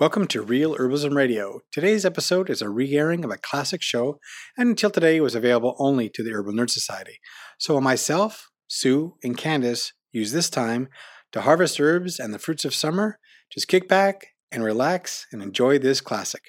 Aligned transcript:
Welcome 0.00 0.26
to 0.26 0.42
Real 0.42 0.74
Herbalism 0.74 1.14
Radio. 1.14 1.60
Today's 1.70 2.04
episode 2.04 2.50
is 2.50 2.60
a 2.60 2.68
re 2.68 2.92
airing 2.96 3.24
of 3.24 3.30
a 3.30 3.36
classic 3.36 3.80
show, 3.80 4.18
and 4.58 4.70
until 4.70 4.90
today 4.90 5.20
was 5.20 5.36
available 5.36 5.76
only 5.78 6.08
to 6.08 6.24
the 6.24 6.32
Herbal 6.32 6.54
Nerd 6.54 6.70
Society. 6.70 7.20
So 7.58 7.80
myself, 7.80 8.50
Sue, 8.66 9.14
and 9.22 9.36
Candace 9.36 9.92
use 10.10 10.32
this 10.32 10.50
time 10.50 10.88
to 11.30 11.42
harvest 11.42 11.78
herbs 11.78 12.18
and 12.18 12.34
the 12.34 12.40
fruits 12.40 12.64
of 12.64 12.74
summer. 12.74 13.20
Just 13.52 13.68
kick 13.68 13.88
back 13.88 14.34
and 14.50 14.64
relax 14.64 15.28
and 15.30 15.40
enjoy 15.40 15.78
this 15.78 16.00
classic. 16.00 16.42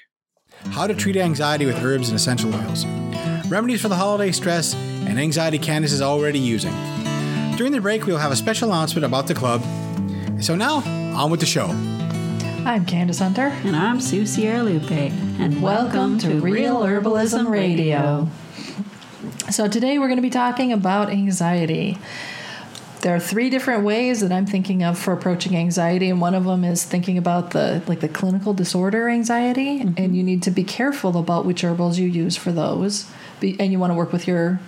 How 0.71 0.87
to 0.87 0.95
treat 0.95 1.15
anxiety 1.15 1.67
with 1.67 1.77
herbs 1.83 2.09
and 2.09 2.15
essential 2.15 2.51
oils. 2.51 2.83
Remedies 3.47 3.79
for 3.79 3.89
the 3.89 3.95
holiday 3.95 4.31
stress 4.31 4.73
and 4.73 5.19
anxiety 5.19 5.59
Candace 5.59 5.91
is 5.91 6.01
already 6.01 6.39
using. 6.39 6.73
During 7.57 7.73
the 7.73 7.79
break, 7.79 8.07
we'll 8.07 8.17
have 8.17 8.31
a 8.31 8.35
special 8.35 8.69
announcement 8.69 9.05
about 9.05 9.27
the 9.27 9.35
club. 9.35 9.61
So 10.41 10.55
now, 10.55 10.77
on 11.15 11.29
with 11.29 11.41
the 11.41 11.45
show. 11.45 11.94
I'm 12.65 12.83
Candace 12.83 13.19
Hunter. 13.19 13.49
And 13.63 13.75
I'm 13.75 14.01
Sue 14.01 14.23
Sierralupe. 14.23 15.11
And 15.39 15.61
welcome, 15.61 15.61
welcome 15.61 16.17
to, 16.17 16.29
to, 16.29 16.39
Real 16.39 16.79
Herbalism 16.81 17.47
Radio. 17.47 18.27
So, 19.51 19.67
today 19.67 19.99
we're 19.99 20.07
going 20.07 20.17
to 20.17 20.23
be 20.23 20.31
talking 20.31 20.73
about 20.73 21.11
anxiety. 21.11 21.99
There 23.01 23.15
are 23.15 23.19
three 23.19 23.51
different 23.51 23.83
ways 23.83 24.21
that 24.21 24.31
I'm 24.31 24.47
thinking 24.47 24.81
of 24.81 24.97
for 24.97 25.13
approaching 25.13 25.55
anxiety, 25.55 26.09
and 26.09 26.19
one 26.19 26.33
of 26.33 26.45
them 26.45 26.63
is 26.63 26.83
thinking 26.83 27.19
about 27.19 27.51
the 27.51 27.83
like 27.85 27.99
the 27.99 28.09
clinical 28.09 28.51
disorder 28.55 29.09
anxiety, 29.09 29.81
mm-hmm. 29.81 30.03
and 30.03 30.17
you 30.17 30.23
need 30.23 30.41
to 30.41 30.51
be 30.51 30.63
careful 30.63 31.19
about 31.19 31.45
which 31.45 31.61
herbals 31.61 31.99
you 31.99 32.07
use 32.07 32.35
for 32.35 32.51
those. 32.51 33.05
and 33.43 33.71
you 33.71 33.77
want 33.77 33.91
to 33.91 33.95
work 33.95 34.11
with 34.11 34.27
your 34.27 34.59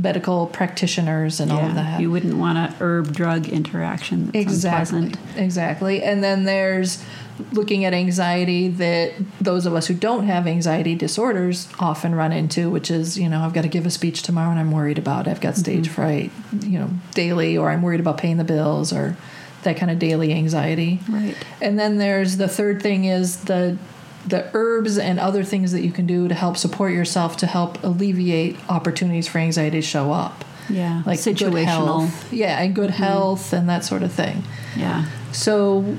medical 0.00 0.46
practitioners 0.46 1.40
and 1.40 1.50
yeah, 1.50 1.58
all 1.58 1.64
of 1.66 1.74
that. 1.74 2.00
You 2.00 2.10
wouldn't 2.10 2.36
want 2.36 2.58
a 2.58 2.74
herb 2.80 3.12
drug 3.12 3.48
interaction. 3.48 4.30
exactly. 4.34 4.98
Unpleasant. 4.98 5.38
Exactly. 5.38 6.02
And 6.02 6.24
then 6.24 6.44
there's 6.44 7.04
looking 7.52 7.84
at 7.84 7.94
anxiety 7.94 8.68
that 8.68 9.12
those 9.40 9.66
of 9.66 9.74
us 9.74 9.86
who 9.86 9.94
don't 9.94 10.26
have 10.26 10.46
anxiety 10.46 10.94
disorders 10.94 11.68
often 11.78 12.14
run 12.14 12.32
into, 12.32 12.70
which 12.70 12.90
is, 12.90 13.18
you 13.18 13.28
know, 13.28 13.40
I've 13.40 13.52
got 13.52 13.62
to 13.62 13.68
give 13.68 13.86
a 13.86 13.90
speech 13.90 14.22
tomorrow 14.22 14.50
and 14.50 14.58
I'm 14.58 14.72
worried 14.72 14.98
about 14.98 15.26
it. 15.26 15.30
I've 15.30 15.40
got 15.40 15.56
stage 15.56 15.86
mm-hmm. 15.86 15.94
fright, 15.94 16.32
you 16.64 16.78
know, 16.78 16.90
daily, 17.14 17.56
or 17.56 17.70
I'm 17.70 17.82
worried 17.82 18.00
about 18.00 18.18
paying 18.18 18.36
the 18.36 18.44
bills 18.44 18.92
or 18.92 19.16
that 19.62 19.76
kind 19.76 19.90
of 19.90 19.98
daily 19.98 20.32
anxiety. 20.32 21.00
Right. 21.08 21.36
And 21.60 21.78
then 21.78 21.98
there's 21.98 22.36
the 22.36 22.48
third 22.48 22.82
thing 22.82 23.04
is 23.04 23.44
the 23.44 23.76
the 24.26 24.50
herbs 24.54 24.98
and 24.98 25.18
other 25.18 25.42
things 25.44 25.72
that 25.72 25.82
you 25.82 25.90
can 25.90 26.06
do 26.06 26.28
to 26.28 26.34
help 26.34 26.56
support 26.56 26.92
yourself 26.92 27.36
to 27.38 27.46
help 27.46 27.82
alleviate 27.82 28.56
opportunities 28.68 29.26
for 29.26 29.38
anxiety 29.38 29.80
to 29.80 29.86
show 29.86 30.12
up. 30.12 30.44
Yeah. 30.68 31.02
Like 31.04 31.18
situational. 31.18 32.08
Health. 32.08 32.32
Yeah, 32.32 32.60
and 32.60 32.74
good 32.74 32.90
mm-hmm. 32.90 33.02
health 33.02 33.52
and 33.52 33.68
that 33.68 33.84
sort 33.84 34.02
of 34.02 34.12
thing. 34.12 34.44
Yeah. 34.76 35.06
So 35.32 35.96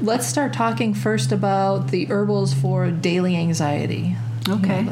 let's 0.00 0.26
start 0.26 0.52
talking 0.52 0.94
first 0.94 1.32
about 1.32 1.88
the 1.88 2.06
herbals 2.06 2.54
for 2.54 2.90
daily 2.90 3.36
anxiety. 3.36 4.16
Okay. 4.48 4.88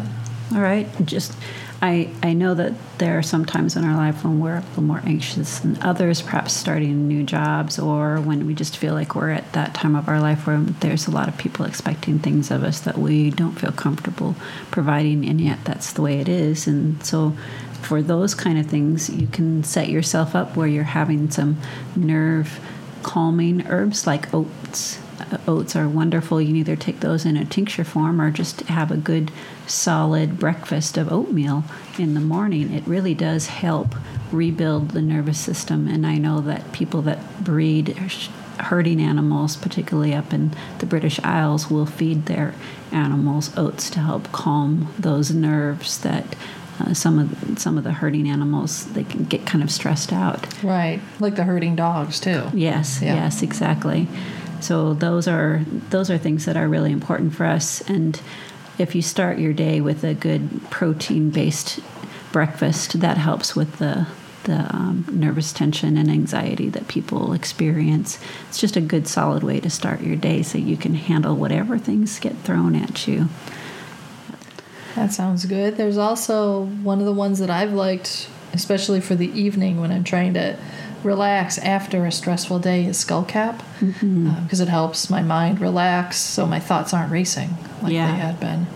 All 0.52 0.60
right. 0.60 0.88
Just 1.04 1.36
I 1.82 2.08
I 2.22 2.32
know 2.32 2.54
that 2.54 2.74
there 2.98 3.18
are 3.18 3.22
some 3.22 3.44
times 3.44 3.76
in 3.76 3.84
our 3.84 3.96
life 3.96 4.22
when 4.22 4.38
we're 4.38 4.58
a 4.58 4.60
little 4.60 4.84
more 4.84 5.02
anxious 5.04 5.58
than 5.58 5.82
others, 5.82 6.22
perhaps 6.22 6.52
starting 6.52 7.08
new 7.08 7.24
jobs 7.24 7.78
or 7.78 8.20
when 8.20 8.46
we 8.46 8.54
just 8.54 8.76
feel 8.76 8.94
like 8.94 9.16
we're 9.16 9.30
at 9.30 9.52
that 9.52 9.74
time 9.74 9.96
of 9.96 10.08
our 10.08 10.20
life 10.20 10.46
where 10.46 10.60
there's 10.60 11.08
a 11.08 11.10
lot 11.10 11.28
of 11.28 11.36
people 11.36 11.64
expecting 11.64 12.20
things 12.20 12.52
of 12.52 12.62
us 12.62 12.78
that 12.80 12.96
we 12.96 13.30
don't 13.30 13.58
feel 13.58 13.72
comfortable 13.72 14.36
providing 14.70 15.28
and 15.28 15.40
yet 15.40 15.58
that's 15.64 15.92
the 15.92 16.02
way 16.02 16.20
it 16.20 16.28
is. 16.28 16.68
And 16.68 17.04
so 17.04 17.34
for 17.82 18.00
those 18.00 18.32
kind 18.34 18.58
of 18.58 18.66
things, 18.66 19.10
you 19.10 19.26
can 19.26 19.64
set 19.64 19.88
yourself 19.88 20.36
up 20.36 20.56
where 20.56 20.68
you're 20.68 20.84
having 20.84 21.30
some 21.32 21.56
nerve 21.96 22.60
calming 23.02 23.66
herbs 23.66 24.06
like 24.06 24.32
oats. 24.32 25.00
Oats 25.48 25.74
are 25.74 25.88
wonderful. 25.88 26.40
You 26.40 26.48
can 26.48 26.56
either 26.56 26.76
take 26.76 27.00
those 27.00 27.26
in 27.26 27.36
a 27.36 27.44
tincture 27.44 27.84
form 27.84 28.20
or 28.20 28.30
just 28.30 28.60
have 28.62 28.92
a 28.92 28.96
good 28.96 29.32
solid 29.66 30.38
breakfast 30.38 30.96
of 30.96 31.12
oatmeal 31.12 31.64
in 31.98 32.14
the 32.14 32.20
morning. 32.20 32.72
It 32.72 32.86
really 32.86 33.14
does 33.14 33.46
help 33.46 33.94
rebuild 34.30 34.90
the 34.90 35.02
nervous 35.02 35.38
system. 35.38 35.88
And 35.88 36.06
I 36.06 36.16
know 36.16 36.40
that 36.40 36.72
people 36.72 37.02
that 37.02 37.44
breed 37.44 37.96
herding 38.58 39.00
animals, 39.00 39.56
particularly 39.56 40.14
up 40.14 40.32
in 40.32 40.54
the 40.78 40.86
British 40.86 41.20
Isles, 41.24 41.70
will 41.70 41.86
feed 41.86 42.26
their 42.26 42.54
animals 42.90 43.56
oats 43.56 43.90
to 43.90 44.00
help 44.00 44.30
calm 44.32 44.92
those 44.98 45.30
nerves 45.30 45.98
that 45.98 46.36
uh, 46.80 46.94
some 46.94 47.18
of 47.18 47.58
some 47.58 47.76
of 47.76 47.84
the 47.84 47.92
herding 47.92 48.28
animals 48.28 48.86
they 48.92 49.04
can 49.04 49.24
get 49.24 49.46
kind 49.46 49.62
of 49.62 49.70
stressed 49.70 50.12
out. 50.12 50.46
Right, 50.62 51.00
like 51.20 51.36
the 51.36 51.44
herding 51.44 51.76
dogs 51.76 52.18
too. 52.18 52.44
Yes, 52.54 53.00
yeah. 53.02 53.14
yes, 53.14 53.42
exactly. 53.42 54.08
So 54.60 54.94
those 54.94 55.28
are 55.28 55.62
those 55.90 56.10
are 56.10 56.18
things 56.18 56.44
that 56.46 56.56
are 56.56 56.68
really 56.68 56.92
important 56.92 57.34
for 57.34 57.44
us. 57.44 57.80
And 57.82 58.20
if 58.78 58.94
you 58.94 59.02
start 59.02 59.38
your 59.38 59.52
day 59.52 59.80
with 59.80 60.04
a 60.04 60.14
good 60.14 60.62
protein 60.70 61.30
based 61.30 61.80
breakfast, 62.32 63.00
that 63.00 63.18
helps 63.18 63.54
with 63.54 63.78
the 63.78 64.06
the 64.44 64.74
um, 64.74 65.04
nervous 65.08 65.52
tension 65.52 65.96
and 65.96 66.10
anxiety 66.10 66.68
that 66.68 66.88
people 66.88 67.32
experience. 67.32 68.18
It's 68.48 68.58
just 68.58 68.76
a 68.76 68.80
good 68.80 69.06
solid 69.06 69.44
way 69.44 69.60
to 69.60 69.70
start 69.70 70.00
your 70.00 70.16
day 70.16 70.42
so 70.42 70.58
you 70.58 70.76
can 70.76 70.94
handle 70.94 71.36
whatever 71.36 71.78
things 71.78 72.18
get 72.18 72.36
thrown 72.38 72.74
at 72.74 73.06
you. 73.06 73.28
That 74.96 75.12
sounds 75.12 75.46
good. 75.46 75.76
There's 75.76 75.96
also 75.96 76.64
one 76.64 76.98
of 76.98 77.06
the 77.06 77.12
ones 77.12 77.38
that 77.38 77.50
I've 77.50 77.72
liked, 77.72 78.28
especially 78.52 79.00
for 79.00 79.14
the 79.14 79.30
evening 79.30 79.80
when 79.80 79.90
I'm 79.90 80.04
trying 80.04 80.34
to 80.34 80.58
relax 81.04 81.58
after 81.58 82.06
a 82.06 82.12
stressful 82.12 82.58
day, 82.58 82.86
is 82.86 83.04
skullcap 83.04 83.58
because 83.80 84.02
mm-hmm. 84.02 84.28
uh, 84.28 84.62
it 84.62 84.68
helps 84.68 85.10
my 85.10 85.22
mind 85.22 85.60
relax 85.60 86.16
so 86.16 86.46
my 86.46 86.60
thoughts 86.60 86.94
aren't 86.94 87.10
racing 87.10 87.50
like 87.82 87.92
yeah. 87.92 88.10
they 88.12 88.18
had 88.18 88.40
been. 88.40 88.66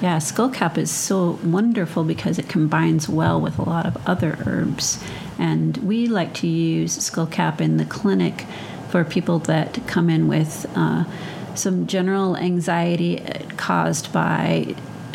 Yeah, 0.00 0.18
skullcap 0.18 0.76
is 0.76 0.90
so 0.90 1.38
wonderful 1.42 2.04
because 2.04 2.38
it 2.38 2.48
combines 2.48 3.08
well 3.08 3.40
with 3.40 3.58
a 3.58 3.62
lot 3.62 3.86
of 3.86 3.96
other 4.06 4.36
herbs. 4.46 5.02
And 5.38 5.76
we 5.78 6.08
like 6.08 6.34
to 6.34 6.46
use 6.46 6.98
skullcap 6.98 7.60
in 7.60 7.76
the 7.78 7.84
clinic 7.84 8.44
for 8.90 9.04
people 9.04 9.38
that 9.40 9.80
come 9.86 10.10
in 10.10 10.28
with 10.28 10.66
uh, 10.76 11.04
some 11.54 11.86
general 11.86 12.36
anxiety 12.36 13.24
caused 13.56 14.12
by 14.12 14.74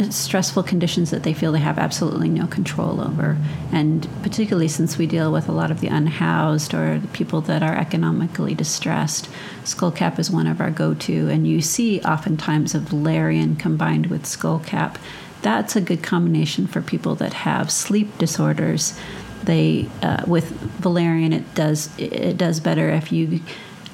stressful 0.10 0.64
conditions 0.64 1.12
that 1.12 1.24
they 1.24 1.34
feel 1.34 1.52
they 1.52 1.60
have 1.60 1.78
absolutely 1.78 2.30
no 2.30 2.48
control 2.48 3.02
over. 3.02 3.38
And 3.72 4.08
particularly 4.24 4.68
since 4.68 4.98
we 4.98 5.08
deal 5.08 5.32
with 5.32 5.50
a 5.50 5.52
lot 5.52 5.72
of 5.72 5.82
the 5.82 5.88
unhoused 5.88 6.74
or 6.74 7.00
the 7.00 7.08
people 7.10 7.42
that 7.42 7.62
are 7.62 7.76
economically 7.76 8.56
distressed, 8.56 9.30
skullcap 9.64 10.18
is 10.18 10.32
one 10.32 10.48
of 10.48 10.62
our 10.62 10.72
go 10.72 10.94
to. 10.94 11.30
And 11.30 11.46
you 11.46 11.62
see 11.62 12.02
oftentimes 12.02 12.74
a 12.74 12.80
valerian 12.80 13.56
combined 13.56 14.08
with 14.08 14.24
skullcap. 14.24 14.96
That's 15.42 15.76
a 15.76 15.82
good 15.82 16.04
combination 16.04 16.68
for 16.68 16.82
people 16.82 17.16
that 17.16 17.34
have 17.34 17.72
sleep 17.72 18.18
disorders. 18.18 18.98
They 19.44 19.88
uh, 20.02 20.24
with 20.28 20.46
valerian, 20.80 21.34
it 21.34 21.56
does 21.56 21.90
it 21.98 22.38
does 22.38 22.60
better 22.60 22.90
if 22.90 23.12
you 23.12 23.42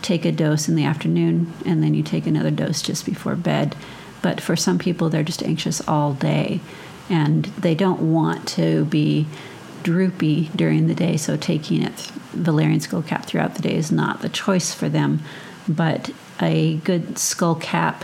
take 0.01 0.25
a 0.25 0.31
dose 0.31 0.67
in 0.67 0.75
the 0.75 0.85
afternoon 0.85 1.51
and 1.65 1.81
then 1.81 1.95
you 1.95 2.03
take 2.03 2.27
another 2.27 2.51
dose 2.51 2.81
just 2.81 3.05
before 3.05 3.35
bed 3.35 3.75
but 4.25 4.41
for 4.41 4.55
some 4.55 4.79
people, 4.79 5.07
they're 5.07 5.21
just 5.21 5.43
anxious 5.43 5.87
all 5.87 6.13
day 6.13 6.59
and 7.11 7.45
they 7.59 7.75
don't 7.75 8.11
want 8.11 8.47
to 8.47 8.83
be 8.85 9.27
droopy 9.83 10.49
during 10.55 10.87
the 10.87 10.95
day. 10.95 11.15
So 11.15 11.37
taking 11.37 11.83
it 11.83 12.11
valerian 12.31 12.79
skull 12.79 13.03
cap 13.03 13.27
throughout 13.27 13.53
the 13.53 13.61
day 13.61 13.75
is 13.75 13.91
not 13.91 14.23
the 14.23 14.29
choice 14.29 14.73
for 14.73 14.89
them. 14.89 15.19
But 15.67 16.09
a 16.41 16.77
good 16.77 17.19
skull 17.19 17.53
cap 17.53 18.03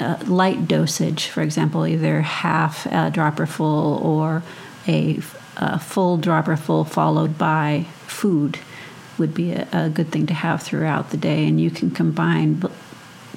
uh, 0.00 0.16
light 0.24 0.66
dosage, 0.66 1.26
for 1.26 1.42
example, 1.42 1.86
either 1.86 2.22
half 2.22 2.86
a 2.86 3.10
dropper 3.10 3.44
full 3.44 3.98
or 3.98 4.42
a, 4.88 5.20
a 5.58 5.78
full 5.78 6.16
dropper 6.16 6.56
full 6.56 6.84
followed 6.84 7.36
by 7.36 7.84
food 8.06 8.58
would 9.18 9.34
be 9.34 9.52
a, 9.52 9.68
a, 9.72 9.90
good 9.90 10.10
thing 10.10 10.24
to 10.26 10.34
have 10.34 10.62
throughout 10.62 11.10
the 11.10 11.18
day. 11.18 11.46
And 11.46 11.60
you 11.60 11.70
can 11.70 11.90
combine 11.90 12.62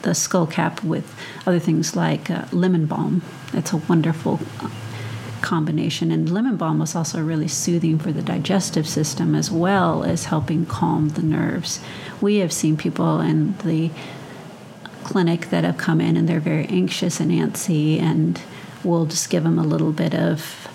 the 0.07 0.15
skull 0.15 0.47
cap 0.47 0.81
with 0.83 1.13
other 1.45 1.59
things 1.59 1.93
like 1.93 2.31
uh, 2.31 2.45
lemon 2.53 2.85
balm. 2.85 3.21
It's 3.51 3.73
a 3.73 3.77
wonderful 3.77 4.39
uh, 4.61 4.69
combination. 5.41 6.11
And 6.11 6.31
lemon 6.31 6.55
balm 6.55 6.79
was 6.79 6.95
also 6.95 7.21
really 7.21 7.49
soothing 7.49 7.99
for 7.99 8.13
the 8.13 8.21
digestive 8.21 8.87
system 8.87 9.35
as 9.35 9.51
well 9.51 10.05
as 10.05 10.25
helping 10.25 10.65
calm 10.65 11.09
the 11.09 11.21
nerves. 11.21 11.81
We 12.21 12.37
have 12.37 12.53
seen 12.53 12.77
people 12.77 13.19
in 13.19 13.57
the 13.57 13.91
clinic 15.03 15.49
that 15.49 15.65
have 15.65 15.77
come 15.77 15.99
in 15.99 16.15
and 16.15 16.27
they're 16.27 16.39
very 16.39 16.67
anxious 16.67 17.19
and 17.19 17.29
antsy, 17.29 17.99
and 17.99 18.41
we'll 18.85 19.05
just 19.05 19.29
give 19.29 19.43
them 19.43 19.59
a 19.59 19.63
little 19.63 19.91
bit 19.91 20.15
of 20.15 20.66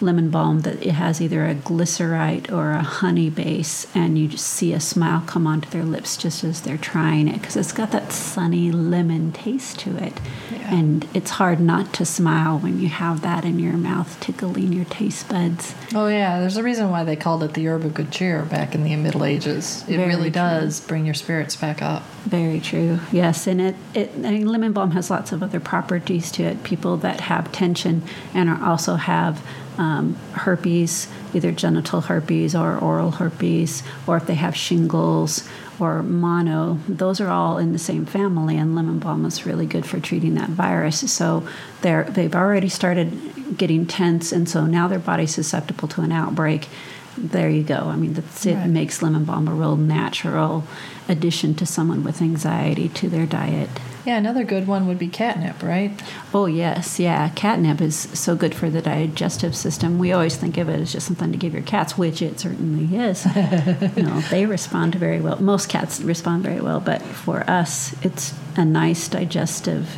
lemon 0.00 0.30
balm 0.30 0.60
that 0.60 0.84
it 0.84 0.92
has 0.92 1.20
either 1.20 1.46
a 1.46 1.54
glycerite 1.54 2.50
or 2.52 2.72
a 2.72 2.82
honey 2.82 3.30
base, 3.30 3.86
and 3.94 4.18
you 4.18 4.28
just 4.28 4.46
see 4.46 4.72
a 4.72 4.80
smile 4.80 5.22
come 5.26 5.46
onto 5.46 5.68
their 5.70 5.84
lips 5.84 6.16
just 6.16 6.44
as 6.44 6.60
they're 6.60 6.76
trying 6.76 7.28
it 7.28 7.40
because 7.40 7.56
it's 7.56 7.72
got 7.72 7.90
that 7.92 8.12
sunny 8.12 8.70
lemon 8.70 9.32
taste 9.32 9.78
to 9.80 9.96
it. 9.96 10.12
Yeah. 10.52 10.74
And 10.74 11.08
it's 11.14 11.32
hard 11.32 11.60
not 11.60 11.92
to 11.94 12.04
smile 12.04 12.58
when 12.58 12.80
you 12.80 12.88
have 12.88 13.22
that 13.22 13.44
in 13.44 13.58
your 13.58 13.74
mouth 13.74 14.18
tickling 14.20 14.72
your 14.72 14.84
taste 14.86 15.28
buds. 15.28 15.74
Oh 15.94 16.08
yeah, 16.08 16.40
there's 16.40 16.56
a 16.56 16.62
reason 16.62 16.90
why 16.90 17.04
they 17.04 17.16
called 17.16 17.42
it 17.42 17.54
the 17.54 17.66
herb 17.68 17.84
of 17.84 17.94
good 17.94 18.10
cheer 18.10 18.42
back 18.42 18.74
in 18.74 18.84
the 18.84 18.94
Middle 18.96 19.24
Ages. 19.24 19.82
It 19.88 19.96
Very 19.96 20.08
really 20.08 20.22
true. 20.24 20.32
does 20.32 20.80
bring 20.80 21.04
your 21.04 21.14
spirits 21.14 21.56
back 21.56 21.82
up. 21.82 22.02
Very 22.24 22.60
true. 22.60 23.00
Yes, 23.12 23.46
and 23.46 23.60
it, 23.60 23.76
it 23.94 24.10
I 24.16 24.30
mean, 24.30 24.46
lemon 24.46 24.72
balm 24.72 24.90
has 24.92 25.10
lots 25.10 25.32
of 25.32 25.42
other 25.42 25.60
properties 25.60 26.30
to 26.32 26.42
it. 26.42 26.62
People 26.62 26.96
that 26.98 27.20
have 27.22 27.50
tension 27.52 28.02
and 28.34 28.48
are 28.48 28.62
also 28.62 28.96
have 28.96 29.42
um, 29.78 30.14
herpes, 30.32 31.08
either 31.32 31.52
genital 31.52 32.02
herpes 32.02 32.54
or 32.54 32.76
oral 32.78 33.12
herpes, 33.12 33.82
or 34.06 34.16
if 34.16 34.26
they 34.26 34.34
have 34.34 34.56
shingles 34.56 35.48
or 35.80 36.02
mono, 36.02 36.78
those 36.88 37.20
are 37.20 37.28
all 37.28 37.58
in 37.58 37.72
the 37.72 37.78
same 37.78 38.04
family. 38.04 38.56
And 38.56 38.74
lemon 38.74 38.98
balm 38.98 39.24
is 39.24 39.46
really 39.46 39.66
good 39.66 39.86
for 39.86 40.00
treating 40.00 40.34
that 40.34 40.48
virus. 40.50 41.10
So 41.12 41.46
they're 41.82 42.04
they've 42.04 42.34
already 42.34 42.68
started 42.68 43.56
getting 43.56 43.86
tense, 43.86 44.32
and 44.32 44.48
so 44.48 44.66
now 44.66 44.88
their 44.88 44.98
body's 44.98 45.34
susceptible 45.34 45.88
to 45.88 46.02
an 46.02 46.12
outbreak. 46.12 46.68
There 47.16 47.48
you 47.50 47.64
go. 47.64 47.76
I 47.76 47.96
mean, 47.96 48.12
that's, 48.14 48.46
it 48.46 48.54
Right. 48.54 48.68
makes 48.70 49.02
lemon 49.02 49.24
balm 49.24 49.48
a 49.48 49.52
real 49.54 49.76
natural 49.76 50.64
addition 51.08 51.54
to 51.56 51.66
someone 51.66 52.04
with 52.04 52.22
anxiety 52.22 52.88
to 52.90 53.08
their 53.08 53.26
diet. 53.26 53.70
Yeah, 54.04 54.16
another 54.16 54.44
good 54.44 54.66
one 54.66 54.86
would 54.86 54.98
be 54.98 55.08
catnip, 55.08 55.62
right? 55.62 55.90
Oh, 56.32 56.46
yes, 56.46 56.98
yeah. 56.98 57.28
Catnip 57.30 57.80
is 57.80 57.96
so 57.96 58.36
good 58.36 58.54
for 58.54 58.70
the 58.70 58.80
digestive 58.80 59.54
system. 59.54 59.98
We 59.98 60.12
always 60.12 60.36
think 60.36 60.56
of 60.56 60.68
it 60.68 60.80
as 60.80 60.92
just 60.92 61.06
something 61.06 61.32
to 61.32 61.38
give 61.38 61.52
your 61.52 61.62
cats, 61.62 61.98
which 61.98 62.22
it 62.22 62.40
certainly 62.40 62.96
is. 62.96 63.26
you 63.96 64.02
know, 64.02 64.20
they 64.30 64.46
respond 64.46 64.94
very 64.94 65.20
well. 65.20 65.40
Most 65.42 65.68
cats 65.68 66.00
respond 66.00 66.42
very 66.42 66.60
well, 66.60 66.80
but 66.80 67.02
for 67.02 67.48
us, 67.50 67.94
it's 68.04 68.34
a 68.56 68.64
nice 68.64 69.08
digestive 69.08 69.96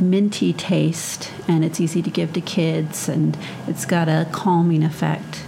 minty 0.00 0.52
taste 0.52 1.32
and 1.48 1.64
it's 1.64 1.80
easy 1.80 2.02
to 2.02 2.10
give 2.10 2.32
to 2.34 2.40
kids 2.40 3.08
and 3.08 3.36
it's 3.66 3.86
got 3.86 4.08
a 4.08 4.28
calming 4.30 4.82
effect 4.82 5.42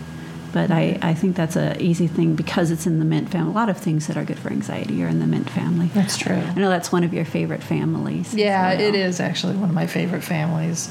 but 0.59 0.73
I, 0.73 0.87
mm-hmm. 0.87 1.05
I 1.05 1.15
think 1.15 1.37
that's 1.37 1.55
an 1.55 1.81
easy 1.81 2.09
thing 2.09 2.35
because 2.35 2.73
it's 2.73 2.85
in 2.85 2.99
the 2.99 3.05
mint 3.05 3.29
family. 3.31 3.53
A 3.53 3.55
lot 3.55 3.69
of 3.69 3.79
things 3.79 4.09
that 4.09 4.17
are 4.17 4.25
good 4.25 4.41
for 4.41 4.51
anxiety 4.51 5.05
are 5.05 5.09
in 5.09 5.21
the 5.21 5.27
mint 5.29 5.49
family. 5.49 5.87
That's 5.95 6.19
true. 6.19 6.35
I 6.35 6.55
know 6.55 6.69
that's 6.69 6.91
one 6.91 7.05
of 7.05 7.15
your 7.15 7.25
favorite 7.25 7.63
families. 7.63 8.35
Yeah, 8.35 8.71
well. 8.71 8.81
it 8.81 8.97
is 8.97 9.21
actually 9.21 9.55
one 9.55 9.69
of 9.69 9.75
my 9.77 9.87
favorite 9.87 10.25
families. 10.25 10.91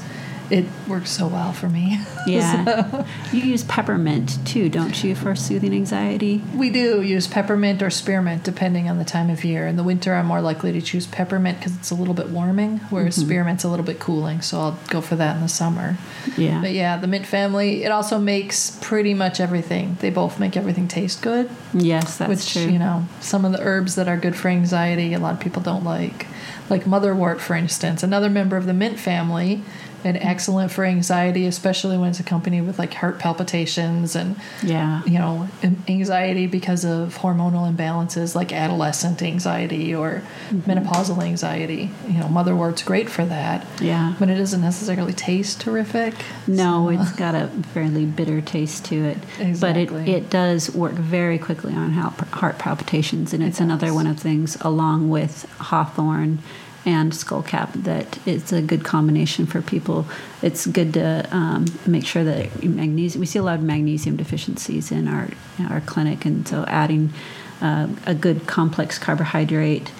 It 0.50 0.64
works 0.88 1.10
so 1.10 1.26
well 1.26 1.52
for 1.52 1.68
me. 1.68 1.98
Yeah. 2.26 3.06
you 3.32 3.40
use 3.40 3.64
peppermint 3.64 4.46
too, 4.46 4.68
don't 4.68 5.02
you, 5.02 5.14
for 5.14 5.34
soothing 5.34 5.72
anxiety? 5.72 6.42
We 6.54 6.68
do 6.68 7.00
use 7.00 7.26
peppermint 7.26 7.80
or 7.82 7.88
spearmint 7.88 8.44
depending 8.44 8.90
on 8.90 8.98
the 8.98 9.04
time 9.04 9.30
of 9.30 9.44
year. 9.44 9.66
In 9.66 9.76
the 9.76 9.82
winter, 9.82 10.12
I'm 10.12 10.26
more 10.26 10.42
likely 10.42 10.70
to 10.72 10.82
choose 10.82 11.06
peppermint 11.06 11.58
because 11.58 11.74
it's 11.76 11.90
a 11.90 11.94
little 11.94 12.12
bit 12.12 12.28
warming, 12.28 12.78
whereas 12.90 13.16
mm-hmm. 13.16 13.30
spearmint's 13.30 13.64
a 13.64 13.68
little 13.68 13.86
bit 13.86 13.98
cooling. 13.98 14.42
So 14.42 14.60
I'll 14.60 14.78
go 14.88 15.00
for 15.00 15.16
that 15.16 15.36
in 15.36 15.42
the 15.42 15.48
summer. 15.48 15.96
Yeah. 16.36 16.60
But 16.60 16.72
yeah, 16.72 16.98
the 16.98 17.06
mint 17.06 17.24
family, 17.24 17.84
it 17.84 17.92
also 17.92 18.18
makes 18.18 18.78
pretty 18.82 19.14
much 19.14 19.40
everything. 19.40 19.96
They 20.00 20.10
both 20.10 20.38
make 20.38 20.54
everything 20.54 20.86
taste 20.86 21.22
good, 21.22 21.48
Yes, 21.72 22.18
that's 22.18 22.28
which, 22.28 22.52
true. 22.52 22.70
you 22.70 22.78
know, 22.78 23.06
some 23.20 23.44
of 23.46 23.52
the 23.52 23.60
herbs 23.62 23.94
that 23.94 24.08
are 24.08 24.16
good 24.16 24.36
for 24.36 24.48
anxiety, 24.48 25.14
a 25.14 25.18
lot 25.18 25.32
of 25.32 25.40
people 25.40 25.62
don't 25.62 25.84
like. 25.84 26.26
Like 26.68 26.84
motherwort, 26.84 27.40
for 27.40 27.54
instance, 27.54 28.02
another 28.02 28.28
member 28.28 28.56
of 28.56 28.66
the 28.66 28.74
mint 28.74 28.98
family, 28.98 29.62
and 30.04 30.16
excellent 30.18 30.70
for 30.70 30.84
anxiety, 30.84 31.44
especially 31.46 31.98
when 31.98 32.10
it's 32.10 32.20
accompanied 32.20 32.60
with 32.62 32.78
like 32.78 32.94
heart 32.94 33.18
palpitations 33.18 34.14
and 34.14 34.36
yeah. 34.62 35.02
you 35.04 35.18
know, 35.18 35.48
anxiety 35.88 36.46
because 36.46 36.84
of 36.84 37.16
hormonal 37.18 37.72
imbalances 37.74 38.34
like 38.34 38.52
adolescent 38.52 39.22
anxiety 39.22 39.94
or 39.94 40.22
Mm-hmm. 40.48 40.70
menopausal 40.70 41.22
anxiety. 41.22 41.90
You 42.06 42.20
know, 42.20 42.28
motherwort's 42.28 42.82
great 42.82 43.10
for 43.10 43.24
that, 43.26 43.66
Yeah. 43.80 44.14
but 44.18 44.30
it 44.30 44.36
doesn't 44.36 44.60
necessarily 44.62 45.12
taste 45.12 45.60
terrific. 45.60 46.14
No, 46.46 46.88
it's 46.88 47.12
got 47.24 47.34
a 47.34 47.48
fairly 47.74 48.06
bitter 48.06 48.40
taste 48.40 48.84
to 48.86 49.04
it. 49.04 49.18
Exactly. 49.38 49.58
But 50.04 50.08
it, 50.08 50.08
it 50.08 50.30
does 50.30 50.74
work 50.74 50.92
very 50.94 51.38
quickly 51.38 51.74
on 51.74 51.90
heart 51.92 52.14
heart 52.28 52.58
palpitations, 52.58 53.34
and 53.34 53.42
it's 53.42 53.60
It 53.60 53.64
another 53.64 53.92
one 53.92 54.06
of 54.06 54.18
things, 54.18 54.56
along 54.62 55.10
with 55.10 55.44
hawthorn 55.58 56.38
and 56.88 57.14
skull 57.14 57.42
cap 57.42 57.70
that 57.74 58.18
it's 58.26 58.50
a 58.50 58.62
good 58.62 58.82
combination 58.82 59.44
for 59.44 59.60
people. 59.60 60.06
It's 60.40 60.66
good 60.66 60.94
to 60.94 61.28
um, 61.30 61.66
make 61.86 62.06
sure 62.06 62.24
that 62.24 62.64
magnesium, 62.64 63.20
we 63.20 63.26
see 63.26 63.38
a 63.38 63.42
lot 63.42 63.58
of 63.58 63.62
magnesium 63.62 64.16
deficiencies 64.16 64.90
in 64.90 65.06
our, 65.06 65.28
in 65.58 65.66
our 65.66 65.82
clinic, 65.82 66.24
and 66.24 66.48
so 66.48 66.64
adding 66.66 67.12
uh, 67.60 67.88
a 68.06 68.14
good 68.14 68.46
complex 68.46 68.98
carbohydrate 68.98 69.92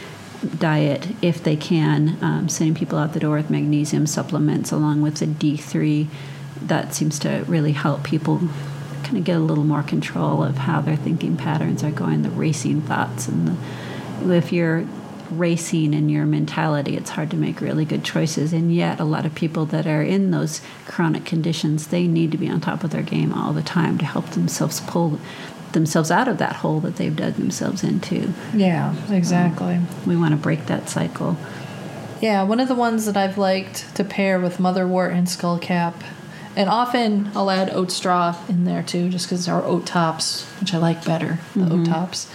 diet 0.59 1.09
if 1.21 1.45
they 1.45 1.57
can, 1.57 2.17
um, 2.23 2.49
sending 2.49 2.75
people 2.75 2.99
out 2.99 3.13
the 3.13 3.21
door 3.21 3.37
with 3.37 3.51
magnesium 3.51 4.07
supplements 4.07 4.73
along 4.73 5.03
with 5.03 5.17
the 5.17 5.27
D3. 5.27 6.07
That 6.63 6.95
seems 6.95 7.19
to 7.19 7.45
really 7.47 7.73
help 7.73 8.03
people 8.03 8.39
kind 9.03 9.19
of 9.19 9.25
get 9.25 9.37
a 9.37 9.41
little 9.41 9.65
more 9.65 9.83
control 9.83 10.43
of 10.43 10.57
how 10.57 10.81
their 10.81 10.97
thinking 10.97 11.37
patterns 11.37 11.85
are 11.85 11.91
going, 11.91 12.23
the 12.23 12.31
racing 12.31 12.81
thoughts. 12.83 13.29
And 13.29 13.59
the, 14.23 14.35
if 14.35 14.53
you're 14.53 14.87
racing 15.31 15.95
in 15.95 16.09
your 16.09 16.27
mentality, 16.27 16.97
it's 16.97 17.11
hard 17.11 17.31
to 17.31 17.37
make 17.37 17.61
really 17.61 17.85
good 17.85 18.05
choices. 18.05 18.53
And 18.53 18.75
yet, 18.75 19.01
a 19.01 19.05
lot 19.05 19.27
of 19.27 19.35
people 19.35 19.67
that 19.67 19.87
are 19.87 20.03
in 20.03 20.31
those 20.31 20.61
chronic 20.87 21.25
conditions, 21.25 21.89
they 21.89 22.07
need 22.07 22.33
to 22.33 22.39
be 22.39 22.49
on 22.49 22.61
top 22.61 22.85
of 22.85 22.91
their 22.91 23.03
game 23.03 23.33
all 23.33 23.53
the 23.53 23.63
time 23.63 23.99
to 23.99 24.05
help 24.05 24.27
themselves 24.31 24.81
pull 24.81 25.19
themselves 25.73 26.11
out 26.11 26.29
of 26.29 26.39
that 26.39 26.57
hole 26.57 26.81
that 26.81 26.97
they've 26.97 27.15
dug 27.15 27.35
themselves 27.35 27.85
into. 27.85 28.33
Yeah, 28.55 28.95
exactly. 29.11 29.81
We 30.07 30.17
want 30.17 30.33
to 30.33 30.37
break 30.37 30.67
that 30.67 30.89
cycle. 30.89 31.37
Yeah, 32.21 32.43
one 32.43 32.59
of 32.59 32.69
the 32.69 32.75
ones 32.75 33.07
that 33.07 33.17
I've 33.17 33.39
liked 33.39 33.95
to 33.97 34.05
pair 34.05 34.41
with 34.41 34.59
motherwort 34.59 35.13
and 35.13 35.27
skullcap, 35.27 35.95
and 36.57 36.69
often 36.69 37.31
I'll 37.35 37.51
add 37.51 37.71
oat 37.71 37.93
straw 37.93 38.37
in 38.49 38.65
there 38.65 38.83
too, 38.83 39.09
just 39.09 39.27
because 39.27 39.49
our 39.49 39.63
oat 39.63 39.87
tops, 39.87 40.45
which 40.59 40.75
I 40.75 40.79
like 40.79 41.05
better, 41.05 41.39
the 41.55 41.73
oat 41.73 41.87
tops, 41.87 42.29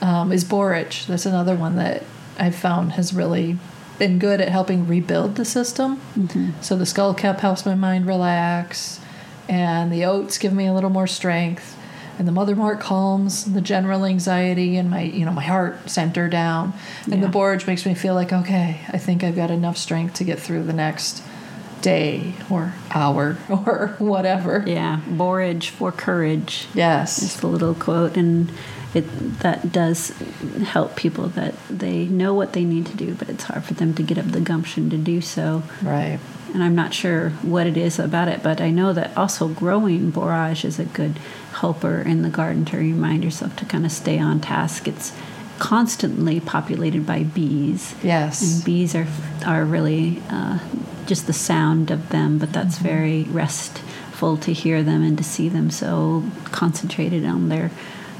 um, 0.00 0.32
is 0.32 0.44
borage. 0.44 1.06
That's 1.06 1.26
another 1.26 1.54
one 1.54 1.76
that 1.76 2.02
I've 2.38 2.54
found 2.54 2.92
has 2.92 3.12
really 3.14 3.58
been 3.98 4.18
good 4.18 4.40
at 4.40 4.48
helping 4.48 4.86
rebuild 4.86 5.36
the 5.36 5.44
system. 5.44 6.00
Mm-hmm. 6.16 6.50
So 6.60 6.76
the 6.76 6.84
skullcap 6.84 7.40
helps 7.40 7.64
my 7.64 7.74
mind 7.74 8.06
relax, 8.06 9.00
and 9.48 9.90
the 9.92 10.04
oats 10.04 10.38
give 10.38 10.52
me 10.52 10.66
a 10.66 10.72
little 10.74 10.90
more 10.90 11.06
strength. 11.06 11.76
And 12.18 12.26
the 12.26 12.32
motherwort 12.32 12.80
calms 12.80 13.52
the 13.52 13.60
general 13.60 14.06
anxiety 14.06 14.78
and 14.78 14.88
my, 14.90 15.02
you 15.02 15.26
know, 15.26 15.32
my 15.32 15.42
heart 15.42 15.90
center 15.90 16.28
down. 16.28 16.72
And 17.04 17.22
the 17.22 17.26
Yeah. 17.26 17.30
borage 17.30 17.66
makes 17.66 17.84
me 17.84 17.92
feel 17.92 18.14
like, 18.14 18.32
okay, 18.32 18.80
I 18.88 18.96
think 18.96 19.22
I've 19.22 19.36
got 19.36 19.50
enough 19.50 19.76
strength 19.76 20.14
to 20.14 20.24
get 20.24 20.38
through 20.40 20.62
the 20.64 20.72
next 20.72 21.22
day 21.82 22.32
or 22.48 22.72
hour 22.94 23.36
or 23.50 23.94
whatever. 23.98 24.64
Yeah, 24.66 25.00
borage 25.06 25.68
for 25.68 25.92
courage. 25.92 26.68
Yes. 26.74 27.22
It's 27.22 27.36
the 27.40 27.48
little 27.48 27.74
quote, 27.74 28.16
and 28.16 28.50
it 28.96 29.02
that 29.40 29.72
does 29.72 30.08
help 30.64 30.96
people 30.96 31.28
that 31.28 31.54
they 31.68 32.06
know 32.06 32.32
what 32.32 32.54
they 32.54 32.64
need 32.64 32.86
to 32.86 32.96
do, 32.96 33.14
but 33.14 33.28
it's 33.28 33.44
hard 33.44 33.64
for 33.64 33.74
them 33.74 33.92
to 33.94 34.02
get 34.02 34.16
up 34.16 34.30
the 34.32 34.40
gumption 34.40 34.88
to 34.90 34.96
do 34.96 35.20
so. 35.20 35.62
Right. 35.82 36.18
And 36.54 36.64
I'm 36.64 36.74
not 36.74 36.94
sure 36.94 37.30
what 37.42 37.66
it 37.66 37.76
is 37.76 37.98
about 37.98 38.28
it, 38.28 38.42
but 38.42 38.60
I 38.62 38.70
know 38.70 38.94
that 38.94 39.14
also 39.14 39.48
growing 39.48 40.10
borage 40.10 40.64
is 40.64 40.78
a 40.78 40.86
good 40.86 41.18
helper 41.52 42.00
in 42.00 42.22
the 42.22 42.30
garden 42.30 42.64
to 42.66 42.78
remind 42.78 43.22
yourself 43.22 43.54
to 43.56 43.66
kind 43.66 43.84
of 43.84 43.92
stay 43.92 44.18
on 44.18 44.40
task. 44.40 44.88
It's 44.88 45.12
constantly 45.58 46.40
populated 46.40 47.04
by 47.06 47.24
bees. 47.24 47.94
Yes. 48.02 48.40
And 48.42 48.64
bees 48.64 48.94
are 48.94 49.06
are 49.46 49.64
really 49.64 50.22
uh, 50.30 50.58
just 51.06 51.26
the 51.26 51.34
sound 51.34 51.90
of 51.90 52.08
them, 52.08 52.38
but 52.38 52.52
that's 52.52 52.78
very 52.78 53.24
restful 53.24 54.38
to 54.38 54.52
hear 54.52 54.82
them 54.82 55.02
and 55.02 55.18
to 55.18 55.24
see 55.24 55.50
them 55.50 55.70
so 55.70 56.24
concentrated 56.46 57.26
on 57.26 57.50
their. 57.50 57.70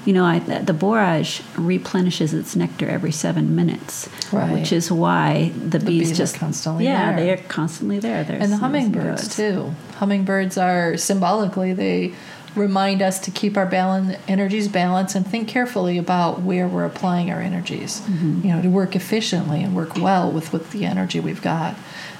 You 0.06 0.12
know, 0.12 0.24
I, 0.24 0.38
the 0.38 0.72
borage 0.72 1.42
replenishes 1.58 2.32
its 2.32 2.54
nectar 2.56 2.88
every 2.88 3.12
seven 3.12 3.54
minutes, 3.56 4.08
Right. 4.32 4.52
which 4.52 4.72
is 4.72 4.90
why 4.90 5.50
the, 5.58 5.78
bees, 5.80 5.86
bees 6.08 6.12
are 6.12 6.14
just 6.14 6.36
constantly 6.36 6.84
yeah 6.84 7.14
there. 7.16 7.24
they 7.24 7.32
are 7.32 7.36
constantly 7.48 7.98
there. 7.98 8.22
There's 8.24 8.42
and 8.42 8.52
the 8.52 8.56
hummingbirds 8.58 9.34
too. 9.36 9.74
Hummingbirds 9.96 10.56
are 10.56 10.96
symbolically 10.96 11.72
they 11.74 12.14
remind 12.54 13.02
us 13.02 13.18
to 13.20 13.30
keep 13.30 13.56
our 13.56 13.66
balance, 13.66 14.16
energies 14.26 14.66
balanced 14.68 15.14
and 15.14 15.26
think 15.26 15.46
carefully 15.48 15.98
about 15.98 16.40
where 16.40 16.66
we're 16.66 16.86
applying 16.86 17.30
our 17.30 17.40
energies. 17.40 18.00
Mm-hmm. 18.00 18.46
You 18.46 18.54
know, 18.54 18.62
to 18.62 18.68
work 18.70 18.96
efficiently 18.96 19.62
and 19.62 19.74
work 19.76 19.96
well 19.96 20.30
with 20.30 20.52
with 20.52 20.70
the 20.70 20.84
energy 20.86 21.20
we've 21.20 21.42
got. 21.42 21.74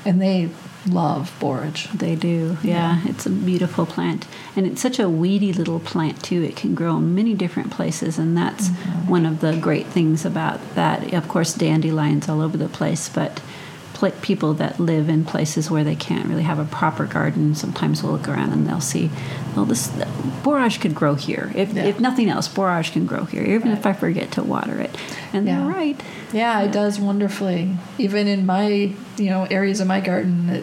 And 0.05 0.21
they 0.21 0.51
love 0.89 1.35
borage. 1.41 1.89
They 1.93 2.15
do, 2.15 2.57
yeah. 2.63 3.01
It's 3.05 3.27
a 3.27 3.31
beautiful 3.31 3.87
plant, 3.87 4.27
and 4.55 4.67
it's 4.67 4.81
such 4.81 4.99
a 4.99 5.09
weedy 5.11 5.53
little 5.53 5.81
plant 5.81 6.23
too. 6.23 6.43
It 6.43 6.57
can 6.57 6.75
grow 6.75 6.97
in 6.97 7.15
many 7.15 7.35
different 7.35 7.71
places, 7.71 8.19
and 8.19 8.37
that's 8.37 8.69
Mm-hmm. 8.69 9.11
one 9.11 9.27
of 9.27 9.41
the 9.41 9.57
great 9.57 9.87
things 9.87 10.25
about 10.25 10.61
that. 10.75 11.13
Of 11.15 11.29
course, 11.29 11.55
dandelions 11.55 12.29
all 12.29 12.41
over 12.41 12.57
the 12.57 12.69
place, 12.69 13.09
but 13.09 13.41
pl- 13.97 14.11
people 14.23 14.55
that 14.55 14.79
live 14.79 15.09
in 15.09 15.25
places 15.25 15.71
where 15.71 15.83
they 15.85 15.97
can't 15.97 16.27
really 16.29 16.43
have 16.45 16.59
a 16.59 16.65
proper 16.65 17.07
garden 17.07 17.55
sometimes 17.55 18.03
will 18.03 18.13
look 18.13 18.29
around 18.29 18.53
and 18.53 18.67
they'll 18.67 18.81
see, 18.81 19.11
well, 19.55 19.65
this 19.65 19.91
borage 20.45 20.81
could 20.81 20.95
grow 20.95 21.15
here. 21.15 21.51
If, 21.55 21.73
Yeah. 21.73 21.85
if 21.85 21.99
nothing 22.01 22.29
else, 22.29 22.47
borage 22.49 22.93
can 22.93 23.07
grow 23.07 23.25
here, 23.25 23.43
even 23.43 23.73
if 23.73 23.87
I 23.87 23.93
forget 23.93 24.31
to 24.33 24.43
water 24.43 24.79
it. 24.81 24.95
And 25.33 25.47
Yeah. 25.47 25.59
they're 25.59 25.67
right. 25.73 26.01
Yeah, 26.33 26.61
it 26.63 26.73
does 26.73 27.01
wonderfully. 27.01 27.71
Even 27.99 28.27
in 28.27 28.47
my, 28.47 28.69
you 29.17 29.31
know, 29.31 29.47
areas 29.51 29.81
of 29.81 29.87
my 29.87 30.01
garden 30.01 30.47
that 30.49 30.63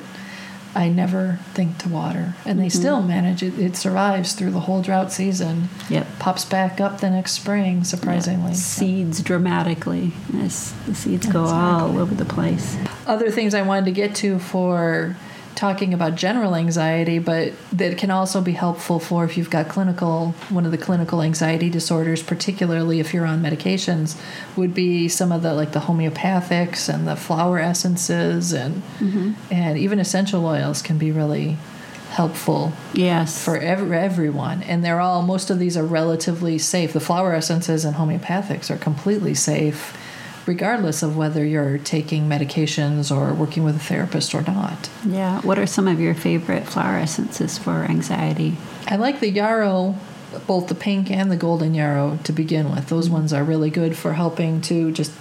I 0.76 0.90
never 0.90 1.40
think 1.54 1.78
to 1.80 1.90
water, 1.90 2.34
and 2.46 2.60
they 2.60 2.68
mm-hmm. 2.68 2.80
still 2.80 3.02
manage 3.02 3.44
it. 3.44 3.60
It 3.60 3.76
survives 3.76 4.34
through 4.34 4.52
the 4.52 4.62
whole 4.62 4.82
drought 4.82 5.12
season. 5.12 5.70
Yep. 5.90 6.08
Pops 6.20 6.46
back 6.46 6.82
up 6.82 7.00
the 7.00 7.10
next 7.10 7.34
spring, 7.34 7.84
surprisingly. 7.84 8.54
Seeds 8.56 9.22
dramatically 9.22 10.14
as 10.40 10.74
the 10.88 10.96
seeds 10.96 11.28
go 11.28 11.44
all 11.44 12.00
over 12.00 12.16
the 12.16 12.26
place. 12.26 12.78
Other 13.06 13.30
things 13.30 13.54
I 13.54 13.62
wanted 13.62 13.86
to 13.86 13.92
get 13.92 14.16
to 14.16 14.40
for 14.40 15.16
talking 15.56 15.94
about 15.94 16.16
general 16.16 16.56
anxiety, 16.56 17.20
but 17.20 17.54
that 17.72 17.98
can 17.98 18.12
also 18.12 18.42
be 18.42 18.54
helpful 18.54 19.00
for 19.00 19.24
if 19.24 19.38
you've 19.38 19.50
got 19.50 19.70
clinical, 19.70 20.32
one 20.50 20.66
of 20.66 20.72
the 20.72 20.78
clinical 20.78 21.22
anxiety 21.22 21.70
disorders, 21.70 22.24
particularly 22.24 23.00
if 23.00 23.14
you're 23.14 23.26
on 23.26 23.42
medications, 23.42 24.20
would 24.56 24.74
be 24.74 25.08
some 25.08 25.32
of 25.32 25.42
the 25.44 25.54
like 25.54 25.72
the 25.72 25.82
homeopathics 25.82 26.94
and 26.94 27.08
the 27.08 27.16
flower 27.16 27.60
essences 27.60 28.52
and 28.54 28.82
mm-hmm. 29.00 29.32
and 29.52 29.78
even 29.78 30.00
essential 30.00 30.46
oils 30.46 30.82
can 30.82 30.98
be 30.98 31.12
really 31.12 31.58
helpful 32.10 32.72
Yes. 32.94 33.44
for 33.44 33.58
every, 33.58 33.98
everyone. 33.98 34.62
And 34.64 34.84
they're 34.84 35.02
all 35.02 35.24
most 35.24 35.50
of 35.50 35.60
these 35.60 35.76
are 35.76 35.86
relatively 35.86 36.58
safe. 36.58 36.94
The 36.94 37.00
flower 37.00 37.34
essences 37.34 37.86
and 37.86 37.96
homeopathics 37.96 38.70
are 38.70 38.78
completely 38.78 39.34
safe 39.34 39.98
regardless 40.46 41.04
of 41.04 41.16
whether 41.16 41.46
you're 41.46 41.78
taking 41.78 42.28
medications 42.28 43.16
or 43.16 43.34
working 43.34 43.64
with 43.64 43.76
a 43.76 43.80
therapist 43.80 44.36
or 44.36 44.42
not. 44.42 44.90
Yeah. 45.06 45.42
What 45.42 45.58
are 45.58 45.66
some 45.66 45.88
of 45.88 46.00
your 46.00 46.14
favorite 46.14 46.68
flower 46.68 46.98
essences 46.98 47.58
for 47.58 47.84
anxiety? 47.84 48.58
i 48.86 48.98
like 48.98 49.22
the 49.22 49.30
yarrow 49.30 49.96
both 50.48 50.68
the 50.68 50.76
pink 50.76 51.12
and 51.12 51.32
the 51.32 51.38
golden 51.38 51.74
yarrow 51.74 52.18
to 52.24 52.32
begin 52.32 52.72
with. 52.72 52.90
Those 52.90 53.06
mm-hmm. 53.06 53.16
ones 53.16 53.34
are 53.34 53.44
really 53.44 53.70
good 53.70 53.96
for 53.96 54.14
helping 54.14 54.62
to 54.62 54.92
just 54.92 55.12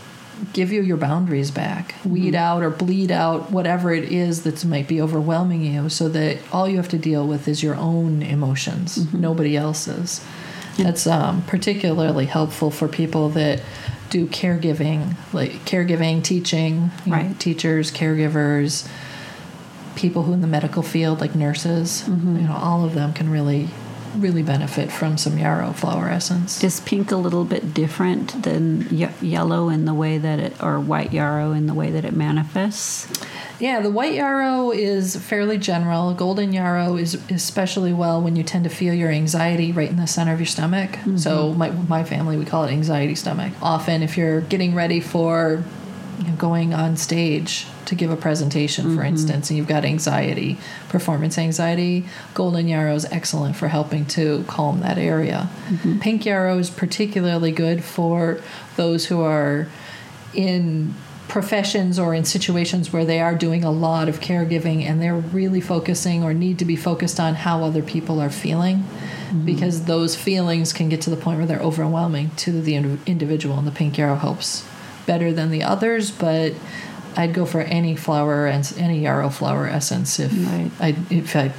give 0.53 0.73
you 0.73 0.83
your 0.83 0.97
boundaries 0.97 1.51
back. 1.51 1.93
Mm-hmm. 1.93 2.11
Weed 2.11 2.35
out 2.35 2.63
or 2.63 2.71
bleed 2.71 3.11
out 3.11 3.51
whatever 3.51 3.93
it 3.93 4.11
is 4.11 4.43
that 4.43 4.65
might 4.65 4.89
be 4.89 5.01
overwhelming 5.01 5.63
you 5.63 5.89
so 5.89 6.09
that 6.09 6.39
all 6.53 6.69
you 6.69 6.77
have 6.77 6.89
to 6.89 6.99
deal 6.99 7.27
with 7.27 7.47
is 7.47 7.63
your 7.63 7.77
own 7.77 8.23
emotions 8.23 8.99
mm-hmm. 8.99 9.21
nobody 9.21 9.57
else's. 9.57 10.25
That's 10.79 11.07
um, 11.07 11.43
particularly 11.43 12.25
helpful 12.25 12.71
for 12.71 12.89
people 12.89 13.29
that 13.31 13.63
do 14.13 14.27
caregiving 14.27 15.17
like 15.33 15.53
caregiving 15.65 16.23
teaching 16.23 16.91
you 17.07 17.11
know, 17.11 17.17
Right. 17.17 17.41
teachers 17.41 17.91
caregivers 17.91 18.87
people 19.97 20.25
who 20.25 20.35
in 20.35 20.43
the 20.43 20.47
medical 20.47 20.83
field 20.83 21.21
like 21.21 21.35
nurses 21.35 22.03
mm-hmm. 22.03 22.37
you 22.37 22.47
know 22.47 22.55
all 22.55 22.85
of 22.85 22.93
them 22.95 23.15
can 23.15 23.31
really 23.31 23.69
really 24.17 24.43
benefit 24.43 24.91
from 24.93 25.17
some 25.17 25.39
yarrow 25.39 25.73
flower 25.73 26.09
essence 26.09 26.63
Is 26.63 26.81
pink 26.81 27.11
a 27.11 27.17
little 27.17 27.45
bit 27.45 27.75
different 27.75 28.43
than 28.43 28.87
ye- 28.91 29.09
yellow 29.21 29.69
in 29.69 29.85
the 29.85 29.95
way 29.95 30.19
that 30.19 30.39
it, 30.39 30.63
or 30.63 30.81
white 30.81 31.13
yarrow 31.13 31.53
in 31.53 31.67
the 31.67 31.75
way 31.75 31.91
that 31.91 32.05
it 32.05 32.15
manifests? 32.15 33.09
Yeah, 33.59 33.81
the 33.81 33.91
white 33.91 34.15
yarrow 34.15 34.73
is 34.73 35.17
fairly 35.17 35.57
general. 35.57 36.15
Golden 36.15 36.53
yarrow 36.53 36.97
is 36.97 37.15
especially 37.31 37.93
well 37.93 38.21
when 38.21 38.35
you 38.35 38.43
tend 38.43 38.65
to 38.65 38.71
feel 38.71 38.93
your 38.93 39.11
anxiety 39.11 39.71
right 39.71 39.89
in 39.89 39.97
the 39.97 40.07
center 40.07 40.33
of 40.33 40.41
your 40.41 40.47
stomach. 40.47 40.99
So 41.17 41.51
mm-hmm. 41.51 41.59
my 41.59 41.71
my 41.71 42.05
family 42.05 42.37
we 42.37 42.45
call 42.45 42.65
it 42.65 42.73
anxiety 42.73 43.15
stomach. 43.15 43.53
Often, 43.63 44.03
if 44.03 44.17
you're 44.17 44.41
getting 44.41 44.75
ready 44.75 45.01
for 45.01 45.63
you 46.23 46.29
know, 46.29 46.37
going 46.37 46.73
on 46.73 46.97
stage 46.97 47.67
to 47.87 47.95
give 47.95 48.11
a 48.11 48.17
presentation, 48.17 48.85
for 48.85 49.03
mm-hmm. 49.03 49.09
instance, 49.09 49.51
and 49.51 49.57
you've 49.59 49.67
got 49.69 49.85
anxiety, 49.85 50.57
performance 50.89 51.37
anxiety, 51.37 52.05
golden 52.33 52.69
yarrow 52.69 52.95
is 52.95 53.05
excellent 53.07 53.57
for 53.57 53.69
helping 53.69 54.07
to 54.07 54.45
calm 54.47 54.81
that 54.81 54.99
area. 54.99 55.51
Mm-hmm. 55.69 55.99
Pink 55.99 56.25
yarrow 56.25 56.59
is 56.59 56.71
particularly 56.71 57.51
good 57.51 57.83
for 57.83 58.41
those 58.77 59.07
who 59.07 59.21
are 59.23 59.69
in 60.33 60.95
professions 61.29 61.99
or 61.99 62.15
in 62.15 62.25
situations 62.25 62.93
where 62.93 63.05
they 63.05 63.21
are 63.21 63.35
doing 63.35 63.65
a 63.65 63.71
lot 63.71 64.09
of 64.09 64.21
caregiving 64.21 64.83
and 64.83 65.01
they're 65.01 65.15
really 65.17 65.61
focusing 65.61 66.23
or 66.23 66.35
need 66.35 66.59
to 66.59 66.65
be 66.65 66.77
focused 66.77 67.19
on 67.19 67.35
how 67.35 67.65
other 67.65 67.83
people 67.83 68.21
are 68.21 68.29
feeling 68.29 68.79
mm-hmm. 68.79 69.45
because 69.47 69.87
those 69.87 70.15
feelings 70.15 70.73
can 70.73 70.89
get 70.89 71.01
to 71.01 71.09
the 71.09 71.17
point 71.17 71.39
where 71.39 71.47
they're 71.47 71.61
overwhelming 71.61 72.31
to 72.37 72.61
the 72.61 72.75
indi- 72.77 73.01
individual 73.07 73.57
and 73.57 73.67
the 73.67 73.73
pink 73.73 73.97
yarrow 73.97 74.17
helps 74.17 74.69
better 75.07 75.33
than 75.33 75.51
the 75.51 75.63
others 75.63 76.11
but 76.11 76.53
I'd 77.17 77.35
go 77.35 77.45
for 77.45 77.61
any 77.61 77.95
flower 77.97 78.47
and 78.47 78.71
any 78.79 79.01
yarrow 79.01 79.29
flower 79.29 79.67
essence 79.67 80.19
if 80.19 80.33
Right. 80.33 80.71
I 80.81 80.97
if 81.11 81.37
I 81.37 81.53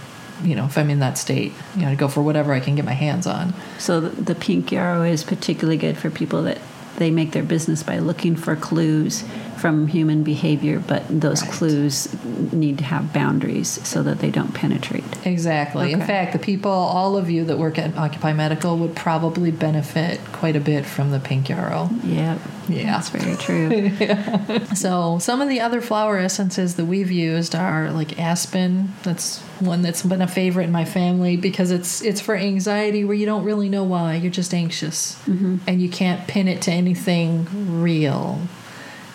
you 0.44 0.56
know 0.56 0.66
if 0.66 0.78
I'm 0.78 0.90
in 0.90 1.00
that 1.00 1.18
state 1.18 1.54
you 1.76 1.82
know 1.84 1.90
I'd 1.90 1.98
go 1.98 2.08
for 2.08 2.22
whatever 2.22 2.54
I 2.54 2.60
can 2.60 2.76
get 2.76 2.86
my 2.86 2.94
hands 2.94 3.28
on 3.28 3.54
So 3.78 4.00
the, 4.00 4.10
the 4.22 4.36
pink 4.36 4.72
yarrow 4.72 5.04
is 5.04 5.24
particularly 5.24 5.78
good 5.78 5.98
for 5.98 6.10
people 6.10 6.44
that 6.44 6.60
they 6.98 7.12
make 7.12 7.32
their 7.32 7.44
business 7.44 7.84
by 7.84 8.00
looking 8.00 8.36
for 8.36 8.56
clues 8.56 9.24
from 9.64 9.88
human 9.88 10.24
behavior, 10.24 10.78
but 10.78 11.04
those 11.08 11.42
Right. 11.42 11.52
clues 11.52 12.10
need 12.52 12.78
to 12.80 12.84
have 12.84 13.14
boundaries 13.14 13.80
so 13.86 14.04
that 14.04 14.20
they 14.20 14.30
don't 14.30 14.54
penetrate. 14.54 15.06
Exactly. 15.24 15.94
In 15.94 16.02
fact, 16.02 16.34
the 16.34 16.38
people, 16.38 16.70
all 16.70 17.16
of 17.16 17.30
you 17.30 17.46
that 17.46 17.58
work 17.58 17.80
at 17.80 17.98
Occupy 17.98 18.34
Medical, 18.34 18.76
would 18.76 18.94
probably 18.94 19.52
benefit 19.52 20.20
quite 20.34 20.58
a 20.58 20.60
bit 20.60 20.86
from 20.86 21.12
the 21.12 21.20
pink 21.22 21.48
yarrow. 21.48 21.90
Yep. 22.04 22.40
Yeah. 22.68 22.92
That's 22.92 23.08
very 23.08 23.38
true. 23.38 23.92
So, 24.76 25.18
some 25.20 25.42
of 25.42 25.48
the 25.48 25.62
other 25.62 25.80
flower 25.80 26.18
essences 26.18 26.76
that 26.76 26.86
we've 26.86 27.12
used 27.12 27.56
are 27.56 27.90
like 27.92 28.20
aspen. 28.20 28.92
That's 29.04 29.40
one 29.60 29.82
that's 29.82 30.04
been 30.04 30.22
a 30.22 30.28
favorite 30.28 30.66
in 30.66 30.72
my 30.72 30.84
family 30.84 31.38
because 31.38 31.72
it's 31.72 32.02
it's 32.02 32.20
for 32.20 32.36
anxiety 32.36 33.06
where 33.06 33.16
you 33.16 33.26
don't 33.26 33.46
really 33.46 33.70
know 33.70 33.84
why. 33.84 34.16
You're 34.16 34.32
just 34.32 34.54
anxious 34.54 35.16
mm-hmm. 35.26 35.58
and 35.68 35.82
you 35.82 35.90
can't 35.90 36.28
pin 36.28 36.48
it 36.48 36.62
to 36.64 36.72
anything 36.72 37.48
real. 37.82 38.42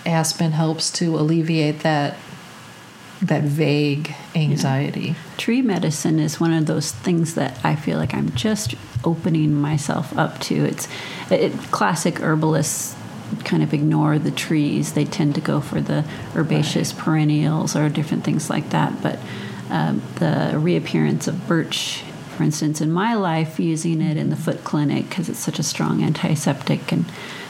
Aspen 0.09 0.53
helps 0.53 0.91
to 0.93 1.17
alleviate 1.17 1.81
that 1.81 2.17
that 3.21 3.43
vague 3.43 4.15
anxiety. 4.35 5.17
Tree 5.37 5.61
medicine 5.61 6.21
is 6.21 6.39
one 6.39 6.53
of 6.53 6.67
those 6.67 6.93
things 6.93 7.35
that 7.35 7.59
I 7.65 7.75
feel 7.75 7.99
like 7.99 8.15
I'm 8.15 8.33
just 8.35 8.75
opening 9.05 9.55
myself 9.55 10.17
up 10.17 10.39
to. 10.41 10.65
It's 10.65 10.89
it, 11.31 11.53
classic 11.73 12.21
herbalists 12.21 12.95
kind 13.45 13.63
of 13.63 13.75
ignore 13.75 14.19
the 14.19 14.31
trees. 14.31 14.93
They 14.93 15.05
tend 15.05 15.35
to 15.35 15.41
go 15.41 15.61
for 15.61 15.81
the 15.81 16.05
herbaceous 16.35 16.93
perennials 16.93 17.77
or 17.77 17.89
different 17.89 18.25
things 18.25 18.49
like 18.49 18.71
that. 18.71 19.03
But 19.03 19.19
um, 19.69 20.03
the 20.17 20.55
reappearance 20.57 21.27
of 21.29 21.47
birch, 21.47 22.03
for 22.37 22.45
instance, 22.45 22.81
in 22.81 22.91
my 22.91 23.15
life, 23.15 23.59
using 23.59 24.01
it 24.01 24.17
in 24.17 24.31
the 24.31 24.37
foot 24.37 24.65
clinic 24.65 25.09
because 25.09 25.29
it's 25.29 25.39
such 25.39 25.59
a 25.59 25.63
strong 25.63 26.03
antiseptic 26.03 26.93
and 26.93 27.05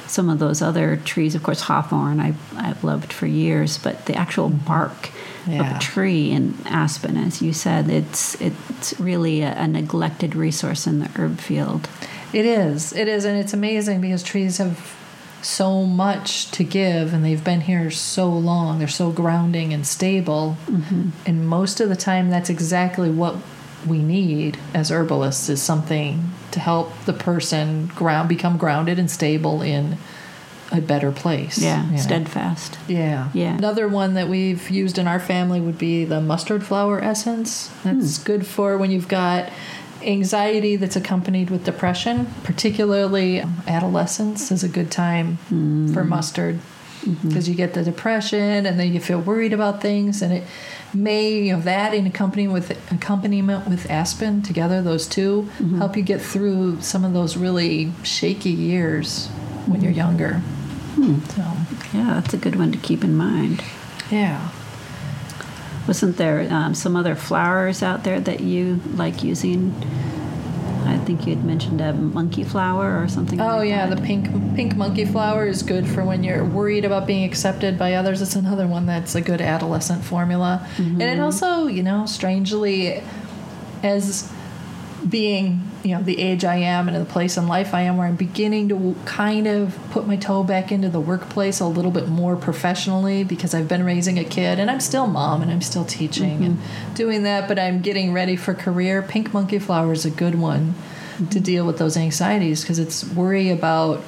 some 0.09 0.29
of 0.29 0.39
those 0.39 0.63
other 0.63 0.97
trees, 0.97 1.35
of 1.35 1.43
course, 1.43 1.61
hawthorn 1.61 2.21
I, 2.21 2.35
I've 2.57 2.83
loved 2.83 3.13
for 3.13 3.27
years, 3.27 3.79
but 3.79 4.07
the 4.07 4.15
actual 4.15 4.49
bark 4.49 5.11
of 5.47 5.77
a 5.77 5.79
tree 5.79 6.31
and 6.33 6.55
aspen, 6.67 7.17
as 7.17 7.41
you 7.41 7.55
said, 7.55 7.89
it's 7.89 8.39
it's 8.41 8.99
really 9.01 9.41
a, 9.41 9.53
a 9.53 9.67
neglected 9.67 10.37
resource 10.37 10.87
in 10.87 10.99
the 10.99 11.11
herb 11.17 11.39
field. 11.39 11.89
It 12.33 12.45
is. 12.45 12.93
It 12.93 13.09
is, 13.09 13.25
and 13.25 13.39
it's 13.39 13.55
amazing 13.55 14.03
because 14.03 14.23
trees 14.23 14.59
have 14.59 14.95
so 15.41 15.85
much 15.85 16.51
to 16.51 16.65
give, 16.65 17.15
and 17.15 17.25
they've 17.25 17.43
been 17.43 17.63
here 17.63 17.91
so 17.91 18.29
long. 18.29 18.79
They're 18.79 18.89
so 18.89 19.11
grounding 19.11 19.73
and 19.73 19.87
stable, 19.87 20.59
mm-hmm. 20.67 21.11
and 21.25 21.49
most 21.49 21.81
of 21.81 21.89
the 21.89 21.97
time, 21.97 22.29
that's 22.29 22.51
exactly 22.51 23.11
what 23.11 23.37
we 23.87 23.99
need 23.99 24.59
as 24.75 24.91
herbalists 24.91 25.49
is 25.49 25.63
something 25.63 26.31
to 26.51 26.61
help 26.61 26.93
the 27.05 27.13
person 27.13 27.87
ground 27.89 28.29
become 28.29 28.57
grounded 28.57 28.99
and 28.99 29.11
stable 29.11 29.63
in 29.63 29.99
a 30.71 30.81
better 30.81 31.11
place. 31.11 31.59
Yeah, 31.59 31.85
you 31.87 31.93
know? 31.93 31.97
steadfast. 31.99 32.79
Yeah. 32.89 33.31
Yeah. 33.33 33.57
Another 33.57 33.89
one 33.89 34.15
that 34.15 34.29
we've 34.29 34.69
used 34.69 34.99
in 34.99 35.07
our 35.07 35.21
family 35.21 35.61
would 35.61 35.79
be 35.79 36.05
the 36.05 36.21
mustard 36.21 36.65
flower 36.65 37.01
essence. 37.01 37.69
That's 37.85 38.19
hmm. 38.19 38.25
good 38.25 38.47
for 38.47 38.77
when 38.77 38.91
you've 38.91 39.09
got 39.09 39.51
anxiety 40.03 40.77
that's 40.77 40.97
accompanied 40.97 41.51
with 41.51 41.65
depression, 41.65 42.27
particularly 42.45 43.43
adolescence 43.67 44.53
is 44.53 44.63
a 44.63 44.69
good 44.69 44.91
time 44.91 45.39
for 45.49 46.03
hmm. 46.03 46.09
mustard 46.09 46.61
Mm-hmm. 47.09 47.29
because 47.29 47.49
you 47.49 47.55
get 47.55 47.73
the 47.73 47.83
depression 47.83 48.67
and 48.67 48.79
then 48.79 48.93
you 48.93 49.01
feel 49.01 49.19
worried 49.21 49.55
about 49.55 49.81
things 49.81 50.21
and 50.21 50.33
it 50.33 50.45
may 50.93 51.33
you 51.47 51.53
know 51.55 51.61
that 51.63 51.95
in 51.95 52.07
accompaniment 52.07 52.53
with 52.53 52.93
accompaniment 52.93 53.67
with 53.67 53.91
aspen 53.91 54.43
together 54.43 54.83
those 54.83 55.07
2 55.07 55.43
mm-hmm. 55.43 55.79
help 55.79 55.97
you 55.97 56.03
get 56.03 56.21
through 56.21 56.81
some 56.83 57.05
of 57.05 57.13
those 57.15 57.37
really 57.37 57.93
shaky 58.03 58.51
years 58.51 59.29
when 59.67 59.83
you're 59.83 59.93
younger. 59.93 60.35
Hmm. 60.97 61.21
So 61.35 61.43
Yeah, 61.97 62.15
that's 62.15 62.35
a 62.35 62.39
good 62.39 62.57
one 62.57 62.73
to 62.73 62.79
keep 62.79 63.05
in 63.05 63.17
mind. 63.17 63.63
yeah. 64.11 64.49
Wasn't 65.87 66.19
there 66.19 66.47
um, 66.53 66.75
some 66.75 66.97
other 66.97 67.15
flowers 67.15 67.83
out 67.83 68.05
there 68.05 68.21
that 68.21 68.41
you 68.41 68.81
like 68.95 69.23
using 69.25 69.75
I 70.89 70.99
think 70.99 71.27
you 71.27 71.35
had 71.35 71.45
mentioned 71.45 71.81
a 71.81 71.93
monkey 71.93 72.45
flower 72.45 73.03
or 73.03 73.09
something. 73.09 73.41
Oh 73.41 73.59
like 73.59 73.69
yeah, 73.69 73.87
that. 73.87 73.97
the 73.97 74.03
pink 74.03 74.29
pink 74.57 74.77
monkey 74.77 75.05
flower 75.05 75.47
is 75.47 75.63
good 75.63 75.87
for 75.87 76.05
when 76.05 76.25
you're 76.25 76.45
worried 76.45 76.85
about 76.85 77.07
being 77.07 77.25
accepted 77.25 77.79
by 77.79 77.95
others. 77.95 78.23
It's 78.23 78.35
another 78.35 78.67
one 78.67 78.87
that's 78.87 79.15
a 79.15 79.21
good 79.21 79.41
adolescent 79.41 80.05
formula, 80.05 80.67
mm-hmm. 80.77 81.01
and 81.01 81.19
it 81.19 81.21
also, 81.21 81.67
you 81.67 81.83
know, 81.83 82.07
strangely, 82.07 83.03
as 83.83 84.33
being 85.09 85.61
you 85.85 85.95
know 85.95 86.03
the 86.03 86.19
age 86.19 86.45
I 86.45 86.57
am 86.57 86.89
and 86.89 86.97
the 86.97 87.11
place 87.11 87.37
in 87.37 87.47
life 87.47 87.73
I 87.75 87.83
am, 87.83 87.97
where 87.97 88.07
I'm 88.07 88.17
beginning 88.17 88.69
to 88.71 88.97
kind 89.05 89.47
of 89.47 89.79
put 89.91 90.07
my 90.07 90.17
toe 90.17 90.43
back 90.43 90.73
into 90.73 90.89
the 90.89 91.01
workplace 91.01 91.61
a 91.61 91.67
little 91.67 91.91
bit 91.91 92.09
more 92.09 92.37
professionally 92.37 93.25
because 93.25 93.55
I've 93.55 93.69
been 93.69 93.85
raising 93.85 94.19
a 94.19 94.25
kid 94.25 94.59
and 94.59 94.71
I'm 94.71 94.81
still 94.81 95.07
mom 95.07 95.43
and 95.43 95.51
I'm 95.51 95.63
still 95.63 95.85
teaching 95.85 96.45
and 96.45 96.59
mm-hmm. 96.59 96.95
doing 96.95 97.23
that, 97.23 97.49
but 97.49 97.59
I'm 97.59 97.81
getting 97.81 98.13
ready 98.13 98.37
for 98.37 98.55
career. 98.55 99.03
Pink 99.03 99.33
monkey 99.33 99.59
flower 99.59 99.93
is 99.93 100.05
a 100.05 100.11
good 100.11 100.35
one 100.35 100.75
to 101.17 101.25
mm-hmm. 101.25 101.39
deal 101.41 101.67
with 101.67 101.79
those 101.79 101.97
anxieties 101.97 102.63
because 102.63 102.79
it's 102.79 103.05
worry 103.05 103.51
about 103.51 104.03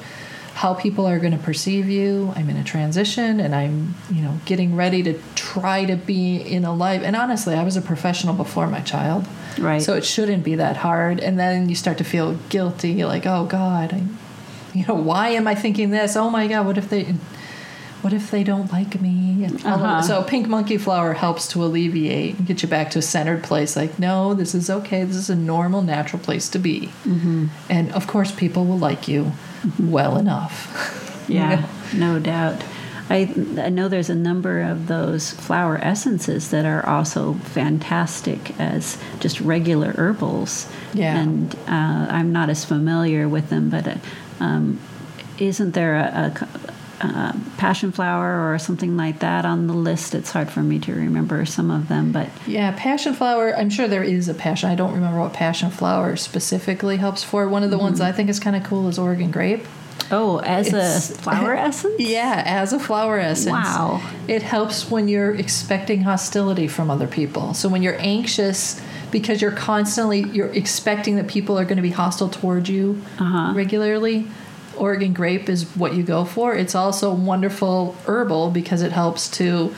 how 0.61 0.75
people 0.75 1.07
are 1.07 1.17
going 1.17 1.31
to 1.31 1.39
perceive 1.39 1.89
you. 1.89 2.31
I'm 2.35 2.47
in 2.47 2.55
a 2.55 2.63
transition 2.63 3.39
and 3.39 3.55
I'm, 3.55 3.95
you 4.11 4.21
know, 4.21 4.39
getting 4.45 4.75
ready 4.75 5.01
to 5.01 5.19
try 5.33 5.85
to 5.85 5.95
be 5.95 6.37
in 6.37 6.65
a 6.65 6.71
life. 6.71 7.01
And 7.03 7.15
honestly, 7.15 7.55
I 7.55 7.63
was 7.63 7.77
a 7.77 7.81
professional 7.81 8.35
before 8.35 8.67
my 8.67 8.81
child. 8.81 9.27
Right. 9.57 9.81
So 9.81 9.95
it 9.95 10.05
shouldn't 10.05 10.43
be 10.43 10.53
that 10.53 10.77
hard. 10.77 11.19
And 11.19 11.39
then 11.39 11.67
you 11.67 11.73
start 11.73 11.97
to 11.97 12.03
feel 12.03 12.35
guilty 12.49 13.03
like, 13.03 13.25
"Oh 13.25 13.45
god, 13.45 13.91
I 13.91 14.03
you 14.77 14.85
know, 14.85 14.93
why 14.93 15.29
am 15.29 15.47
I 15.47 15.55
thinking 15.55 15.89
this? 15.89 16.15
Oh 16.15 16.29
my 16.29 16.47
god, 16.47 16.67
what 16.67 16.77
if 16.77 16.89
they 16.89 17.15
what 18.01 18.13
if 18.13 18.31
they 18.31 18.43
don't 18.43 18.71
like 18.71 18.99
me? 18.99 19.45
Uh-huh. 19.45 20.01
So 20.01 20.23
pink 20.23 20.47
monkey 20.47 20.77
flower 20.77 21.13
helps 21.13 21.47
to 21.49 21.63
alleviate 21.63 22.37
and 22.37 22.47
get 22.47 22.63
you 22.63 22.67
back 22.67 22.91
to 22.91 22.99
a 22.99 23.01
centered 23.01 23.43
place. 23.43 23.75
Like, 23.75 23.99
no, 23.99 24.33
this 24.33 24.55
is 24.55 24.69
okay. 24.69 25.03
This 25.03 25.15
is 25.15 25.29
a 25.29 25.35
normal, 25.35 25.81
natural 25.81 26.21
place 26.21 26.49
to 26.49 26.59
be. 26.59 26.87
Mm-hmm. 27.05 27.47
And 27.69 27.91
of 27.93 28.07
course, 28.07 28.31
people 28.31 28.65
will 28.65 28.79
like 28.79 29.07
you 29.07 29.33
well 29.79 30.17
enough. 30.17 30.97
You 31.27 31.35
Yeah, 31.35 31.69
no 31.93 32.19
doubt. 32.19 32.61
I, 33.09 33.31
I 33.57 33.69
know 33.69 33.87
there's 33.87 34.09
a 34.09 34.15
number 34.15 34.61
of 34.61 34.87
those 34.87 35.31
flower 35.31 35.77
essences 35.77 36.49
that 36.49 36.65
are 36.65 36.85
also 36.85 37.35
fantastic 37.35 38.59
as 38.59 38.97
just 39.19 39.39
regular 39.39 39.91
herbals. 39.91 40.69
Yeah. 40.93 41.17
And 41.17 41.53
uh, 41.67 42.07
I'm 42.09 42.33
not 42.33 42.49
as 42.49 42.65
familiar 42.65 43.29
with 43.29 43.49
them, 43.49 43.69
but 43.69 43.87
uh, 43.87 43.95
um, 44.39 44.79
isn't 45.37 45.71
there 45.73 45.95
a, 45.95 46.33
a, 46.41 46.73
a 47.03 47.35
passion 47.57 47.91
flower 47.91 48.53
or 48.53 48.57
something 48.59 48.95
like 48.97 49.19
that 49.19 49.45
on 49.45 49.67
the 49.67 49.73
list? 49.73 50.13
It's 50.15 50.31
hard 50.31 50.49
for 50.49 50.61
me 50.61 50.79
to 50.79 50.93
remember 50.93 51.45
some 51.45 51.71
of 51.71 51.87
them, 51.87 52.11
but 52.11 52.29
Yeah, 52.47 52.73
passion 52.77 53.13
flower. 53.13 53.55
I'm 53.55 53.69
sure 53.69 53.87
there 53.87 54.03
is 54.03 54.27
a 54.27 54.33
passion. 54.33 54.69
I 54.69 54.75
don't 54.75 54.93
remember 54.93 55.19
what 55.19 55.33
passion 55.33 55.69
flower 55.71 56.15
specifically 56.15 56.97
helps 56.97 57.23
for. 57.23 57.47
One 57.47 57.63
of 57.63 57.71
the 57.71 57.77
ones 57.77 58.01
I 58.01 58.11
think 58.11 58.29
is 58.29 58.39
kind 58.39 58.55
of 58.55 58.63
cool 58.63 58.87
is 58.87 58.97
Oregon 58.99 59.31
grape. 59.31 59.65
oh, 60.09 60.39
as 60.39 60.67
It's- 60.67 61.09
a 61.11 61.13
flower 61.23 61.53
essence? 61.55 61.99
Yeah, 61.99 62.43
as 62.45 62.73
a 62.73 62.79
flower 62.79 63.17
essence. 63.19 63.51
Wow. 63.51 64.01
It 64.27 64.41
helps 64.41 64.89
when 64.91 65.07
you're 65.07 65.33
expecting 65.35 66.01
hostility 66.01 66.67
from 66.67 66.89
other 66.91 67.07
people. 67.07 67.53
So 67.53 67.69
when 67.69 67.81
you're 67.81 67.99
anxious 67.99 68.81
because 69.11 69.41
you're 69.41 69.51
constantly 69.51 70.21
you're 70.21 70.47
expecting 70.53 71.15
that 71.17 71.27
people 71.27 71.57
are 71.59 71.63
going 71.65 71.75
to 71.77 71.81
be 71.81 71.91
hostile 71.91 72.29
towards 72.29 72.69
you 72.69 73.01
Uh-huh. 73.19 73.53
regularly, 73.55 74.25
Oregon 74.77 75.13
grape 75.13 75.49
is 75.49 75.65
what 75.75 75.93
you 75.93 76.03
go 76.03 76.25
for. 76.25 76.55
It's 76.55 76.75
also 76.75 77.13
wonderful 77.13 77.95
herbal 78.05 78.51
because 78.51 78.81
it 78.81 78.91
helps 78.91 79.29
to 79.31 79.73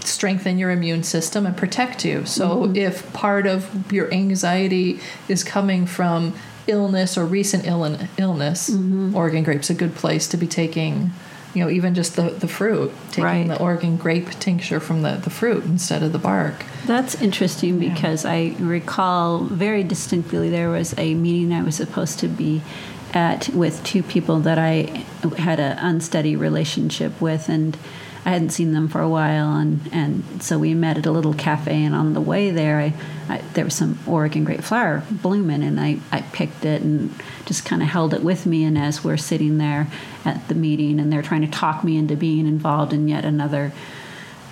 strengthen 0.00 0.58
your 0.58 0.70
immune 0.70 1.02
system 1.02 1.46
and 1.46 1.56
protect 1.56 2.04
you. 2.04 2.24
So 2.26 2.62
mm-hmm. 2.62 2.76
if 2.76 3.12
part 3.12 3.46
of 3.46 3.92
your 3.92 4.12
anxiety 4.12 5.00
is 5.28 5.44
coming 5.44 5.86
from 5.86 6.34
illness 6.66 7.16
or 7.16 7.24
recent 7.24 7.66
Ill- 7.66 7.98
illness, 8.18 8.70
mm-hmm. 8.70 9.14
Oregon 9.14 9.44
grape's 9.44 9.70
a 9.70 9.74
good 9.74 9.94
place 9.94 10.26
to 10.28 10.36
be 10.36 10.46
taking, 10.46 11.10
you 11.54 11.64
know, 11.64 11.70
even 11.70 11.94
just 11.94 12.16
the, 12.16 12.30
the 12.30 12.48
fruit, 12.48 12.92
taking 13.10 13.24
Right. 13.24 13.48
the 13.48 13.60
Oregon 13.60 13.96
grape 13.96 14.30
tincture 14.40 14.80
from 14.80 15.02
the, 15.02 15.12
the 15.16 15.30
fruit 15.30 15.64
instead 15.64 16.02
of 16.02 16.12
the 16.12 16.18
bark. 16.18 16.64
That's 16.86 17.20
interesting 17.20 17.78
because 17.78 18.24
I 18.24 18.56
recall 18.58 19.38
very 19.38 19.84
distinctly 19.84 20.50
there 20.50 20.70
was 20.70 20.96
a 20.98 21.14
meeting 21.14 21.52
I 21.52 21.62
was 21.62 21.76
supposed 21.76 22.18
to 22.20 22.28
be 22.28 22.62
at 23.14 23.48
with 23.50 23.82
two 23.84 24.02
people 24.02 24.40
that 24.40 24.58
I 24.58 25.04
had 25.38 25.60
an 25.60 25.78
unsteady 25.78 26.36
relationship 26.36 27.20
with, 27.20 27.48
and 27.48 27.76
I 28.24 28.30
hadn't 28.30 28.50
seen 28.50 28.72
them 28.72 28.88
for 28.88 29.00
a 29.00 29.08
while, 29.08 29.56
and, 29.56 29.80
and 29.92 30.42
so 30.42 30.58
we 30.58 30.74
met 30.74 30.96
at 30.96 31.06
a 31.06 31.10
little 31.10 31.34
cafe, 31.34 31.82
and 31.82 31.94
on 31.94 32.14
the 32.14 32.20
way 32.20 32.50
there, 32.50 32.78
I, 32.78 32.94
I 33.28 33.38
there 33.54 33.64
was 33.64 33.74
some 33.74 33.98
Oregon 34.06 34.44
grape 34.44 34.62
flower 34.62 35.02
blooming, 35.10 35.62
and 35.64 35.80
I, 35.80 35.98
I 36.12 36.20
picked 36.20 36.64
it 36.64 36.82
and 36.82 37.12
just 37.46 37.64
kind 37.64 37.82
of 37.82 37.88
held 37.88 38.14
it 38.14 38.22
with 38.22 38.46
me, 38.46 38.62
and 38.64 38.78
as 38.78 39.02
we're 39.02 39.16
sitting 39.16 39.58
there 39.58 39.88
at 40.24 40.46
the 40.46 40.54
meeting, 40.54 41.00
and 41.00 41.12
they're 41.12 41.22
trying 41.22 41.42
to 41.42 41.50
talk 41.50 41.82
me 41.82 41.96
into 41.96 42.14
being 42.14 42.46
involved 42.46 42.92
in 42.92 43.08
yet 43.08 43.24
another 43.24 43.72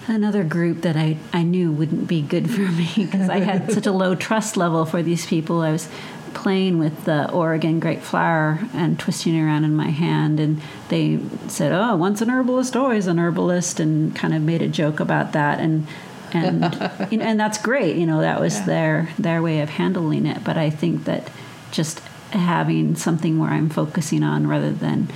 another 0.08 0.42
group 0.42 0.80
that 0.80 0.96
I, 0.96 1.18
I 1.32 1.42
knew 1.42 1.70
wouldn't 1.70 2.08
be 2.08 2.20
good 2.20 2.50
for 2.50 2.62
me 2.62 2.90
because 2.96 3.28
I 3.28 3.38
had 3.38 3.70
such 3.70 3.86
a 3.86 3.92
low 3.92 4.16
trust 4.16 4.56
level 4.56 4.84
for 4.84 5.02
these 5.02 5.26
people. 5.26 5.60
I 5.60 5.70
was 5.70 5.88
playing 6.34 6.78
with 6.78 7.04
the 7.04 7.30
Oregon 7.30 7.80
grape 7.80 8.00
flower 8.02 8.60
and 8.74 8.98
twisting 8.98 9.34
it 9.34 9.42
around 9.42 9.64
in 9.64 9.74
my 9.74 9.90
hand, 9.90 10.40
and 10.40 10.60
they 10.88 11.18
said, 11.48 11.72
"Oh, 11.72 11.96
once 11.96 12.20
an 12.22 12.30
herbalist, 12.30 12.76
always 12.76 13.06
an 13.06 13.18
herbalist," 13.18 13.80
and 13.80 14.14
kind 14.14 14.34
of 14.34 14.42
made 14.42 14.62
a 14.62 14.68
joke 14.68 15.00
about 15.00 15.32
that, 15.32 15.60
and 15.60 15.86
and 16.32 16.62
you 17.10 17.18
know, 17.18 17.24
and 17.24 17.38
that's 17.40 17.58
great. 17.58 17.96
You 17.96 18.06
know, 18.06 18.20
that 18.20 18.40
was 18.40 18.58
Yeah. 18.60 18.64
their 18.66 19.08
their 19.18 19.42
way 19.42 19.60
of 19.60 19.70
handling 19.70 20.26
it. 20.26 20.44
But 20.44 20.56
I 20.56 20.70
think 20.70 21.04
that 21.04 21.28
just 21.70 22.00
having 22.30 22.94
something 22.96 23.38
where 23.38 23.50
I'm 23.50 23.68
focusing 23.68 24.22
on 24.22 24.46
rather 24.46 24.70
than 24.70 25.08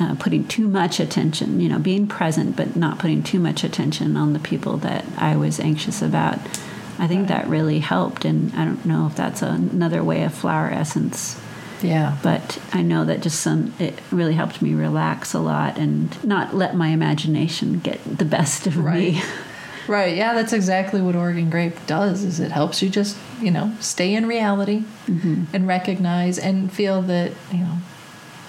uh, 0.00 0.14
putting 0.18 0.46
too 0.46 0.68
much 0.68 1.00
attention, 1.00 1.60
you 1.60 1.68
know, 1.68 1.78
being 1.78 2.06
present 2.06 2.56
but 2.56 2.76
not 2.76 2.98
putting 2.98 3.22
too 3.22 3.38
much 3.40 3.62
attention 3.64 4.16
on 4.16 4.32
the 4.32 4.38
people 4.38 4.76
that 4.78 5.04
I 5.18 5.36
was 5.36 5.58
anxious 5.60 6.00
about. 6.02 6.38
I 6.98 7.06
think 7.08 7.28
that 7.28 7.46
really 7.48 7.78
helped, 7.80 8.24
and 8.24 8.52
I 8.54 8.64
don't 8.64 8.84
know 8.84 9.06
if 9.06 9.16
that's 9.16 9.42
another 9.42 10.04
way 10.04 10.22
of 10.24 10.32
flower 10.34 10.68
essence, 10.70 11.40
Yeah. 11.82 12.16
but 12.22 12.58
I 12.72 12.82
know 12.82 13.04
that 13.04 13.20
just 13.22 13.40
some 13.40 13.72
it 13.78 13.98
really 14.10 14.34
helped 14.34 14.62
me 14.62 14.74
relax 14.74 15.34
a 15.34 15.40
lot 15.40 15.78
and 15.78 16.16
not 16.24 16.54
let 16.54 16.76
my 16.76 16.88
imagination 16.88 17.78
get 17.80 17.98
the 18.18 18.24
best 18.24 18.66
of 18.66 18.76
Right. 18.76 19.14
me. 19.14 19.22
Right. 19.88 20.16
Yeah, 20.16 20.32
that's 20.34 20.52
exactly 20.52 21.00
what 21.02 21.16
Oregon 21.16 21.50
grape 21.50 21.74
does. 21.88 22.22
Is 22.22 22.38
it 22.38 22.52
helps 22.52 22.82
you 22.82 22.88
just 22.88 23.16
you 23.40 23.50
know 23.50 23.72
stay 23.80 24.14
in 24.14 24.26
reality 24.26 24.84
Mm-hmm. 25.08 25.44
and 25.52 25.66
recognize 25.66 26.38
and 26.38 26.70
feel 26.72 27.02
that 27.02 27.32
you 27.50 27.58
know 27.58 27.78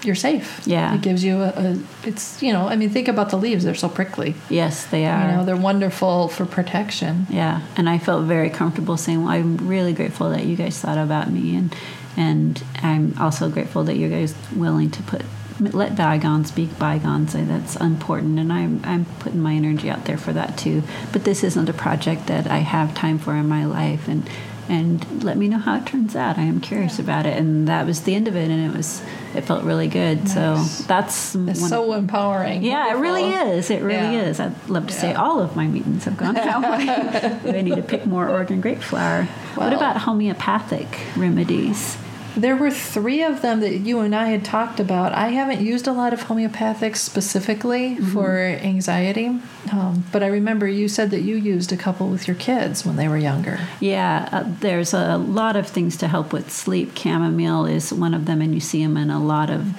you're 0.04 0.16
safe. 0.16 0.62
Yeah. 0.66 0.96
It 0.96 1.02
gives 1.02 1.24
you 1.24 1.42
a, 1.42 1.50
a. 1.50 1.80
It's 2.04 2.42
you 2.42 2.52
know 2.54 2.68
I 2.68 2.76
mean 2.76 2.90
think 2.90 3.08
about 3.08 3.30
the 3.30 3.38
leaves. 3.38 3.64
They're 3.64 3.76
so 3.76 3.90
prickly. 3.90 4.36
yes, 4.50 4.86
they 4.86 5.06
are. 5.06 5.30
You 5.30 5.38
know 5.38 5.46
they're 5.46 5.56
wonderful 5.56 6.28
for 6.28 6.46
protection. 6.46 7.28
Yeah, 7.30 7.62
and 7.78 7.90
I 7.90 7.98
felt 7.98 8.26
very 8.26 8.50
comfortable 8.50 8.98
saying, 8.98 9.24
"Well, 9.24 9.32
I'm 9.32 9.58
really 9.68 9.94
grateful 9.94 10.30
that 10.30 10.46
you 10.46 10.56
guys 10.56 10.80
thought 10.80 10.98
about 10.98 11.32
me, 11.32 11.56
and 11.56 11.76
and 12.18 12.64
I'm 12.82 13.16
also 13.20 13.50
grateful 13.50 13.84
that 13.86 13.96
you 13.96 14.10
guys 14.10 14.36
willing 14.56 14.92
to 14.92 15.04
put 15.04 15.24
let 15.60 15.96
bygones 15.96 16.52
be 16.52 16.66
bygones. 16.66 17.34
That's 17.34 17.76
important, 17.76 18.40
and 18.40 18.52
I'm 18.52 18.82
I'm 18.84 19.06
putting 19.20 19.42
my 19.42 19.54
energy 19.54 19.90
out 19.90 20.06
there 20.06 20.18
for 20.18 20.34
that 20.34 20.58
too. 20.58 20.84
But 21.12 21.24
this 21.24 21.44
isn't 21.44 21.70
a 21.70 21.74
project 21.74 22.28
that 22.28 22.48
I 22.48 22.58
have 22.58 22.94
time 22.96 23.20
for 23.20 23.36
in 23.36 23.48
my 23.48 23.66
life, 23.66 24.08
and 24.08 24.28
and 24.70 25.24
let 25.24 25.38
me 25.38 25.48
know 25.48 25.58
how 25.58 25.78
it 25.78 25.86
turns 25.86 26.16
out. 26.16 26.38
I 26.38 26.44
am 26.44 26.60
curious 26.62 27.00
about 27.00 27.26
it, 27.26 27.38
and 27.38 27.68
that 27.68 27.86
was 27.86 28.02
the 28.02 28.16
end 28.16 28.28
of 28.28 28.36
it, 28.36 28.50
and 28.50 28.66
it 28.72 28.76
was 28.76 29.02
it 29.36 29.42
felt 29.42 29.64
really 29.64 29.88
good. 29.88 30.20
Nice. 30.26 30.34
So 30.34 30.84
that's 30.86 31.36
It's 31.36 31.68
so 31.68 31.94
empowering. 31.94 32.62
yeah, 32.64 32.92
it 32.94 32.98
really 33.00 33.30
is. 33.32 33.70
It 33.72 33.82
really 33.82 34.16
Yeah. 34.16 34.24
is. 34.24 34.40
I'd 34.40 34.54
love 34.70 34.88
to 34.88 34.94
say 34.94 35.14
all 35.14 35.40
of 35.40 35.56
my 35.56 35.68
meetings 35.68 36.06
have 36.06 36.18
gone 36.18 36.36
that 36.36 36.62
way. 36.62 37.50
I 37.58 37.62
need 37.62 37.76
to 37.76 37.82
pick 37.82 38.06
more 38.06 38.28
Oregon 38.30 38.62
grape 38.62 38.82
flower. 38.82 39.24
what 39.56 39.74
about 39.74 39.98
homeopathic 39.98 40.88
remedies? 41.18 41.98
There 42.36 42.56
were 42.56 42.72
three 42.72 43.24
of 43.24 43.42
them 43.42 43.60
that 43.60 43.78
you 43.78 44.00
and 44.00 44.16
I 44.16 44.30
had 44.30 44.44
talked 44.44 44.80
about. 44.80 45.14
I 45.14 45.30
haven't 45.30 45.62
used 45.62 45.88
a 45.88 45.94
lot 45.94 46.14
of 46.14 46.24
homeopathic 46.24 46.96
specifically 46.96 47.96
for 47.96 48.38
anxiety, 48.40 49.40
um, 49.72 50.04
but 50.12 50.24
I 50.24 50.28
remember 50.28 50.68
you 50.68 50.88
said 50.88 51.12
that 51.12 51.22
you 51.22 51.36
used 51.36 51.72
a 51.72 51.78
couple 51.78 52.10
with 52.10 52.28
your 52.28 52.36
kids 52.36 52.86
when 52.86 52.96
they 52.96 53.08
were 53.08 53.18
younger. 53.18 53.60
Yeah, 53.80 54.30
uh, 54.32 54.44
there's 54.62 54.94
a 54.94 55.18
lot 55.18 55.56
of 55.56 55.68
things 55.68 55.96
to 55.98 56.08
help 56.08 56.34
with 56.34 56.52
sleep. 56.52 56.98
Chamomile 56.98 57.68
is 57.68 57.94
one 57.94 58.16
of 58.16 58.26
them, 58.26 58.42
and 58.42 58.54
you 58.54 58.60
see 58.60 58.84
them 58.84 58.98
in 58.98 59.12
a 59.12 59.24
lot 59.24 59.50
of 59.52 59.76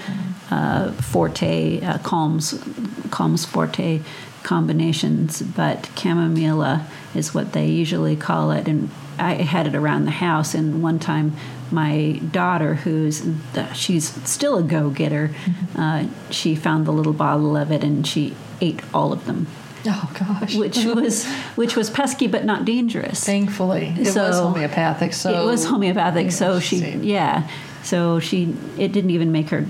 uh, 0.53 0.93
forte 0.93 1.81
uh, 1.81 1.99
calms, 1.99 2.63
calms 3.11 3.45
forte 3.45 4.01
combinations. 4.45 5.43
But 5.43 5.83
chamomilla 5.97 6.87
is 7.15 7.35
what 7.35 7.53
they 7.53 7.67
usually 7.67 8.15
call 8.15 8.53
it, 8.53 8.69
and 8.69 8.91
I 9.19 9.35
had 9.35 9.67
it 9.67 9.75
around 9.75 10.05
the 10.05 10.13
house. 10.13 10.55
And 10.55 10.83
one 10.83 10.99
time, 10.99 11.37
my 11.71 12.21
daughter, 12.31 12.75
who's 12.75 13.23
the, 13.53 13.73
she's 13.73 14.09
still 14.29 14.59
a 14.59 14.63
go-getter, 14.63 15.31
uh, 15.77 16.07
she 16.31 16.55
found 16.55 16.87
the 16.87 16.93
little 16.93 17.13
bottle 17.13 17.57
of 17.57 17.71
it, 17.73 17.83
and 17.85 18.07
she 18.07 18.35
ate 18.61 18.81
all 18.93 19.13
of 19.13 19.27
them, 19.27 19.47
Oh 19.87 20.11
gosh! 20.19 20.55
which 20.57 20.79
was 20.85 21.27
which 21.57 21.77
was 21.77 21.91
pesky 21.91 22.27
but 22.27 22.45
not 22.45 22.65
dangerous 22.65 23.23
Thankfully, 23.25 23.89
it 23.97 23.99
was 23.99 24.13
So- 24.15 24.49
homeopathic. 24.49 25.13
So 25.13 25.43
it 25.43 25.45
was 25.45 25.65
homeopathic, 25.67 26.33
so 26.33 26.59
she, 26.61 26.77
yeah. 26.79 27.49
So 27.83 28.19
she 28.21 28.55
it 28.79 28.93
didn't 28.93 29.11
even 29.11 29.31
make 29.33 29.51
her 29.51 29.67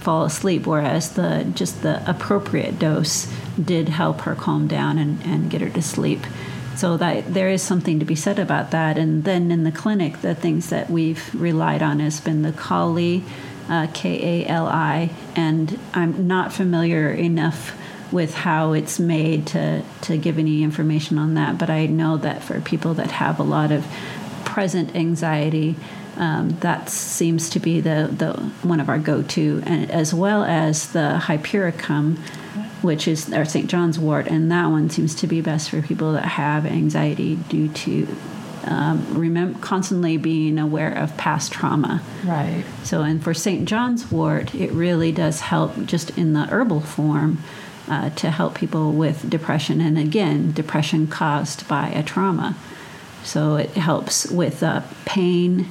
fall 0.00 0.24
asleep, 0.24 0.64
whereas 0.66 1.14
the 1.14 1.44
just 1.54 1.82
the 1.82 2.08
appropriate 2.08 2.78
dose 2.78 3.26
did 3.62 3.88
help 3.88 4.20
her 4.22 4.36
calm 4.36 4.68
down 4.68 4.96
and, 4.98 5.20
and 5.24 5.50
get 5.50 5.60
her 5.60 5.70
to 5.70 5.82
sleep. 5.82 6.20
So 6.78 6.96
that 6.96 7.34
there 7.34 7.50
is 7.50 7.60
something 7.60 7.98
to 7.98 8.04
be 8.04 8.14
said 8.14 8.38
about 8.38 8.70
that. 8.70 8.98
And 8.98 9.24
then 9.24 9.50
in 9.50 9.64
the 9.64 9.72
clinic, 9.72 10.20
the 10.20 10.34
things 10.34 10.68
that 10.68 10.88
we've 10.88 11.34
relied 11.34 11.82
on 11.82 11.98
has 11.98 12.20
been 12.20 12.42
the 12.42 12.52
Kali, 12.52 13.24
uh, 13.68 13.88
K 13.92 14.44
A 14.44 14.46
L 14.46 14.66
I, 14.68 15.10
and 15.34 15.76
I'm 15.92 16.28
not 16.28 16.52
familiar 16.52 17.10
enough 17.10 17.72
with 18.12 18.32
how 18.46 18.74
it's 18.74 18.98
made 19.00 19.40
to 19.48 19.82
to 20.02 20.16
give 20.16 20.38
any 20.38 20.62
information 20.62 21.18
on 21.18 21.34
that. 21.34 21.58
But 21.58 21.68
I 21.68 21.86
know 21.86 22.16
that 22.18 22.44
for 22.44 22.60
people 22.60 22.94
that 22.94 23.10
have 23.10 23.40
a 23.40 23.48
lot 23.56 23.72
of 23.72 23.84
present 24.44 24.94
anxiety. 24.94 25.74
Um, 26.16 26.56
that 26.60 26.88
seems 26.88 27.48
to 27.50 27.60
be 27.60 27.80
the, 27.80 28.08
the 28.10 28.32
one 28.66 28.80
of 28.80 28.88
our 28.88 28.98
go-to, 28.98 29.62
and 29.64 29.90
as 29.90 30.12
well 30.12 30.42
as 30.42 30.92
the 30.92 31.18
Hypericum, 31.18 32.18
which 32.82 33.08
is 33.08 33.32
our 33.32 33.44
St. 33.44 33.68
John's 33.68 33.98
wort, 33.98 34.26
and 34.26 34.50
that 34.50 34.66
one 34.66 34.90
seems 34.90 35.14
to 35.16 35.26
be 35.26 35.40
best 35.40 35.70
for 35.70 35.82
people 35.82 36.12
that 36.12 36.24
have 36.24 36.66
anxiety 36.66 37.36
due 37.36 37.68
to 37.68 38.08
um, 38.64 39.14
remember 39.14 39.58
constantly 39.60 40.16
being 40.16 40.58
aware 40.58 40.92
of 40.92 41.16
past 41.16 41.52
trauma. 41.52 42.02
Right. 42.24 42.64
So, 42.84 43.02
and 43.02 43.22
for 43.22 43.34
St. 43.34 43.66
John's 43.66 44.10
wort, 44.10 44.54
it 44.54 44.70
really 44.72 45.12
does 45.12 45.40
help 45.40 45.86
just 45.86 46.16
in 46.18 46.34
the 46.34 46.46
herbal 46.46 46.80
form 46.80 47.38
uh, 47.88 48.10
to 48.10 48.30
help 48.30 48.54
people 48.54 48.92
with 48.92 49.28
depression, 49.28 49.80
and 49.80 49.98
again, 49.98 50.52
depression 50.52 51.06
caused 51.06 51.66
by 51.66 51.88
a 51.88 52.02
trauma. 52.02 52.56
So 53.24 53.56
it 53.56 53.70
helps 53.70 54.30
with 54.30 54.62
uh, 54.62 54.82
pain 55.04 55.68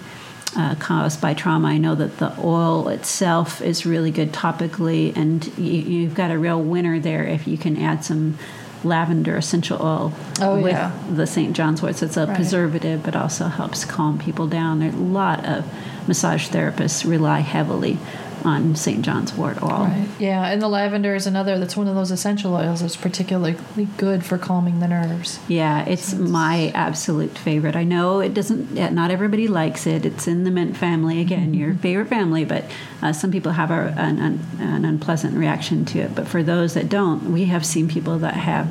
uh, 0.58 0.76
caused 0.76 1.22
by 1.22 1.34
trauma. 1.34 1.68
I 1.68 1.78
know 1.78 1.96
that 1.96 2.18
the 2.18 2.34
oil 2.40 2.90
itself 2.90 3.62
is 3.62 3.86
really 3.86 4.12
good 4.12 4.34
topically, 4.34 5.16
and 5.16 5.46
you, 5.58 6.06
have 6.06 6.16
got 6.16 6.32
a 6.32 6.38
real 6.38 6.62
winner 6.62 7.00
there 7.00 7.24
if 7.24 7.48
you 7.48 7.58
can 7.58 7.78
add 7.78 8.04
some 8.04 8.38
lavender 8.84 9.38
essential 9.38 9.82
oil 9.82 10.14
oh, 10.42 10.62
with 10.62 10.74
yeah. 10.74 10.92
the 11.12 11.28
St. 11.28 11.56
John's 11.56 11.82
wort. 11.82 11.96
So 11.96 12.08
it's 12.08 12.18
a 12.18 12.26
right. 12.26 12.36
preservative, 12.36 13.04
but 13.04 13.16
also 13.16 13.46
helps 13.46 13.86
calm 13.86 14.18
people 14.18 14.48
down. 14.48 14.80
There, 14.80 14.90
a 14.90 14.94
lot 14.94 15.46
of 15.46 15.66
massage 16.08 16.50
therapists 16.50 17.08
rely 17.08 17.40
heavily 17.40 17.98
on 18.44 18.76
St. 18.76 19.04
John's 19.04 19.34
wort 19.34 19.62
oil. 19.62 19.86
Right. 19.86 20.08
Yeah, 20.20 20.46
and 20.48 20.62
the 20.62 20.68
lavender 20.68 21.16
is 21.16 21.28
another 21.28 21.58
that's 21.58 21.76
one 21.76 21.88
of 21.88 21.96
those 21.96 22.12
essential 22.12 22.54
oils 22.56 22.82
that's 22.82 22.96
particularly 22.96 23.56
good 23.98 24.26
for 24.26 24.38
calming 24.38 24.80
the 24.80 24.88
nerves. 24.88 25.40
Yeah, 25.48 25.86
it's 25.86 26.14
my 26.14 26.72
absolute 26.74 27.38
favorite. 27.38 27.76
I 27.76 27.84
know 27.84 28.20
it 28.20 28.34
doesn't, 28.34 28.74
not 28.94 29.12
everybody 29.12 29.48
likes 29.48 29.88
it. 29.88 30.06
It's 30.06 30.28
in 30.28 30.44
the 30.44 30.52
mint 30.52 30.78
family, 30.78 31.22
again, 31.22 31.54
your 31.54 31.74
favorite 31.76 32.08
family, 32.08 32.46
but 32.46 32.66
uh, 33.02 33.14
some 33.14 33.32
people 33.32 33.54
have 33.54 33.72
a, 33.72 33.94
an, 33.98 34.40
an 34.60 34.86
unpleasant 34.86 35.36
reaction 35.38 35.86
to 35.86 36.00
it. 36.00 36.16
But 36.16 36.28
for 36.28 36.44
those 36.44 36.74
that 36.74 36.90
don't, 36.90 37.32
we 37.32 37.46
have 37.46 37.66
seen 37.66 37.88
people 37.88 38.20
that 38.20 38.36
have 38.36 38.68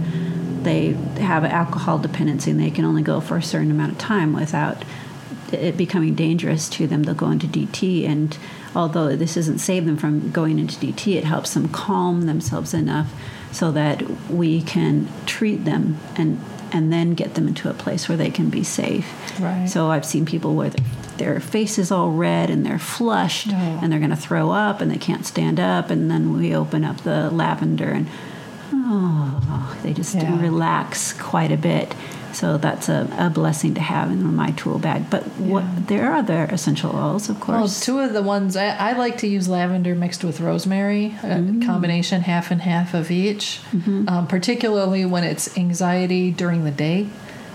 they 0.67 0.89
have 1.21 1.45
alcohol 1.45 1.97
dependency 1.97 2.51
and 2.51 2.59
they 2.59 2.73
can 2.73 2.85
only 2.85 3.01
go 3.01 3.21
for 3.21 3.37
a 3.37 3.43
certain 3.43 3.71
amount 3.71 3.93
of 3.93 3.99
time 3.99 4.33
without 4.33 4.85
it 5.53 5.77
becoming 5.77 6.15
dangerous 6.15 6.69
to 6.69 6.87
them. 6.89 7.05
They'll 7.05 7.15
go 7.15 7.31
into 7.31 7.47
DT 7.47 8.05
and 8.05 8.37
although 8.77 9.17
this 9.17 9.35
doesn't 9.35 9.59
save 9.59 9.87
them 9.87 9.97
from 9.97 10.31
going 10.31 10.59
into 10.59 10.77
DT, 10.77 11.17
it 11.17 11.25
helps 11.25 11.55
them 11.55 11.69
calm 11.69 12.27
themselves 12.27 12.75
enough 12.75 13.13
so 13.51 13.73
that 13.73 14.03
we 14.31 14.61
can 14.63 15.09
treat 15.25 15.65
them 15.65 15.99
and 16.17 16.41
and 16.73 16.93
then 16.93 17.15
get 17.15 17.35
them 17.35 17.47
into 17.47 17.71
a 17.71 17.75
place 17.75 18.09
where 18.09 18.19
they 18.19 18.31
can 18.31 18.51
be 18.51 18.63
safe. 18.63 19.07
Right. 19.41 19.67
So 19.67 19.89
I've 19.91 20.05
seen 20.05 20.27
people 20.27 20.57
where 20.57 20.71
their 21.17 21.41
face 21.41 21.79
is 21.79 21.91
all 21.91 22.11
red 22.11 22.51
and 22.51 22.67
they're 22.67 22.79
flushed 22.79 23.49
oh. 23.51 23.79
and 23.81 23.91
they're 23.91 24.01
going 24.01 24.11
to 24.11 24.17
throw 24.17 24.51
up 24.51 24.81
and 24.81 24.91
they 24.91 24.99
can't 24.99 25.25
stand 25.25 25.59
up 25.61 25.91
and 25.91 26.11
then 26.11 26.37
we 26.37 26.55
open 26.55 26.85
up 26.85 26.99
the 27.03 27.31
lavender 27.31 27.91
and 27.91 28.09
oh, 28.73 29.79
they 29.83 29.93
just 29.93 30.17
yeah. 30.17 30.41
relax 30.41 31.13
quite 31.13 31.53
a 31.53 31.57
bit. 31.57 31.95
So 32.37 32.59
that's 32.59 32.89
a, 32.91 33.09
a 33.19 33.31
blessing 33.31 33.73
to 33.75 33.81
have 33.81 34.11
in 34.11 34.35
my 34.37 34.51
tool 34.53 34.79
bag. 34.79 35.09
But 35.09 35.23
what 35.53 35.65
Yeah. 35.65 35.71
there 35.87 36.11
are 36.13 36.17
other 36.17 36.45
essential 36.51 36.95
oils, 36.95 37.31
of 37.31 37.41
course. 37.41 37.57
Well, 37.59 37.69
two 37.69 37.99
of 38.01 38.13
the 38.13 38.23
ones 38.23 38.57
I, 38.57 38.67
I 38.91 38.93
like 38.93 39.17
to 39.19 39.27
use 39.27 39.49
lavender 39.49 39.95
mixed 39.95 40.23
with 40.23 40.41
rosemary, 40.41 41.15
a 41.23 41.41
combination 41.65 42.21
half 42.23 42.51
and 42.51 42.61
half 42.61 42.93
of 42.95 43.11
each, 43.11 43.61
um, 44.07 44.27
particularly 44.29 45.05
when 45.07 45.25
it's 45.25 45.57
anxiety 45.57 46.31
during 46.31 46.65
the 46.65 46.71
day, 46.71 47.07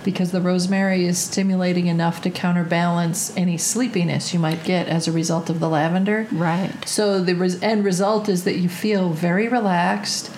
because 0.04 0.32
the 0.32 0.42
rosemary 0.42 1.06
is 1.06 1.20
stimulating 1.20 1.86
enough 1.86 2.24
to 2.24 2.30
counterbalance 2.32 3.32
any 3.38 3.58
sleepiness 3.58 4.34
you 4.34 4.40
might 4.40 4.64
get 4.64 4.88
as 4.88 5.08
a 5.08 5.12
result 5.12 5.48
of 5.52 5.60
the 5.60 5.70
lavender. 5.70 6.26
right. 6.32 6.72
So 6.88 7.22
the 7.24 7.36
res- 7.36 7.62
end 7.62 7.86
result 7.86 8.28
is 8.28 8.44
that 8.46 8.58
you 8.58 8.68
feel 8.68 9.10
very 9.12 9.48
relaxed 9.48 10.32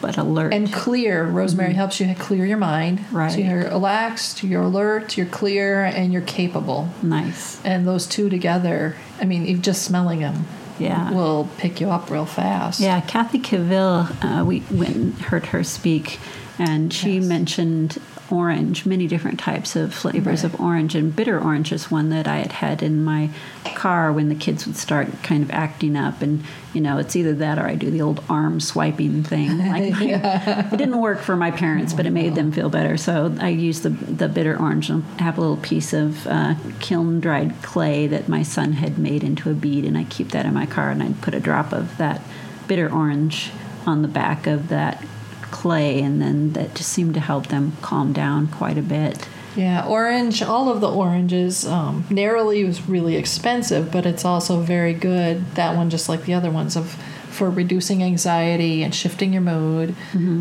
But 0.00 0.16
alert. 0.16 0.54
and 0.54 0.72
clear. 0.72 1.24
Rosemary 1.24 1.74
helps 1.74 2.00
you 2.00 2.14
clear 2.14 2.44
your 2.46 2.56
mind. 2.58 3.04
Right. 3.12 3.30
So 3.32 3.38
you're 3.38 3.68
relaxed, 3.68 4.42
you're 4.42 4.62
alert, 4.62 5.16
you're 5.16 5.26
clear, 5.26 5.84
and 5.84 6.12
you're 6.12 6.22
capable. 6.22 6.88
nice. 7.02 7.60
And 7.64 7.86
those 7.86 8.06
two 8.06 8.28
together, 8.30 8.96
I 9.20 9.24
mean, 9.26 9.44
even 9.46 9.62
just 9.62 9.82
smelling 9.82 10.20
them 10.20 10.46
Yeah. 10.78 11.10
will 11.12 11.48
pick 11.58 11.80
you 11.80 11.90
up 11.90 12.10
real 12.10 12.24
fast. 12.24 12.80
Yeah, 12.80 13.00
Kathi 13.02 13.38
Keville, 13.42 14.08
uh, 14.22 14.42
we 14.46 14.62
went 14.70 14.96
and 14.96 15.14
heard 15.20 15.46
her 15.46 15.62
speak, 15.62 16.18
and 16.58 16.92
she 16.92 17.16
Yes. 17.18 17.24
mentioned 17.26 17.98
orange, 18.32 18.86
many 18.86 19.06
different 19.06 19.38
types 19.40 19.76
of 19.76 19.92
flavors 19.94 20.42
Right. 20.44 20.54
of 20.54 20.60
orange, 20.60 20.94
and 20.94 21.14
bitter 21.14 21.38
orange 21.40 21.72
is 21.72 21.90
one 21.90 22.10
that 22.10 22.26
I 22.28 22.38
had 22.38 22.52
had 22.52 22.82
in 22.82 23.02
my 23.04 23.30
car 23.74 24.12
when 24.12 24.28
the 24.28 24.34
kids 24.34 24.66
would 24.66 24.76
start 24.76 25.08
kind 25.22 25.42
of 25.42 25.50
acting 25.50 25.96
up, 25.96 26.22
and 26.22 26.42
you 26.72 26.80
know, 26.80 26.98
it's 26.98 27.16
either 27.16 27.32
that 27.34 27.58
or 27.58 27.66
I 27.66 27.74
do 27.74 27.90
the 27.90 28.00
old 28.02 28.22
arm 28.28 28.60
swiping 28.60 29.22
thing. 29.24 29.58
Like 29.70 29.90
my, 29.92 30.66
it 30.72 30.76
didn't 30.76 31.00
work 31.00 31.18
for 31.20 31.34
my 31.36 31.50
parents, 31.50 31.92
but 31.92 32.06
it 32.06 32.10
made 32.10 32.34
them 32.34 32.52
feel 32.52 32.70
better. 32.70 32.96
So 32.96 33.34
I 33.40 33.48
used 33.48 33.82
the 33.82 33.90
the 33.90 34.28
bitter 34.28 34.58
orange. 34.58 34.90
and 34.90 35.02
have 35.20 35.36
a 35.38 35.40
little 35.40 35.56
piece 35.56 35.92
of 35.92 36.26
uh, 36.26 36.54
kiln 36.80 37.20
dried 37.20 37.60
clay 37.62 38.06
that 38.06 38.28
my 38.28 38.42
son 38.42 38.72
had 38.74 38.98
made 38.98 39.22
into 39.24 39.50
a 39.50 39.54
bead, 39.54 39.84
and 39.84 39.96
I 39.98 40.04
keep 40.04 40.30
that 40.30 40.46
in 40.46 40.54
my 40.54 40.66
car, 40.66 40.90
and 40.90 41.02
I 41.02 41.12
put 41.20 41.34
a 41.34 41.40
drop 41.40 41.72
of 41.72 41.96
that 41.98 42.20
bitter 42.68 42.92
orange 42.92 43.50
on 43.86 44.02
the 44.02 44.08
back 44.08 44.46
of 44.46 44.68
that 44.68 45.02
clay, 45.50 46.00
and 46.00 46.20
then 46.20 46.52
that 46.52 46.74
just 46.74 46.90
seemed 46.90 47.14
to 47.14 47.20
help 47.20 47.48
them 47.48 47.76
calm 47.82 48.12
down 48.12 48.48
quite 48.48 48.78
a 48.78 48.82
bit. 48.82 49.28
Yeah, 49.56 49.84
orange, 49.86 50.42
all 50.42 50.68
of 50.70 50.80
the 50.80 50.88
oranges, 50.90 51.66
um, 51.66 52.04
neroli 52.08 52.64
was 52.64 52.88
really 52.88 53.16
expensive, 53.16 53.90
but 53.90 54.06
it's 54.06 54.24
also 54.24 54.60
very 54.60 54.94
good. 54.94 55.44
That 55.56 55.76
one, 55.76 55.90
just 55.90 56.08
like 56.08 56.24
the 56.24 56.34
other 56.34 56.50
ones, 56.50 56.76
of 56.76 56.96
for 57.30 57.48
reducing 57.48 58.02
anxiety 58.02 58.82
and 58.82 58.94
shifting 58.94 59.32
your 59.32 59.42
mood. 59.42 59.94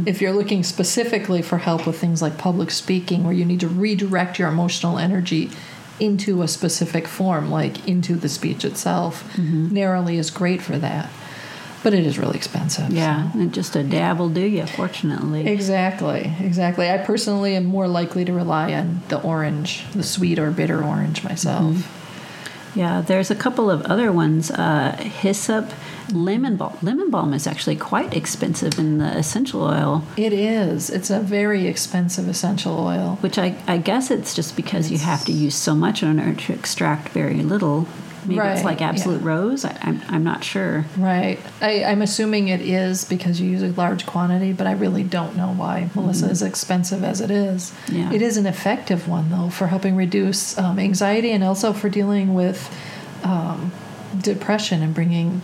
If 0.08 0.22
you're 0.22 0.34
looking 0.34 0.64
specifically 0.64 1.42
for 1.42 1.60
help 1.60 1.86
with 1.88 2.00
things 2.00 2.22
like 2.22 2.38
public 2.38 2.72
speaking, 2.72 3.24
where 3.24 3.34
you 3.34 3.46
need 3.46 3.60
to 3.62 3.68
redirect 3.68 4.38
your 4.40 4.50
emotional 4.50 4.98
energy 4.98 5.50
into 6.00 6.42
a 6.42 6.48
specific 6.48 7.08
form, 7.08 7.52
like 7.52 7.88
into 7.88 8.16
the 8.16 8.30
speech 8.30 8.66
itself, 8.66 9.24
neroli 9.36 10.18
is 10.18 10.32
great 10.32 10.62
for 10.62 10.78
that. 10.80 11.10
But 11.82 11.94
it 11.94 12.06
is 12.06 12.18
really 12.20 12.36
expensive. 12.36 12.90
Yeah, 12.92 13.32
and 13.34 13.54
just 13.54 13.76
a 13.76 13.84
dab 13.84 14.20
will 14.20 14.30
do 14.30 14.42
you, 14.42 14.66
fortunately. 14.66 15.48
Exactly, 15.48 16.34
exactly. 16.42 16.90
I 16.90 16.98
personally 16.98 17.56
am 17.56 17.66
more 17.66 17.88
likely 17.88 18.26
to 18.26 18.34
rely 18.34 18.74
on 18.74 19.02
the 19.08 19.22
orange, 19.22 19.86
the 19.94 20.04
sweet 20.04 20.40
or 20.40 20.52
bitter 20.52 20.84
orange 20.84 21.24
myself. 21.24 21.96
Yeah, 22.76 23.02
there's 23.02 23.32
a 23.32 23.36
couple 23.36 23.72
of 23.72 23.82
other 23.84 24.12
ones. 24.12 24.52
Uh, 24.52 24.96
hyssop, 25.00 25.72
lemon 26.14 26.56
balm. 26.56 26.78
Lemon 26.84 27.10
balm 27.10 27.34
is 27.34 27.48
actually 27.48 27.76
quite 27.78 28.16
expensive 28.16 28.78
in 28.78 29.00
the 29.00 29.18
essential 29.18 29.64
oil, 29.64 30.04
It 30.18 30.34
is. 30.34 30.90
It's 30.90 31.10
a 31.10 31.20
very 31.20 31.66
expensive 31.68 32.28
essential 32.28 32.78
oil. 32.78 33.18
which 33.22 33.40
I, 33.40 33.56
I 33.68 33.78
guess 33.80 34.12
it's 34.12 34.36
just 34.36 34.56
because 34.56 34.92
you 34.92 34.98
have 35.00 35.26
to 35.26 35.32
use 35.32 35.56
so 35.56 35.74
much 35.76 36.04
in 36.04 36.20
order 36.20 36.36
to 36.42 36.54
extract 36.54 37.10
very 37.10 37.42
little. 37.42 37.88
Maybe 38.30 38.40
it's 38.48 38.60
Right, 38.60 38.66
like 38.66 38.82
Absolute 38.82 39.22
yeah. 39.22 39.28
Rose. 39.28 39.66
I, 39.66 39.78
I'm, 39.82 40.02
I'm 40.08 40.24
not 40.24 40.44
sure. 40.44 40.86
Right. 40.98 41.40
I, 41.62 41.84
I'm 41.84 42.02
assuming 42.02 42.48
it 42.48 42.62
is 42.62 43.06
because 43.06 43.42
you 43.42 43.50
use 43.50 43.64
a 43.64 43.70
large 43.70 44.06
quantity, 44.06 44.54
but 44.54 44.68
I 44.68 44.74
really 44.74 45.04
don't 45.04 45.36
know 45.36 45.48
why 45.48 45.90
Melissa 45.96 46.30
is 46.30 46.42
expensive 46.42 47.04
as 47.04 47.22
it 47.22 47.32
is. 47.32 47.74
Yeah. 47.92 48.14
It 48.14 48.22
is 48.22 48.38
an 48.38 48.46
effective 48.46 49.08
one, 49.08 49.30
though, 49.30 49.50
for 49.50 49.68
helping 49.68 49.96
reduce 49.96 50.58
um, 50.58 50.80
anxiety 50.80 51.32
and 51.32 51.44
also 51.44 51.74
for 51.74 51.90
dealing 51.90 52.34
with 52.34 52.74
um, 53.24 53.72
depression 54.22 54.82
and 54.82 54.94
bringing, 54.94 55.42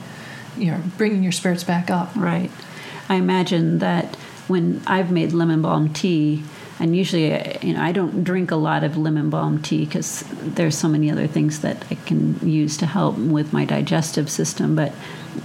you 0.57 0.71
know, 0.71 0.81
bringing 0.97 1.23
your 1.23 1.31
spirits 1.31 1.63
back 1.63 1.89
up. 1.89 2.15
Right. 2.15 2.51
I 3.09 3.15
imagine 3.15 3.79
that 3.79 4.15
when 4.47 4.81
I've 4.87 5.11
made 5.11 5.33
lemon 5.33 5.61
balm 5.61 5.93
tea, 5.93 6.43
and 6.79 6.95
usually, 6.95 7.33
uh, 7.33 7.57
you 7.61 7.73
know, 7.73 7.81
I 7.81 7.91
don't 7.91 8.23
drink 8.23 8.51
a 8.51 8.55
lot 8.55 8.83
of 8.83 8.97
lemon 8.97 9.29
balm 9.29 9.61
tea 9.61 9.85
because 9.85 10.23
there's 10.41 10.77
so 10.77 10.87
many 10.87 11.09
other 11.09 11.27
things 11.27 11.61
that 11.61 11.85
I 11.89 11.95
can 11.95 12.37
use 12.47 12.77
to 12.77 12.85
help 12.85 13.17
with 13.17 13.53
my 13.53 13.65
digestive 13.65 14.29
system. 14.29 14.75
But 14.75 14.91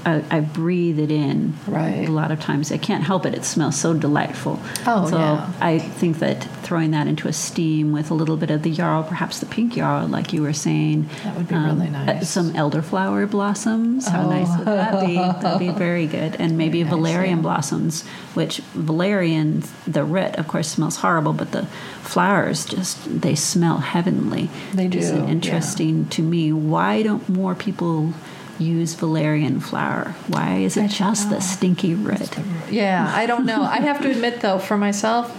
I, 0.05 0.22
I 0.31 0.40
breathe 0.40 0.98
it 0.98 1.11
in. 1.11 1.55
Right. 1.66 2.09
A 2.09 2.12
lot 2.12 2.31
of 2.31 2.40
times 2.40 2.70
I 2.72 2.79
can't 2.79 3.05
help 3.05 3.26
it. 3.26 3.35
It 3.35 3.44
smells 3.44 3.76
so 3.79 3.94
delightful. 3.94 4.59
Oh, 4.87 5.09
so 5.09 5.18
yeah. 5.18 5.53
I 5.61 5.79
think 5.79 6.18
that 6.20 6.44
throwing 6.62 6.90
that 6.92 7.07
into 7.07 7.26
a 7.29 7.33
steam 7.33 7.92
with 7.92 8.11
a 8.11 8.14
little 8.14 8.37
bit 8.37 8.50
of 8.50 8.62
the 8.62 8.70
yarrow, 8.70 9.03
perhaps 9.03 9.40
the 9.40 9.46
pink 9.46 9.76
yarrow, 9.76 10.07
like 10.07 10.33
you 10.33 10.42
were 10.42 10.53
saying, 10.53 11.09
That 11.24 11.37
would 11.37 11.48
be 11.48 11.55
really 11.55 11.88
uh, 11.88 12.05
nice. 12.05 12.29
Some 12.31 12.53
elderflower 12.53 13.29
blossoms. 13.31 14.07
How 14.09 14.26
Oh. 14.26 14.31
nice 14.31 14.57
would 14.59 14.66
that 14.66 15.07
be? 15.07 15.14
That'd 15.42 15.59
be 15.59 15.70
very 15.70 16.07
good. 16.07 16.37
And 16.38 16.57
maybe 16.57 16.83
Very 16.83 16.90
nice, 16.90 16.98
valerian 17.12 17.37
yeah. 17.38 17.42
blossoms, 17.42 18.07
which 18.35 18.59
valerian, 18.74 19.62
the 19.87 20.05
root, 20.05 20.37
of 20.37 20.46
course, 20.48 20.68
smells 20.68 20.96
horrible, 20.96 21.33
but 21.33 21.53
the 21.53 21.66
flowers 22.03 22.64
just 22.64 23.20
they 23.22 23.35
smell 23.35 23.79
heavenly. 23.79 24.48
They 24.74 24.87
It's 24.87 25.11
do, 25.11 25.16
yeah. 25.16 25.26
interesting 25.26 26.07
to 26.09 26.22
me. 26.22 26.53
Why 26.53 27.03
don't 27.03 27.29
more 27.29 27.55
people 27.55 28.12
use 28.61 28.94
valerian 28.94 29.61
flower? 29.61 30.14
Why 30.29 30.59
is 30.59 30.77
it 30.77 30.90
just 30.90 31.31
the 31.31 31.40
stinky 31.40 31.94
root? 31.94 32.31
Yeah, 32.70 33.11
I 33.14 33.27
don't 33.27 33.46
know. 33.46 33.62
I 33.62 33.79
have 33.79 34.01
to 34.03 34.11
admit, 34.11 34.40
though, 34.40 34.59
for 34.59 34.77
myself, 34.77 35.37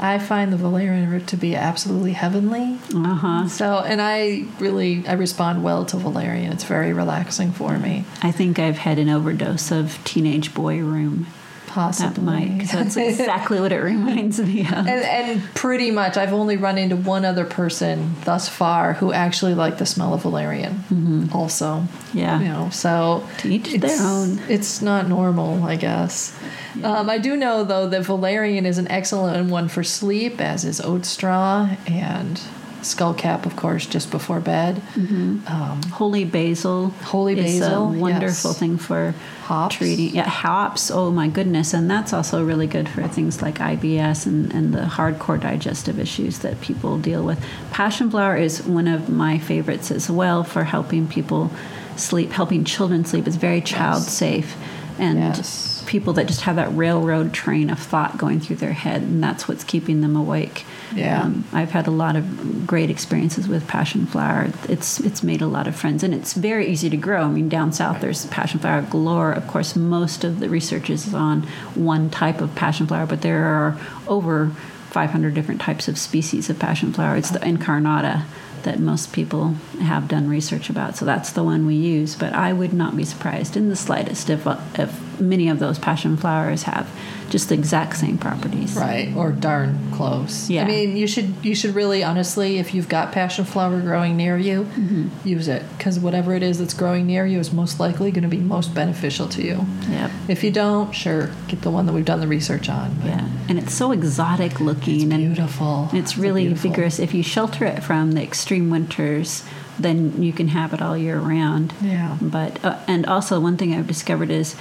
I 0.00 0.18
find 0.18 0.50
the 0.50 0.56
valerian 0.56 1.10
root 1.10 1.26
to 1.28 1.36
be 1.36 1.54
absolutely 1.54 2.12
heavenly. 2.12 2.78
Uh 2.94 3.14
huh. 3.14 3.48
So, 3.48 3.78
and 3.80 4.00
I 4.00 4.46
really 4.58 5.06
I 5.06 5.12
respond 5.12 5.62
well 5.62 5.84
to 5.86 5.98
valerian. 5.98 6.52
It's 6.52 6.64
very 6.64 6.92
relaxing 6.94 7.52
for 7.52 7.78
me. 7.78 8.06
I 8.22 8.32
think 8.32 8.58
I've 8.58 8.78
had 8.78 8.98
an 8.98 9.10
overdose 9.10 9.70
of 9.70 10.02
teenage 10.04 10.54
boy 10.54 10.78
room. 10.78 11.26
That 11.70 11.74
Possibly. 11.74 12.48
because 12.48 12.72
that's 12.72 12.96
exactly 13.20 13.60
what 13.60 13.70
it 13.70 13.78
reminds 13.78 14.40
me 14.40 14.62
of. 14.62 14.72
and, 14.72 14.88
and 14.88 15.42
pretty 15.54 15.92
much, 15.92 16.16
I've 16.16 16.32
only 16.32 16.56
run 16.56 16.78
into 16.78 16.96
one 16.96 17.24
other 17.24 17.44
person 17.44 18.16
thus 18.24 18.48
far 18.48 18.94
who 18.94 19.12
actually 19.12 19.54
liked 19.54 19.78
the 19.78 19.86
smell 19.86 20.12
of 20.12 20.22
valerian. 20.22 21.30
Also, 21.32 21.84
Yeah. 22.12 22.40
you 22.40 22.48
know, 22.48 22.70
so 22.70 23.24
To 23.38 23.48
each 23.48 23.66
their 23.70 23.76
it's- 23.76 24.00
own. 24.00 24.40
It's 24.48 24.82
not 24.82 25.08
normal, 25.08 25.62
I 25.62 25.76
guess. 25.76 26.36
Um, 26.82 27.08
I 27.08 27.18
do 27.18 27.36
know 27.36 27.62
though 27.62 27.88
that 27.88 28.02
valerian 28.02 28.66
is 28.66 28.78
an 28.78 28.88
excellent 28.88 29.48
one 29.48 29.68
for 29.68 29.84
sleep, 29.84 30.40
as 30.40 30.64
is 30.64 30.80
oat 30.80 31.04
straw 31.06 31.68
and 31.86 32.40
skullcap, 32.82 33.46
of 33.46 33.56
course, 33.56 33.86
just 33.86 34.10
before 34.10 34.40
bed. 34.40 34.76
Mm-hmm. 34.94 35.46
Um, 35.46 35.82
Holy 35.90 36.24
basil. 36.24 36.88
Holy 36.88 37.38
is 37.38 37.60
basil, 37.60 37.88
a 37.88 37.98
wonderful 37.98 38.50
yes. 38.50 38.58
thing 38.58 38.78
for 38.78 39.14
Hops. 39.42 39.76
treating. 39.76 40.14
Yeah, 40.14 40.28
hops. 40.28 40.90
Oh 40.90 41.10
my 41.10 41.28
goodness, 41.28 41.74
and 41.74 41.90
that's 41.90 42.12
also 42.12 42.44
really 42.44 42.66
good 42.66 42.88
for 42.88 43.06
things 43.08 43.42
like 43.42 43.56
IBS 43.58 44.26
and, 44.26 44.52
and 44.52 44.72
the 44.74 44.82
hardcore 44.82 45.40
digestive 45.40 45.98
issues 45.98 46.38
that 46.40 46.60
people 46.60 46.98
deal 46.98 47.24
with. 47.24 47.44
Passion 47.70 48.10
flower 48.10 48.36
is 48.36 48.62
one 48.62 48.88
of 48.88 49.08
my 49.08 49.38
favorites 49.38 49.90
as 49.90 50.10
well 50.10 50.44
for 50.44 50.64
helping 50.64 51.06
people 51.08 51.50
sleep, 51.96 52.30
helping 52.30 52.64
children 52.64 53.04
sleep. 53.04 53.26
It's 53.26 53.36
very 53.36 53.60
child 53.60 54.02
safe, 54.02 54.56
and 54.98 55.18
Yes. 55.18 55.79
People 55.90 56.12
that 56.12 56.28
just 56.28 56.42
have 56.42 56.54
that 56.54 56.72
railroad 56.76 57.34
train 57.34 57.68
of 57.68 57.76
thought 57.76 58.16
going 58.16 58.38
through 58.38 58.54
their 58.54 58.72
head, 58.72 59.02
and 59.02 59.20
that's 59.20 59.48
what's 59.48 59.64
keeping 59.64 60.02
them 60.02 60.14
awake. 60.14 60.64
Yeah. 60.94 61.24
Um, 61.24 61.44
I've 61.52 61.72
had 61.72 61.88
a 61.88 61.90
lot 61.90 62.14
of 62.14 62.64
great 62.64 62.90
experiences 62.90 63.48
with 63.48 63.66
passion 63.66 64.06
flower. 64.06 64.50
It's 64.68 65.00
it's 65.00 65.24
made 65.24 65.42
a 65.42 65.48
lot 65.48 65.66
of 65.66 65.74
friends, 65.74 66.04
and 66.04 66.14
it's 66.14 66.32
very 66.34 66.68
easy 66.68 66.88
to 66.90 66.96
grow. 66.96 67.24
I 67.24 67.28
mean, 67.28 67.48
down 67.48 67.72
south 67.72 68.00
there's 68.00 68.24
passion 68.26 68.60
flower 68.60 68.82
galore. 68.82 69.32
Of 69.32 69.48
course, 69.48 69.74
most 69.74 70.22
of 70.22 70.38
the 70.38 70.48
research 70.48 70.90
is 70.90 71.12
on 71.12 71.42
one 71.74 72.08
type 72.08 72.40
of 72.40 72.54
passion 72.54 72.86
flower, 72.86 73.04
but 73.04 73.22
there 73.22 73.44
are 73.44 73.76
over 74.06 74.52
500 74.90 75.34
different 75.34 75.60
types 75.60 75.88
of 75.88 75.98
species 75.98 76.48
of 76.48 76.60
passion 76.60 76.92
flower. 76.92 77.16
It's 77.16 77.30
the 77.30 77.40
incarnata 77.40 78.26
that 78.62 78.78
most 78.78 79.12
people 79.12 79.54
have 79.80 80.06
done 80.06 80.28
research 80.28 80.70
about. 80.70 80.96
So 80.96 81.04
that's 81.04 81.32
the 81.32 81.42
one 81.42 81.66
we 81.66 81.74
use. 81.74 82.14
But 82.14 82.32
I 82.32 82.52
would 82.52 82.72
not 82.72 82.96
be 82.96 83.04
surprised 83.04 83.56
in 83.56 83.70
the 83.70 83.76
slightest 83.76 84.30
if 84.30 84.46
if 84.78 85.09
many 85.20 85.48
of 85.48 85.58
those 85.58 85.78
passion 85.78 86.16
flowers 86.16 86.64
have 86.64 86.88
just 87.28 87.48
the 87.48 87.54
exact 87.54 87.96
same 87.96 88.18
properties. 88.18 88.74
Right, 88.74 89.14
or 89.14 89.30
darn 89.30 89.78
close. 89.92 90.50
Yeah. 90.50 90.64
I 90.64 90.66
mean, 90.66 90.96
you 90.96 91.06
should 91.06 91.32
you 91.42 91.54
should 91.54 91.74
really 91.76 92.02
honestly, 92.02 92.58
if 92.58 92.74
you've 92.74 92.88
got 92.88 93.12
passion 93.12 93.44
flower 93.44 93.80
growing 93.80 94.16
near 94.16 94.36
you, 94.36 94.64
Mm-hmm. 94.64 95.28
use 95.28 95.46
it 95.48 95.62
because 95.78 95.98
whatever 96.00 96.34
it 96.34 96.42
is 96.42 96.58
that's 96.58 96.74
growing 96.74 97.06
near 97.06 97.24
you 97.26 97.38
is 97.38 97.52
most 97.52 97.78
likely 97.78 98.10
going 98.10 98.22
to 98.24 98.28
be 98.28 98.38
most 98.38 98.74
beneficial 98.74 99.28
to 99.28 99.42
you. 99.42 99.64
Yep. 99.88 100.10
If 100.28 100.42
you 100.42 100.50
don't, 100.50 100.92
sure, 100.92 101.30
get 101.48 101.62
the 101.62 101.70
one 101.70 101.86
that 101.86 101.92
we've 101.92 102.04
done 102.04 102.20
the 102.20 102.26
research 102.28 102.68
on. 102.68 102.94
but 102.96 103.06
Yeah, 103.06 103.28
and 103.48 103.58
it's 103.58 103.74
so 103.74 103.92
exotic 103.92 104.58
looking 104.60 105.12
and 105.12 105.22
beautiful. 105.34 105.88
It's 105.92 106.16
really 106.18 106.46
beautiful. 106.46 106.70
vigorous. 106.70 106.98
If 106.98 107.14
you 107.14 107.22
shelter 107.22 107.64
it 107.64 107.82
from 107.84 108.12
the 108.12 108.22
extreme 108.22 108.70
winters, 108.70 109.44
then 109.78 110.20
you 110.22 110.32
can 110.32 110.48
have 110.48 110.74
it 110.74 110.82
all 110.82 110.96
year 110.96 111.18
round. 111.20 111.72
Yeah. 111.80 112.16
But 112.20 112.62
uh, 112.64 112.78
and 112.88 113.06
also 113.06 113.38
one 113.40 113.56
thing 113.56 113.72
I've 113.74 113.86
discovered 113.86 114.30
is 114.30 114.56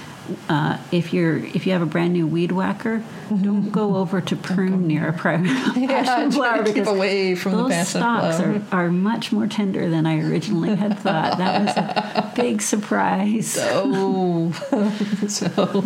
uh, 0.47 0.77
if 0.91 1.13
you're 1.13 1.37
if 1.37 1.65
you 1.65 1.73
have 1.73 1.81
a 1.81 1.85
brand 1.85 2.13
new 2.13 2.27
weed 2.27 2.51
whacker, 2.51 3.03
don't 3.29 3.71
go 3.71 3.95
over 4.01 4.21
to 4.21 4.35
prune 4.35 4.87
near 4.87 5.09
a 5.09 5.13
pri- 5.13 5.37
passion 5.43 6.31
try 6.31 6.31
flower 6.31 6.63
because 6.63 6.87
away 6.87 7.35
from 7.35 7.53
the 7.53 7.57
those 7.59 7.71
passion 7.71 8.01
stalks 8.01 8.37
flower. 8.37 8.61
are, 8.71 8.85
are 8.85 8.91
much 8.91 9.31
more 9.31 9.47
tender 9.47 9.89
than 9.89 10.05
I 10.05 10.19
originally 10.21 10.75
had 10.75 10.99
thought. 10.99 11.37
That 11.37 11.61
was 11.65 11.77
a 11.77 12.31
big 12.35 12.61
surprise. 12.61 13.57
Oh, 13.59 14.51
so 15.27 15.83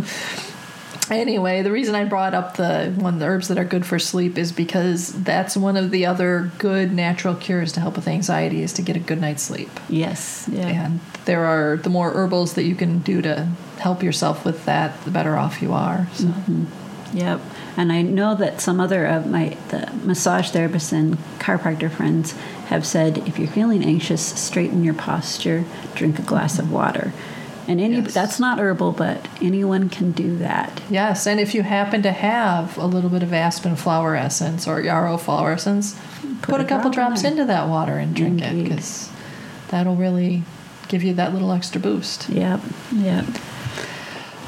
anyway, 1.11 1.61
the 1.61 1.71
reason 1.71 1.95
I 1.95 2.05
brought 2.05 2.33
up 2.33 2.57
the 2.57 2.93
one 2.97 3.19
the 3.19 3.25
herbs 3.25 3.47
that 3.49 3.57
are 3.57 3.65
good 3.65 3.85
for 3.85 3.99
sleep 3.99 4.37
is 4.37 4.51
because 4.51 5.11
that's 5.23 5.55
one 5.57 5.77
of 5.77 5.91
the 5.91 6.05
other 6.05 6.51
good 6.59 6.93
natural 6.93 7.35
cures 7.35 7.71
to 7.73 7.79
help 7.79 7.95
with 7.95 8.07
anxiety 8.07 8.61
is 8.63 8.73
to 8.73 8.81
get 8.81 8.95
a 8.95 8.99
good 8.99 9.19
night's 9.21 9.43
sleep. 9.43 9.69
Yes. 9.89 10.47
Yeah. 10.51 10.85
And 10.85 10.99
there 11.25 11.45
are 11.45 11.77
the 11.77 11.89
more 11.89 12.11
herbals 12.11 12.53
that 12.53 12.63
you 12.63 12.75
can 12.75 12.99
do 12.99 13.21
to 13.21 13.47
help 13.79 14.03
yourself 14.03 14.45
with 14.45 14.65
that, 14.65 15.03
the 15.03 15.11
better 15.11 15.35
off 15.35 15.61
you 15.61 15.73
are. 15.73 16.07
So 16.13 16.25
mm-hmm. 16.25 17.17
Yep. 17.17 17.41
And 17.77 17.91
I 17.91 18.01
know 18.01 18.35
that 18.35 18.61
some 18.61 18.79
other 18.79 19.05
of 19.05 19.27
my 19.27 19.57
the 19.69 19.91
massage 20.03 20.51
therapists 20.51 20.91
and 20.91 21.17
chiropractor 21.39 21.91
friends 21.91 22.33
have 22.67 22.85
said 22.85 23.19
if 23.27 23.37
you're 23.37 23.47
feeling 23.47 23.83
anxious, 23.83 24.21
straighten 24.39 24.83
your 24.83 24.93
posture, 24.93 25.63
drink 25.95 26.17
a 26.19 26.23
glass 26.23 26.59
of 26.59 26.71
water. 26.71 27.13
And 27.67 27.79
any 27.79 27.95
Yes. 27.95 28.13
that's 28.13 28.39
not 28.39 28.59
herbal, 28.59 28.91
but 28.93 29.25
anyone 29.41 29.87
can 29.89 30.11
do 30.11 30.37
that. 30.37 30.81
yes, 30.89 31.25
and 31.25 31.39
if 31.39 31.55
you 31.55 31.63
happen 31.63 32.01
to 32.01 32.11
have 32.11 32.77
a 32.77 32.85
little 32.85 33.09
bit 33.09 33.23
of 33.23 33.31
aspen 33.31 33.75
flower 33.77 34.15
essence 34.15 34.67
or 34.67 34.81
yarrow 34.81 35.15
flower 35.17 35.53
essence, 35.53 35.95
put, 36.41 36.59
a, 36.59 36.65
a 36.65 36.67
couple 36.67 36.91
drop 36.91 37.07
in 37.07 37.11
drops 37.11 37.21
there. 37.21 37.31
into 37.31 37.45
that 37.45 37.69
water 37.69 37.93
and 37.93 38.13
drink 38.15 38.41
it 38.41 38.63
because 38.63 39.09
that'll 39.69 39.95
really 39.95 40.43
give 40.87 41.03
you 41.03 41.13
that 41.13 41.33
little 41.33 41.51
extra 41.51 41.79
boost. 41.79 42.29
Yep. 42.29 42.61
Yep. 42.93 43.25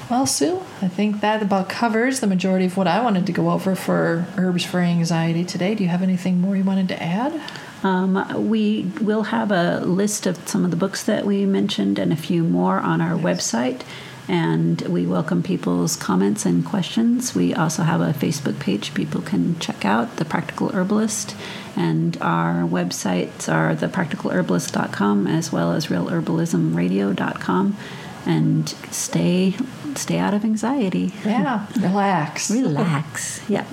Well, 0.10 0.28
Sue, 0.28 0.62
I 0.84 0.88
think 0.88 1.22
that 1.22 1.42
about 1.42 1.68
covers 1.68 2.20
the 2.20 2.28
majority 2.28 2.66
of 2.66 2.78
what 2.78 2.86
I 2.86 3.02
wanted 3.02 3.26
to 3.26 3.32
go 3.32 3.50
over 3.50 3.76
for 3.76 4.28
herbs 4.38 4.64
for 4.64 4.80
anxiety 4.80 5.44
today. 5.44 5.74
Do 5.74 5.84
you 5.84 5.90
have 5.90 6.04
anything 6.04 6.40
more 6.40 6.56
you 6.56 6.64
wanted 6.64 6.90
to 6.90 7.02
add? 7.02 7.42
Um, 7.82 8.48
we 8.50 8.92
will 9.02 9.24
have 9.24 9.52
a 9.52 9.80
list 9.80 10.28
of 10.28 10.48
some 10.48 10.64
of 10.64 10.70
the 10.70 10.78
books 10.78 11.04
that 11.04 11.26
we 11.26 11.46
mentioned 11.46 11.98
and 11.98 12.14
a 12.14 12.16
few 12.16 12.44
more 12.44 12.80
on 12.80 13.02
our 13.02 13.18
website. 13.18 13.82
And 14.28 14.82
we 14.82 15.06
welcome 15.06 15.44
people's 15.44 15.96
comments 15.96 16.46
and 16.46 16.66
questions. 16.66 17.36
We 17.36 17.54
also 17.54 17.84
have 17.84 18.02
a 18.02 18.14
Facebook 18.14 18.60
page 18.60 18.94
people 18.94 19.22
can 19.22 19.60
check 19.60 19.86
out, 19.86 20.18
The 20.18 20.26
Practical 20.26 20.70
Herbalist. 20.70 21.36
And 21.76 22.18
our 22.22 22.64
websites 22.64 23.52
are 23.52 23.76
thepracticalherbalist.com 23.76 25.28
as 25.28 25.52
well 25.52 25.74
as 25.74 25.88
realherbalismradio.com. 25.88 27.78
And 28.26 28.70
stay 28.92 29.56
stay 29.96 30.18
out 30.18 30.34
of 30.34 30.44
anxiety. 30.44 31.14
Yeah, 31.24 31.68
relax. 31.80 32.50
Relax. 32.50 33.48
Yep. 33.50 33.68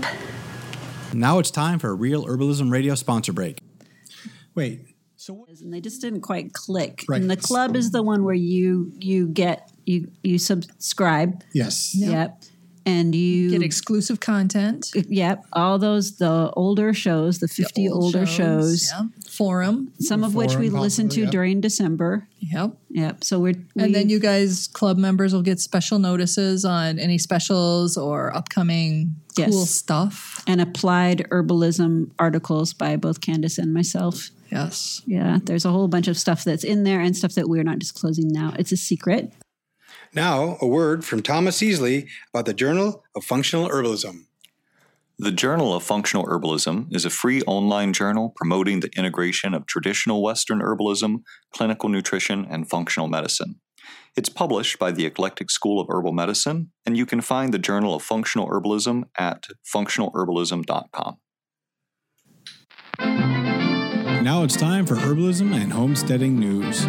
Now 1.14 1.38
it's 1.38 1.50
time 1.50 1.78
for 1.78 1.90
a 1.90 1.94
Real 1.94 2.26
Herbalism 2.26 2.70
Radio 2.70 2.94
sponsor 2.94 3.32
break. 3.32 3.58
Wait, 4.54 4.80
so 5.16 5.34
what? 5.34 5.48
and 5.60 5.72
they 5.72 5.80
just 5.80 6.00
didn't 6.00 6.22
quite 6.22 6.52
click. 6.52 7.04
Right. 7.08 7.20
And 7.20 7.30
the 7.30 7.36
club 7.36 7.76
is 7.76 7.92
the 7.92 8.02
one 8.02 8.24
where 8.24 8.34
you 8.34 8.92
you 8.98 9.28
get 9.28 9.70
you 9.86 10.10
you 10.22 10.38
subscribe. 10.38 11.42
Yes. 11.54 11.94
Yep. 11.94 12.42
And 12.84 13.14
you 13.14 13.50
Get 13.50 13.62
exclusive 13.62 14.18
content. 14.20 14.90
yep, 14.94 15.44
all 15.52 15.78
those 15.78 16.16
the 16.16 16.50
older 16.54 16.92
shows, 16.92 17.38
the 17.38 17.46
50 17.48 17.88
old 17.88 18.02
older 18.16 18.26
shows, 18.26 18.90
Yeah. 18.90 19.06
Forum. 19.30 19.92
some 20.00 20.24
of 20.24 20.34
which 20.34 20.56
we 20.56 20.68
Forum, 20.68 20.82
listen 20.82 21.08
to 21.10 21.20
yep. 21.22 21.30
during 21.30 21.60
December. 21.60 22.26
Yep. 22.40 22.72
Yep. 22.90 23.24
So 23.24 23.38
we're 23.38 23.54
we, 23.76 23.84
And 23.84 23.94
then 23.94 24.08
you 24.08 24.18
guys, 24.18 24.66
club 24.72 24.98
members, 24.98 25.32
will 25.32 25.42
get 25.42 25.60
special 25.60 25.98
notices 26.00 26.64
on 26.64 26.98
any 26.98 27.18
specials 27.18 27.96
or 27.96 28.34
upcoming 28.36 29.14
Yes. 29.38 29.50
cool 29.50 29.64
stuff. 29.64 30.42
and 30.46 30.60
applied 30.60 31.26
herbalism 31.30 32.10
articles 32.18 32.72
by 32.74 32.96
both 32.96 33.20
Candace 33.20 33.58
and 33.58 33.72
myself. 33.72 34.30
Yes. 34.50 35.00
Yeah, 35.06 35.38
there's 35.44 35.64
a 35.64 35.70
whole 35.70 35.88
bunch 35.88 36.08
of 36.08 36.18
stuff 36.18 36.44
that's 36.44 36.64
in 36.64 36.84
there 36.84 37.00
and 37.00 37.16
stuff 37.16 37.34
that 37.36 37.48
we're 37.48 37.62
not 37.64 37.78
disclosing 37.78 38.28
now. 38.28 38.52
It's 38.58 38.72
a 38.72 38.76
secret. 38.76 39.32
Now, 40.14 40.58
a 40.60 40.66
word 40.66 41.06
from 41.06 41.22
Thomas 41.22 41.60
Easley 41.60 42.06
about 42.34 42.44
the 42.44 42.52
Journal 42.52 43.02
of 43.16 43.24
Functional 43.24 43.70
Herbalism. 43.70 44.26
The 45.18 45.32
Journal 45.32 45.72
of 45.72 45.82
Functional 45.82 46.26
Herbalism 46.26 46.94
is 46.94 47.06
a 47.06 47.10
free 47.10 47.40
online 47.42 47.94
journal 47.94 48.34
promoting 48.36 48.80
the 48.80 48.90
integration 48.94 49.54
of 49.54 49.64
traditional 49.64 50.22
Western 50.22 50.60
herbalism, 50.60 51.22
clinical 51.50 51.88
nutrition, 51.88 52.46
and 52.50 52.68
functional 52.68 53.08
medicine. 53.08 53.60
It's 54.14 54.28
published 54.28 54.78
by 54.78 54.92
the 54.92 55.06
Eclectic 55.06 55.50
School 55.50 55.80
of 55.80 55.86
Herbal 55.88 56.12
Medicine, 56.12 56.72
and 56.84 56.96
you 56.96 57.06
can 57.06 57.22
find 57.22 57.54
the 57.54 57.58
Journal 57.58 57.94
of 57.94 58.02
Functional 58.02 58.48
Herbalism 58.48 59.04
at 59.16 59.46
functionalherbalism.com. 59.74 61.16
Now 64.22 64.44
it's 64.44 64.56
time 64.56 64.84
for 64.84 64.96
herbalism 64.96 65.54
and 65.54 65.72
homesteading 65.72 66.38
news. 66.38 66.86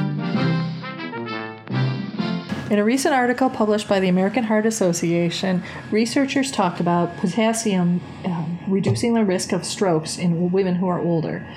In 2.73 2.79
a 2.79 2.83
recent 2.83 3.13
article 3.13 3.51
published 3.51 3.87
by 3.87 3.99
the 3.99 4.07
American 4.07 4.45
Heart 4.45 4.65
Association, 4.65 5.61
researchers 5.91 6.51
talked 6.51 6.79
about 6.79 7.15
potassium 7.17 8.01
um, 8.25 8.57
reducing 8.67 9.13
the 9.13 9.23
risk 9.23 9.51
of 9.51 9.63
strokes 9.63 10.17
in 10.17 10.51
women 10.51 10.73
who 10.73 10.87
are 10.87 10.99
older. 10.99 11.47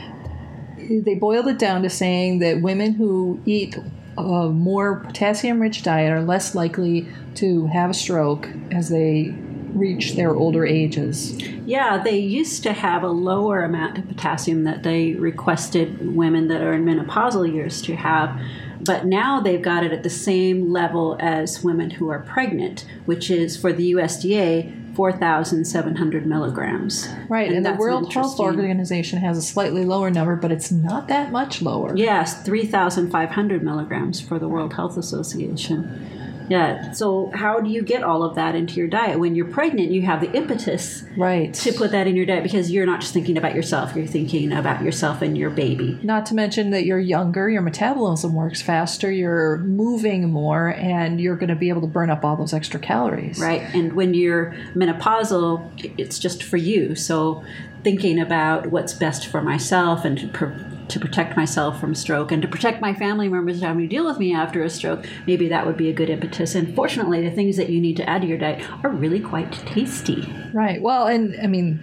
They 0.76 1.14
boiled 1.14 1.48
it 1.48 1.58
down 1.58 1.82
to 1.84 1.88
saying 1.88 2.40
that 2.40 2.60
women 2.60 2.92
who 2.92 3.40
eat 3.46 3.78
a 4.18 4.50
more 4.50 4.96
potassium 4.96 5.58
rich 5.58 5.82
diet 5.82 6.12
are 6.12 6.20
less 6.20 6.54
likely 6.54 7.08
to 7.36 7.64
have 7.68 7.88
a 7.88 7.94
stroke 7.94 8.50
as 8.70 8.90
they 8.90 9.34
reach 9.72 10.16
their 10.16 10.34
older 10.34 10.66
ages. 10.66 11.40
Yeah, 11.64 12.02
they 12.02 12.18
used 12.18 12.62
to 12.64 12.74
have 12.74 13.02
a 13.02 13.08
lower 13.08 13.64
amount 13.64 13.96
of 13.96 14.06
potassium 14.06 14.64
that 14.64 14.82
they 14.82 15.12
requested 15.12 16.14
women 16.14 16.48
that 16.48 16.60
are 16.60 16.74
in 16.74 16.84
menopausal 16.84 17.50
years 17.50 17.80
to 17.82 17.96
have, 17.96 18.38
but 18.80 19.06
now 19.06 19.40
they've 19.40 19.62
got 19.62 19.84
it 19.84 19.92
at 19.92 20.02
the 20.02 20.10
same 20.10 20.72
level 20.72 21.16
as 21.20 21.62
women 21.62 21.90
who 21.90 22.08
are 22.08 22.20
pregnant, 22.20 22.84
which 23.04 23.30
is 23.30 23.56
for 23.56 23.72
the 23.72 23.92
USDA 23.92 24.94
4,700 24.96 26.26
milligrams. 26.26 27.06
Right, 27.28 27.52
and, 27.52 27.66
the 27.66 27.74
World 27.74 28.10
Health 28.12 28.40
Organization 28.40 29.18
has 29.18 29.36
a 29.36 29.42
slightly 29.42 29.84
lower 29.84 30.10
number, 30.10 30.36
but 30.36 30.50
it's 30.50 30.72
not 30.72 31.08
that 31.08 31.30
much 31.30 31.60
lower. 31.60 31.94
Yes, 31.94 32.42
3,500 32.44 33.62
milligrams 33.62 34.22
for 34.22 34.38
the 34.38 34.48
World 34.48 34.72
Health 34.72 34.96
Association. 34.96 36.15
Yeah, 36.48 36.92
so 36.92 37.30
how 37.34 37.60
do 37.60 37.70
you 37.70 37.82
get 37.82 38.02
all 38.02 38.22
of 38.22 38.34
that 38.36 38.54
into 38.54 38.74
your 38.74 38.88
diet? 38.88 39.18
When 39.18 39.34
you're 39.34 39.46
pregnant, 39.48 39.90
you 39.90 40.02
have 40.02 40.20
the 40.20 40.30
impetus 40.32 41.04
Right. 41.16 41.52
to 41.54 41.72
put 41.72 41.90
that 41.92 42.06
in 42.06 42.16
your 42.16 42.26
diet 42.26 42.42
because 42.42 42.70
you're 42.70 42.86
not 42.86 43.00
just 43.00 43.12
thinking 43.12 43.36
about 43.36 43.54
yourself, 43.54 43.94
you're 43.96 44.06
thinking 44.06 44.52
about 44.52 44.82
yourself 44.82 45.22
and 45.22 45.36
your 45.36 45.50
baby. 45.50 45.98
Not 46.02 46.26
to 46.26 46.34
mention 46.34 46.70
that 46.70 46.84
you're 46.86 46.98
younger, 47.00 47.48
your 47.48 47.62
metabolism 47.62 48.34
works 48.34 48.62
faster, 48.62 49.10
you're 49.10 49.58
moving 49.58 50.30
more, 50.30 50.68
and 50.68 51.20
you're 51.20 51.36
going 51.36 51.48
to 51.48 51.56
be 51.56 51.68
able 51.68 51.80
to 51.82 51.86
burn 51.86 52.10
up 52.10 52.24
all 52.24 52.36
those 52.36 52.52
extra 52.54 52.78
calories. 52.80 53.38
Right. 53.40 53.62
And 53.74 53.94
when 53.94 54.14
you're 54.14 54.54
menopausal, 54.74 55.68
it's 55.98 56.18
just 56.18 56.42
for 56.42 56.56
you. 56.56 56.94
So 56.94 57.42
thinking 57.82 58.18
about 58.18 58.66
what's 58.68 58.92
best 58.92 59.26
for 59.26 59.42
myself 59.42 60.04
and 60.04 60.18
to, 60.18 60.28
pr- 60.28 60.52
to 60.88 61.00
protect 61.00 61.36
myself 61.36 61.80
from 61.80 61.94
stroke 61.94 62.32
and 62.32 62.42
to 62.42 62.48
protect 62.48 62.80
my 62.80 62.94
family 62.94 63.28
members 63.28 63.60
having 63.60 63.82
to 63.82 63.88
deal 63.88 64.04
with 64.04 64.18
me 64.18 64.34
after 64.34 64.62
a 64.62 64.70
stroke, 64.70 65.06
maybe 65.26 65.48
that 65.48 65.66
would 65.66 65.76
be 65.76 65.88
a 65.88 65.92
good 65.92 66.10
impetus. 66.10 66.54
And 66.54 66.74
fortunately, 66.74 67.22
the 67.22 67.34
things 67.34 67.56
that 67.56 67.70
you 67.70 67.80
need 67.80 67.96
to 67.96 68.08
add 68.08 68.22
to 68.22 68.28
your 68.28 68.38
diet 68.38 68.64
are 68.84 68.90
really 68.90 69.20
quite 69.20 69.52
tasty. 69.52 70.32
Right. 70.52 70.80
Well, 70.80 71.06
and 71.06 71.34
I 71.42 71.46
mean, 71.46 71.80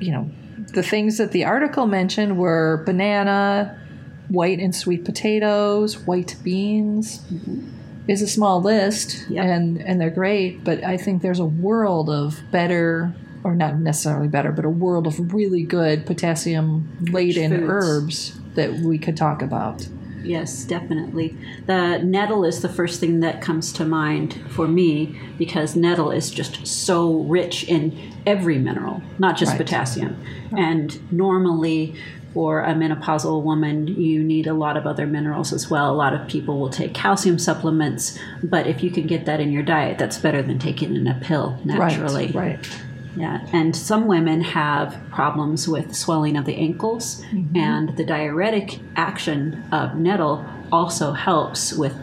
you 0.00 0.12
know, 0.12 0.30
the 0.72 0.82
things 0.82 1.18
that 1.18 1.32
the 1.32 1.44
article 1.44 1.86
mentioned 1.86 2.38
were 2.38 2.82
banana, 2.86 3.78
white 4.28 4.58
and 4.58 4.74
sweet 4.74 5.04
potatoes, 5.04 5.98
white 6.06 6.36
beans. 6.42 7.18
Mm-hmm. 7.32 7.72
Is 8.08 8.22
a 8.22 8.28
small 8.28 8.62
list, 8.62 9.26
Yep. 9.28 9.44
and 9.44 9.82
and 9.82 10.00
they're 10.00 10.10
great. 10.10 10.62
But 10.62 10.84
I 10.84 10.96
think 10.96 11.22
there's 11.22 11.40
a 11.40 11.44
world 11.44 12.08
of 12.08 12.38
better, 12.52 13.12
or 13.42 13.56
not 13.56 13.78
necessarily 13.80 14.28
better, 14.28 14.52
but 14.52 14.64
a 14.64 14.70
world 14.70 15.08
of 15.08 15.34
really 15.34 15.64
good 15.64 16.06
potassium 16.06 16.88
laden 17.10 17.52
herbs 17.64 18.38
that 18.56 18.74
we 18.80 18.98
could 18.98 19.16
talk 19.16 19.42
about. 19.42 19.86
Yes, 20.22 20.64
definitely. 20.64 21.36
The 21.66 21.98
nettle 21.98 22.44
is 22.44 22.60
the 22.60 22.68
first 22.68 22.98
thing 22.98 23.20
that 23.20 23.40
comes 23.40 23.72
to 23.74 23.84
mind 23.84 24.34
for 24.48 24.66
me 24.66 25.16
because 25.38 25.76
nettle 25.76 26.10
is 26.10 26.30
just 26.30 26.66
so 26.66 27.20
rich 27.20 27.62
in 27.64 27.96
every 28.26 28.58
mineral, 28.58 29.02
not 29.18 29.36
just 29.36 29.52
Right. 29.52 29.58
potassium. 29.58 30.16
And 30.56 30.98
normally, 31.12 31.94
for 32.34 32.60
a 32.60 32.74
menopausal 32.74 33.42
woman, 33.42 33.86
you 33.86 34.22
need 34.22 34.46
a 34.46 34.52
lot 34.52 34.76
of 34.76 34.84
other 34.84 35.06
minerals 35.06 35.52
as 35.52 35.70
well. 35.70 35.90
A 35.90 35.96
lot 35.96 36.12
of 36.12 36.26
people 36.26 36.58
will 36.58 36.70
take 36.70 36.92
calcium 36.92 37.38
supplements, 37.38 38.18
but 38.42 38.66
if 38.66 38.82
you 38.82 38.90
can 38.90 39.06
get 39.06 39.26
that 39.26 39.40
in 39.40 39.52
your 39.52 39.62
diet, 39.62 39.96
that's 39.96 40.18
better 40.18 40.42
than 40.42 40.58
taking 40.58 40.96
in 40.96 41.06
a 41.06 41.14
pill 41.22 41.58
naturally. 41.64 42.32
Right. 42.34 42.58
Right. 42.58 42.68
Yeah, 43.16 43.46
and 43.52 43.74
some 43.74 44.06
women 44.06 44.42
have 44.42 45.00
problems 45.10 45.66
with 45.66 45.94
swelling 45.94 46.36
of 46.36 46.44
the 46.44 46.56
ankles, 46.56 47.24
mm-hmm. 47.24 47.56
and 47.56 47.96
the 47.96 48.04
diuretic 48.04 48.78
action 48.94 49.64
of 49.72 49.96
nettle 49.96 50.44
also 50.70 51.12
helps 51.12 51.72
with, 51.72 51.94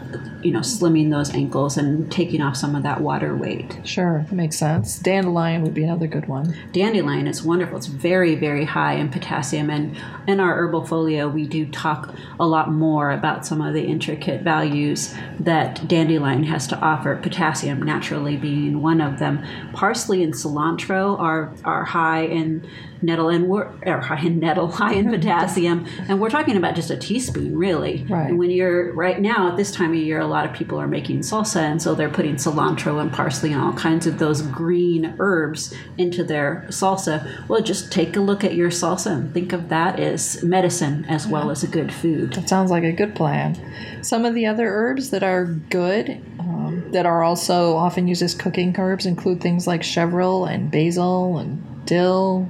you 0.44 0.52
know, 0.52 0.60
slimming 0.60 1.10
those 1.10 1.32
ankles 1.34 1.76
and 1.76 2.10
taking 2.12 2.40
off 2.40 2.56
some 2.56 2.76
of 2.76 2.82
that 2.82 3.00
water 3.00 3.34
weight. 3.36 3.78
Sure, 3.84 4.24
that 4.28 4.34
makes 4.34 4.56
sense. 4.56 4.98
Dandelion 4.98 5.62
would 5.62 5.74
be 5.74 5.84
another 5.84 6.06
good 6.06 6.26
one. 6.26 6.56
Dandelion 6.72 7.26
is 7.26 7.42
wonderful. 7.42 7.78
It's 7.78 7.86
very, 7.86 8.34
very 8.34 8.64
high 8.64 8.94
in 8.94 9.08
potassium, 9.08 9.70
and 9.70 9.96
in 10.28 10.40
our 10.40 10.54
herbal 10.54 10.86
folio, 10.86 11.28
we 11.28 11.46
do 11.46 11.66
talk 11.66 12.14
a 12.38 12.46
lot 12.46 12.70
more 12.70 13.10
about 13.10 13.46
some 13.46 13.60
of 13.60 13.74
the 13.74 13.84
intricate 13.84 14.42
values 14.42 15.14
that 15.40 15.86
dandelion 15.88 16.44
has 16.44 16.66
to 16.68 16.78
offer. 16.78 17.16
Potassium 17.16 17.82
naturally 17.82 18.36
being 18.36 18.82
one 18.82 19.00
of 19.00 19.18
them. 19.18 19.44
Parsley 19.72 20.22
and 20.22 20.34
cilantro 20.34 21.18
are 21.18 21.52
are 21.64 21.84
high 21.84 22.22
in 22.22 22.68
nettle 23.04 23.28
and 23.28 23.48
we're 23.48 23.70
or 23.86 24.00
high 24.00 24.20
in 24.24 24.38
nettle, 24.40 24.68
high 24.72 24.94
in 24.94 25.10
potassium, 25.10 25.86
and 26.08 26.20
we're 26.20 26.30
talking 26.30 26.56
about 26.56 26.74
just 26.74 26.90
a 26.90 26.96
teaspoon, 26.96 27.56
really. 27.56 28.04
Right. 28.08 28.28
And 28.28 28.38
when 28.38 28.50
you're 28.50 28.92
right 28.94 29.20
now 29.20 29.48
at 29.50 29.56
this 29.56 29.70
time 29.70 29.90
of 29.90 29.96
year, 29.96 30.20
a 30.20 30.26
lot 30.34 30.46
of 30.46 30.52
people 30.52 30.80
are 30.80 30.88
making 30.88 31.20
salsa, 31.20 31.60
and 31.60 31.80
so 31.80 31.94
they're 31.94 32.10
putting 32.10 32.34
cilantro 32.34 33.00
and 33.00 33.12
parsley 33.12 33.52
and 33.52 33.62
all 33.62 33.72
kinds 33.72 34.06
of 34.06 34.18
those 34.18 34.42
green 34.42 35.14
herbs 35.20 35.72
into 35.96 36.24
their 36.24 36.66
salsa. 36.70 37.48
Well, 37.48 37.62
just 37.62 37.92
take 37.92 38.16
a 38.16 38.20
look 38.20 38.42
at 38.42 38.54
your 38.54 38.70
salsa 38.70 39.12
and 39.12 39.32
think 39.32 39.52
of 39.52 39.68
that 39.68 40.00
as 40.00 40.42
medicine 40.42 41.04
as 41.04 41.26
well 41.26 41.50
as 41.50 41.62
a 41.62 41.68
good 41.68 41.92
food. 41.92 42.32
That 42.32 42.48
sounds 42.48 42.70
like 42.70 42.82
a 42.82 42.92
good 42.92 43.14
plan. 43.14 43.56
Some 44.02 44.24
of 44.24 44.34
the 44.34 44.46
other 44.46 44.66
herbs 44.68 45.10
that 45.10 45.22
are 45.22 45.44
good, 45.70 46.20
um, 46.40 46.90
that 46.90 47.06
are 47.06 47.22
also 47.22 47.76
often 47.76 48.08
used 48.08 48.22
as 48.22 48.34
cooking 48.34 48.74
herbs, 48.76 49.06
include 49.06 49.40
things 49.40 49.66
like 49.66 49.82
chervil 49.82 50.46
and 50.46 50.70
basil 50.70 51.38
and 51.38 51.86
dill. 51.86 52.48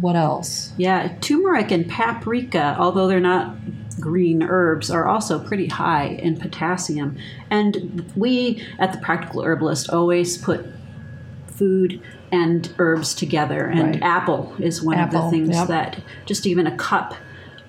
What 0.00 0.16
else? 0.16 0.72
Yeah, 0.78 1.14
turmeric 1.20 1.70
and 1.70 1.88
paprika, 1.88 2.76
although 2.78 3.06
they're 3.06 3.20
not 3.20 3.61
green 4.00 4.42
herbs, 4.42 4.90
are 4.90 5.06
also 5.06 5.38
pretty 5.38 5.68
high 5.68 6.06
in 6.06 6.36
potassium. 6.38 7.16
And 7.50 8.10
we 8.16 8.66
at 8.78 8.92
the 8.92 8.98
Practical 8.98 9.42
Herbalist 9.42 9.90
always 9.90 10.38
put 10.38 10.66
food 11.46 12.00
and 12.30 12.72
herbs 12.78 13.14
together. 13.14 13.66
And 13.66 13.94
Right. 13.94 14.02
apple 14.02 14.54
is 14.58 14.82
one 14.82 14.98
of 14.98 15.10
the 15.10 15.22
things 15.30 15.50
yep. 15.50 15.68
that 15.68 16.00
just 16.24 16.46
even 16.46 16.66
a 16.66 16.76
cup 16.76 17.14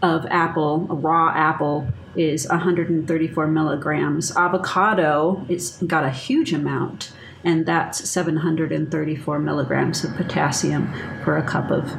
of 0.01 0.25
apple, 0.29 0.87
a 0.89 0.95
raw 0.95 1.31
apple, 1.35 1.87
is 2.15 2.47
134 2.49 3.47
milligrams. 3.47 4.35
Avocado, 4.35 5.45
it's 5.49 5.81
got 5.83 6.03
a 6.03 6.09
huge 6.09 6.53
amount, 6.53 7.11
and 7.43 7.65
that's 7.65 8.07
734 8.09 9.39
milligrams 9.39 10.03
of 10.03 10.15
potassium 10.15 10.93
for 11.23 11.37
a 11.37 11.43
cup 11.43 11.71
of 11.71 11.91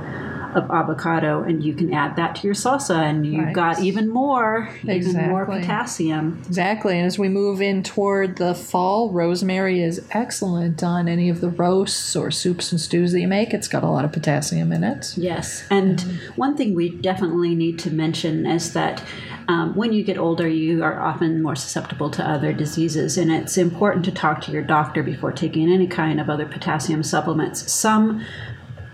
of 0.57 0.71
avocado, 0.71 1.43
and 1.43 1.63
you 1.63 1.75
can 1.75 1.93
add 1.93 2.17
that 2.17 2.37
to 2.37 2.47
your 2.47 2.55
salsa, 2.55 2.97
and 2.97 3.27
you've 3.27 3.45
Right. 3.45 3.55
got 3.55 3.81
even 3.81 4.09
more, 4.09 4.69
even 4.85 5.29
more 5.29 5.45
potassium. 5.47 6.39
Exactly. 6.47 6.97
And 6.99 7.07
as 7.07 7.19
we 7.19 7.29
move 7.29 7.61
in 7.61 7.83
toward 7.83 8.37
the 8.37 8.55
fall, 8.55 9.11
rosemary 9.11 9.83
is 9.83 10.01
excellent 10.13 10.83
on 10.83 11.09
any 11.09 11.29
of 11.29 11.41
the 11.41 11.49
roasts 11.51 12.15
or 12.17 12.31
soups 12.31 12.73
and 12.73 12.81
stews 12.81 13.13
that 13.13 13.21
you 13.21 13.29
make. 13.29 13.53
It's 13.53 13.69
got 13.69 13.83
a 13.83 13.89
lot 13.89 14.05
of 14.05 14.13
potassium 14.13 14.73
in 14.73 14.85
it. 14.85 15.15
Yes, 15.17 15.65
and 15.71 16.01
one 16.37 16.57
thing 16.57 16.75
we 16.75 16.89
definitely 16.91 17.55
need 17.55 17.79
to 17.81 17.91
mention 17.91 18.47
is 18.47 18.73
that 18.73 19.03
um, 19.47 19.75
when 19.75 19.93
you 19.93 20.03
get 20.03 20.17
older, 20.17 20.49
you 20.49 20.83
are 20.83 20.99
often 20.99 21.43
more 21.43 21.55
susceptible 21.55 22.09
to 22.11 22.27
other 22.27 22.53
diseases, 22.55 23.19
and 23.19 23.31
it's 23.31 23.59
important 23.59 24.05
to 24.07 24.11
talk 24.11 24.41
to 24.43 24.51
your 24.53 24.63
doctor 24.63 25.03
before 25.03 25.33
taking 25.33 25.71
any 25.71 25.87
kind 25.87 26.19
of 26.19 26.31
other 26.31 26.47
potassium 26.47 27.03
supplements. 27.03 27.71
Some 27.71 28.25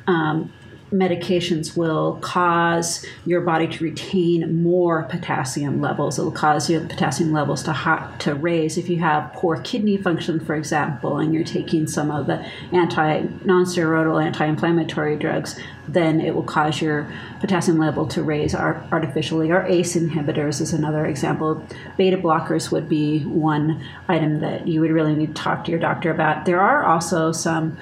um, 0.09 0.53
medications 0.93 1.77
will 1.77 2.19
cause 2.21 3.07
your 3.25 3.41
body 3.41 3.69
to 3.69 3.85
retain 3.85 4.63
more 4.63 5.05
potassium 5.05 5.81
levels. 5.81 6.19
It 6.19 6.23
will 6.23 6.33
cause 6.33 6.69
your 6.69 6.81
potassium 6.81 7.33
levels 7.33 7.63
to 7.65 7.73
hot, 7.73 8.19
to 8.21 8.35
raise. 8.35 8.77
If 8.77 8.89
you 8.89 8.99
have 8.99 9.33
poor 9.35 9.61
kidney 9.61 9.97
function, 9.97 10.41
for 10.41 10.55
example, 10.55 11.19
and 11.19 11.33
you're 11.33 11.45
taking 11.45 11.87
some 11.87 12.11
of 12.11 12.27
the 12.27 12.45
anti 12.73 13.21
non-steroidal 13.45 14.25
anti-inflammatory 14.25 15.17
drugs, 15.17 15.59
then 15.87 16.21
it 16.21 16.35
will 16.35 16.43
cause 16.43 16.81
your 16.81 17.11
potassium 17.41 17.79
level 17.79 18.07
to 18.07 18.23
raise 18.23 18.55
artificially. 18.55 19.51
Or 19.51 19.65
ACE 19.67 19.97
inhibitors 19.97 20.61
is 20.61 20.73
another 20.73 21.07
example. 21.07 21.65
Beta 21.97 22.17
blockers 22.17 22.71
would 22.73 22.89
be 22.89 23.25
one 23.25 23.85
item 24.09 24.41
that 24.41 24.67
you 24.67 24.81
would 24.81 24.91
really 24.91 25.15
need 25.15 25.35
to 25.37 25.43
talk 25.43 25.65
to 25.65 25.71
your 25.71 25.81
doctor 25.81 26.11
about. 26.11 26.47
There 26.47 26.61
are 26.61 26.85
also 26.85 27.33
some 27.33 27.77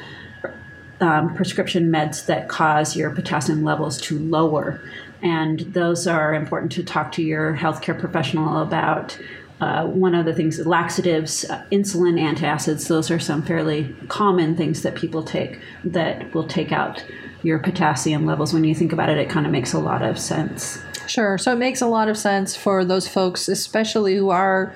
um, 1.00 1.34
prescription 1.34 1.90
meds 1.90 2.26
that 2.26 2.48
cause 2.48 2.96
your 2.96 3.10
potassium 3.10 3.64
levels 3.64 4.00
to 4.02 4.18
lower. 4.18 4.80
And 5.22 5.60
those 5.60 6.06
are 6.06 6.34
important 6.34 6.72
to 6.72 6.82
talk 6.82 7.12
to 7.12 7.22
your 7.22 7.56
healthcare 7.56 7.98
professional 7.98 8.62
about 8.62 9.18
Uh, 9.60 9.84
one 9.86 10.14
of 10.14 10.24
the 10.24 10.32
things, 10.32 10.64
laxatives, 10.64 11.44
uh, 11.50 11.60
insulin, 11.72 12.16
antacids, 12.16 12.86
those 12.86 13.10
are 13.10 13.18
some 13.18 13.42
fairly 13.42 13.92
common 14.06 14.54
things 14.54 14.82
that 14.82 14.94
people 14.94 15.20
take 15.20 15.58
that 15.82 16.32
will 16.32 16.46
take 16.46 16.70
out 16.70 17.04
your 17.42 17.58
potassium 17.58 18.24
levels. 18.24 18.52
When 18.54 18.62
you 18.62 18.72
think 18.72 18.92
about 18.92 19.08
it, 19.08 19.18
it 19.18 19.28
kind 19.28 19.46
of 19.46 19.50
makes 19.50 19.74
a 19.74 19.80
lot 19.80 20.00
of 20.00 20.16
sense. 20.16 20.80
Sure. 21.08 21.38
So 21.38 21.54
it 21.54 21.58
makes 21.58 21.82
a 21.82 21.88
lot 21.88 22.08
of 22.08 22.16
sense 22.16 22.54
for 22.54 22.84
those 22.84 23.08
folks, 23.08 23.48
especially 23.48 24.14
who 24.14 24.30
are, 24.30 24.72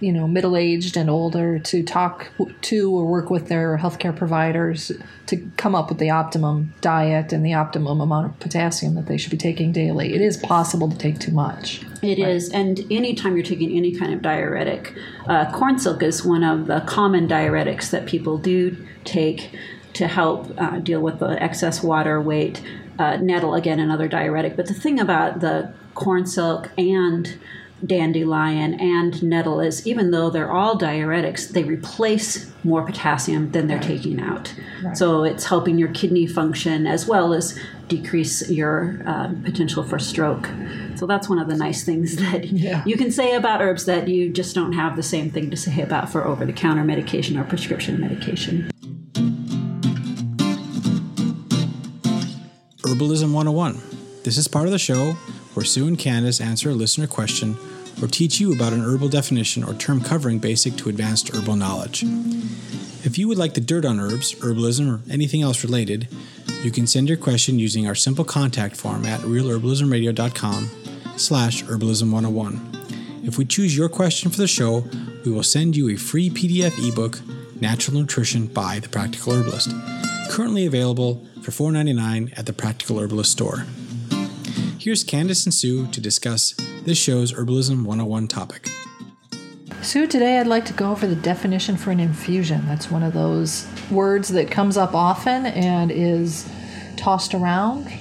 you 0.00 0.12
know, 0.12 0.28
middle 0.28 0.56
aged 0.56 0.96
and 0.96 1.08
older, 1.08 1.58
to 1.58 1.82
talk 1.82 2.28
to 2.62 2.94
or 2.94 3.06
work 3.06 3.30
with 3.30 3.48
their 3.48 3.78
healthcare 3.78 4.14
providers 4.14 4.92
to 5.26 5.50
come 5.56 5.74
up 5.74 5.88
with 5.88 5.98
the 5.98 6.10
optimum 6.10 6.74
diet 6.80 7.32
and 7.32 7.44
the 7.44 7.54
optimum 7.54 8.00
amount 8.00 8.26
of 8.26 8.38
potassium 8.38 8.94
that 8.94 9.06
they 9.06 9.16
should 9.16 9.30
be 9.30 9.36
taking 9.36 9.72
daily. 9.72 10.14
It 10.14 10.20
is 10.20 10.36
possible 10.36 10.90
to 10.90 10.96
take 10.96 11.18
too 11.18 11.32
much. 11.32 11.82
It 12.02 12.18
right. 12.18 12.28
is, 12.28 12.50
and 12.50 12.80
anytime 12.90 13.36
you're 13.36 13.44
taking 13.44 13.76
any 13.76 13.96
kind 13.96 14.12
of 14.12 14.22
diuretic, 14.22 14.94
uh, 15.26 15.50
corn 15.52 15.78
silk 15.78 16.02
is 16.02 16.24
one 16.24 16.44
of 16.44 16.66
the 16.66 16.80
common 16.82 17.26
diuretics 17.26 17.90
that 17.90 18.06
people 18.06 18.38
do 18.38 18.76
take 19.04 19.50
to 19.94 20.06
help 20.06 20.52
uh, 20.60 20.78
deal 20.78 21.00
with 21.00 21.20
the 21.20 21.42
excess 21.42 21.82
water 21.82 22.20
weight. 22.20 22.62
Uh, 22.98 23.16
nettle, 23.16 23.54
again, 23.54 23.80
another 23.80 24.08
diuretic. 24.08 24.56
But 24.56 24.66
the 24.66 24.74
thing 24.74 25.00
about 25.00 25.40
the 25.40 25.72
corn 25.94 26.26
silk 26.26 26.70
and 26.78 27.38
dandelion 27.84 28.74
and 28.80 29.22
nettle 29.22 29.60
is 29.60 29.86
even 29.86 30.10
though 30.10 30.30
they're 30.30 30.50
all 30.50 30.78
diuretics, 30.78 31.50
they 31.50 31.62
replace 31.62 32.50
more 32.64 32.82
potassium 32.82 33.52
than 33.52 33.66
they're 33.66 33.80
taking 33.80 34.20
out. 34.20 34.54
Right. 34.82 34.96
So 34.96 35.24
it's 35.24 35.44
helping 35.44 35.78
your 35.78 35.88
kidney 35.88 36.26
function 36.26 36.86
as 36.86 37.06
well 37.06 37.34
as 37.34 37.58
decrease 37.88 38.50
your 38.50 39.02
uh, 39.06 39.28
potential 39.44 39.82
for 39.82 39.98
stroke. 39.98 40.48
So 40.96 41.06
that's 41.06 41.28
one 41.28 41.38
of 41.38 41.48
the 41.48 41.56
nice 41.56 41.84
things 41.84 42.16
that 42.32 42.46
yeah. 42.46 42.82
you 42.86 42.96
can 42.96 43.10
say 43.10 43.34
about 43.34 43.60
herbs 43.60 43.84
that 43.84 44.08
you 44.08 44.32
just 44.32 44.54
don't 44.54 44.72
have 44.72 44.96
the 44.96 45.02
same 45.02 45.30
thing 45.30 45.50
to 45.50 45.56
say 45.56 45.82
about 45.82 46.10
for 46.10 46.26
over 46.26 46.46
the 46.46 46.52
counter 46.52 46.84
medication 46.84 47.36
or 47.36 47.44
prescription 47.44 48.00
medication. 48.00 48.70
Herbalism 52.78 53.32
101. 53.32 53.80
This 54.24 54.38
is 54.38 54.48
part 54.48 54.66
of 54.66 54.72
the 54.72 54.78
show 54.78 55.16
where 55.56 55.64
Sue 55.64 55.88
and 55.88 55.98
Candace 55.98 56.40
answer 56.40 56.68
a 56.68 56.74
listener 56.74 57.06
question 57.06 57.56
or 58.02 58.08
teach 58.08 58.38
you 58.38 58.52
about 58.52 58.74
an 58.74 58.82
herbal 58.82 59.08
definition 59.08 59.64
or 59.64 59.72
term 59.72 60.02
covering 60.02 60.38
basic 60.38 60.76
to 60.76 60.90
advanced 60.90 61.34
herbal 61.34 61.56
knowledge. 61.56 62.04
If 63.04 63.16
you 63.16 63.26
would 63.28 63.38
like 63.38 63.54
the 63.54 63.62
dirt 63.62 63.86
on 63.86 63.98
herbs, 63.98 64.34
herbalism, 64.34 64.92
or 64.92 65.10
anything 65.10 65.40
else 65.40 65.64
related, 65.64 66.08
you 66.62 66.70
can 66.70 66.86
send 66.86 67.08
your 67.08 67.16
question 67.16 67.58
using 67.58 67.86
our 67.86 67.94
simple 67.94 68.24
contact 68.24 68.76
form 68.76 69.06
at 69.06 69.20
realherbalismradio.com 69.20 70.70
slash 71.16 71.64
herbalism101. 71.64 73.26
If 73.26 73.38
we 73.38 73.44
choose 73.44 73.76
your 73.76 73.88
question 73.88 74.30
for 74.30 74.36
the 74.36 74.46
show, 74.46 74.84
we 75.24 75.32
will 75.32 75.42
send 75.42 75.74
you 75.74 75.88
a 75.88 75.96
free 75.96 76.28
PDF 76.28 76.76
ebook, 76.86 77.20
Natural 77.60 77.96
Nutrition 77.96 78.46
by 78.46 78.78
the 78.78 78.88
Practical 78.88 79.32
Herbalist, 79.32 79.70
currently 80.30 80.66
available 80.66 81.24
for 81.42 81.50
$4.99 81.50 82.38
at 82.38 82.44
the 82.44 82.52
Practical 82.52 82.98
Herbalist 82.98 83.32
store. 83.32 83.64
Here's 84.86 85.02
Candace 85.02 85.44
and 85.44 85.52
Sue 85.52 85.88
to 85.88 86.00
discuss 86.00 86.54
this 86.84 86.96
show's 86.96 87.32
Herbalism 87.32 87.82
101 87.82 88.28
topic. 88.28 88.68
Sue, 89.82 90.06
today 90.06 90.38
I'd 90.38 90.46
like 90.46 90.64
to 90.66 90.72
go 90.72 90.92
over 90.92 91.08
the 91.08 91.16
definition 91.16 91.76
for 91.76 91.90
an 91.90 91.98
infusion. 91.98 92.64
That's 92.68 92.88
one 92.88 93.02
of 93.02 93.12
those 93.12 93.66
words 93.90 94.28
that 94.28 94.48
comes 94.48 94.76
up 94.76 94.94
often 94.94 95.46
and 95.46 95.90
is 95.90 96.48
tossed 96.96 97.34
around. 97.34 97.92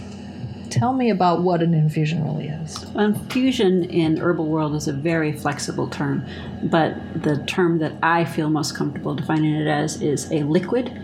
Tell 0.69 0.93
me 0.93 1.09
about 1.09 1.41
what 1.41 1.63
an 1.63 1.73
infusion 1.73 2.23
really 2.23 2.49
is. 2.49 2.83
Infusion 2.93 3.85
in 3.85 4.17
herbal 4.17 4.45
world 4.45 4.75
is 4.75 4.87
a 4.87 4.93
very 4.93 5.31
flexible 5.33 5.87
term, 5.87 6.23
but 6.65 6.93
the 7.23 7.43
term 7.47 7.79
that 7.79 7.93
I 8.03 8.25
feel 8.25 8.51
most 8.51 8.75
comfortable 8.75 9.15
defining 9.15 9.55
it 9.55 9.67
as 9.67 10.03
is 10.03 10.31
a 10.31 10.43
liquid 10.43 10.95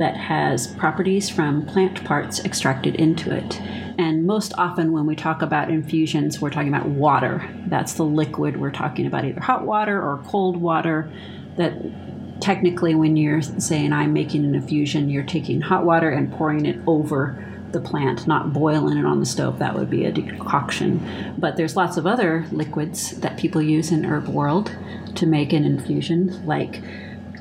that 0.00 0.16
has 0.16 0.66
properties 0.66 1.28
from 1.28 1.66
plant 1.66 2.02
parts 2.06 2.42
extracted 2.42 2.94
into 2.94 3.30
it. 3.30 3.60
And 3.98 4.24
most 4.24 4.54
often, 4.56 4.92
when 4.92 5.04
we 5.04 5.14
talk 5.14 5.42
about 5.42 5.70
infusions, 5.70 6.40
we're 6.40 6.48
talking 6.48 6.70
about 6.70 6.86
water. 6.86 7.46
That's 7.66 7.92
the 7.92 8.04
liquid 8.06 8.56
we're 8.56 8.70
talking 8.70 9.04
about, 9.04 9.26
either 9.26 9.42
hot 9.42 9.66
water 9.66 10.00
or 10.02 10.16
cold 10.24 10.56
water. 10.56 11.12
That 11.58 12.40
technically, 12.40 12.94
when 12.94 13.18
you're 13.18 13.42
saying 13.42 13.92
I'm 13.92 14.14
making 14.14 14.46
an 14.46 14.54
infusion, 14.54 15.10
you're 15.10 15.22
taking 15.22 15.60
hot 15.60 15.84
water 15.84 16.08
and 16.08 16.32
pouring 16.32 16.64
it 16.64 16.80
over 16.86 17.46
the 17.72 17.80
plant, 17.82 18.26
not 18.26 18.54
boiling 18.54 18.96
it 18.96 19.04
on 19.04 19.20
the 19.20 19.26
stove. 19.26 19.58
That 19.58 19.74
would 19.74 19.90
be 19.90 20.06
a 20.06 20.12
decoction. 20.12 21.34
But 21.36 21.58
there's 21.58 21.76
lots 21.76 21.98
of 21.98 22.06
other 22.06 22.46
liquids 22.52 23.20
that 23.20 23.36
people 23.36 23.60
use 23.60 23.92
in 23.92 24.06
herb 24.06 24.28
world 24.28 24.74
to 25.16 25.26
make 25.26 25.52
an 25.52 25.66
infusion, 25.66 26.46
like 26.46 26.82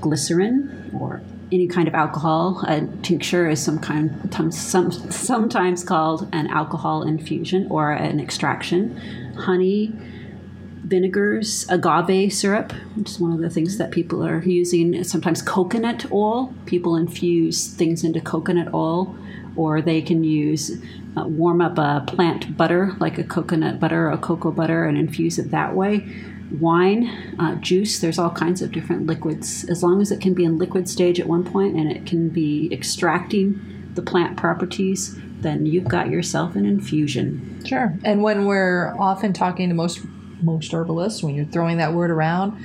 glycerin 0.02 0.92
or 1.00 1.22
any 1.52 1.68
kind 1.68 1.88
of 1.88 1.94
alcohol. 1.94 2.64
A 2.68 2.82
tincture 3.02 3.50
is 3.50 3.64
some 3.64 3.80
kind, 3.80 4.34
some, 4.54 4.92
sometimes 4.92 5.84
called 5.84 6.28
an 6.34 6.48
alcohol 6.48 7.04
infusion 7.04 7.68
or 7.70 7.92
an 7.92 8.20
extraction. 8.20 8.96
Honey, 9.36 9.94
vinegars, 10.84 11.66
agave 11.70 12.34
syrup, 12.34 12.72
which 12.96 13.12
is 13.12 13.20
one 13.20 13.32
of 13.32 13.40
the 13.40 13.50
things 13.50 13.78
that 13.78 13.92
people 13.92 14.26
are 14.26 14.42
using. 14.42 15.04
Sometimes 15.04 15.42
coconut 15.42 16.12
oil. 16.12 16.54
People 16.66 16.96
infuse 16.96 17.68
things 17.68 18.04
into 18.04 18.22
coconut 18.22 18.74
oil, 18.74 19.16
or 19.56 19.82
they 19.82 20.02
can 20.02 20.24
use 20.24 20.82
uh, 21.18 21.28
warm 21.28 21.62
up 21.62 21.78
a 21.78 22.04
plant 22.08 22.56
butter, 22.58 22.96
like 23.00 23.18
a 23.18 23.24
coconut 23.24 23.80
butter 23.80 24.08
or 24.08 24.12
a 24.12 24.18
cocoa 24.18 24.52
butter, 24.52 24.86
and 24.86 24.98
infuse 24.98 25.40
it 25.40 25.52
that 25.52 25.76
way 25.76 26.08
wine, 26.52 27.36
uh, 27.40 27.56
juice, 27.56 28.00
there's 28.00 28.20
all 28.20 28.32
kinds 28.32 28.62
of 28.62 28.72
different 28.72 29.06
liquids. 29.06 29.66
As 29.70 29.84
long 29.84 30.02
as 30.02 30.12
it 30.12 30.22
can 30.22 30.34
be 30.34 30.44
in 30.44 30.58
liquid 30.58 30.90
stage 30.90 31.20
at 31.20 31.28
one 31.28 31.44
point 31.44 31.76
and 31.76 31.92
it 31.92 32.06
can 32.06 32.30
be 32.30 32.70
extracting 32.72 33.92
the 33.94 34.02
plant 34.02 34.38
properties, 34.38 35.18
then 35.42 35.66
you've 35.66 35.88
got 35.88 36.10
yourself 36.10 36.56
an 36.56 36.66
infusion. 36.66 37.64
Sure. 37.66 37.98
And 38.04 38.24
when 38.24 38.46
we're 38.46 38.96
often 38.98 39.34
talking 39.34 39.70
to 39.70 39.76
most 39.76 40.02
most 40.42 40.74
herbalists, 40.74 41.22
when 41.22 41.36
you're 41.36 41.46
throwing 41.46 41.78
that 41.78 41.94
word 41.94 42.10
around, 42.10 42.64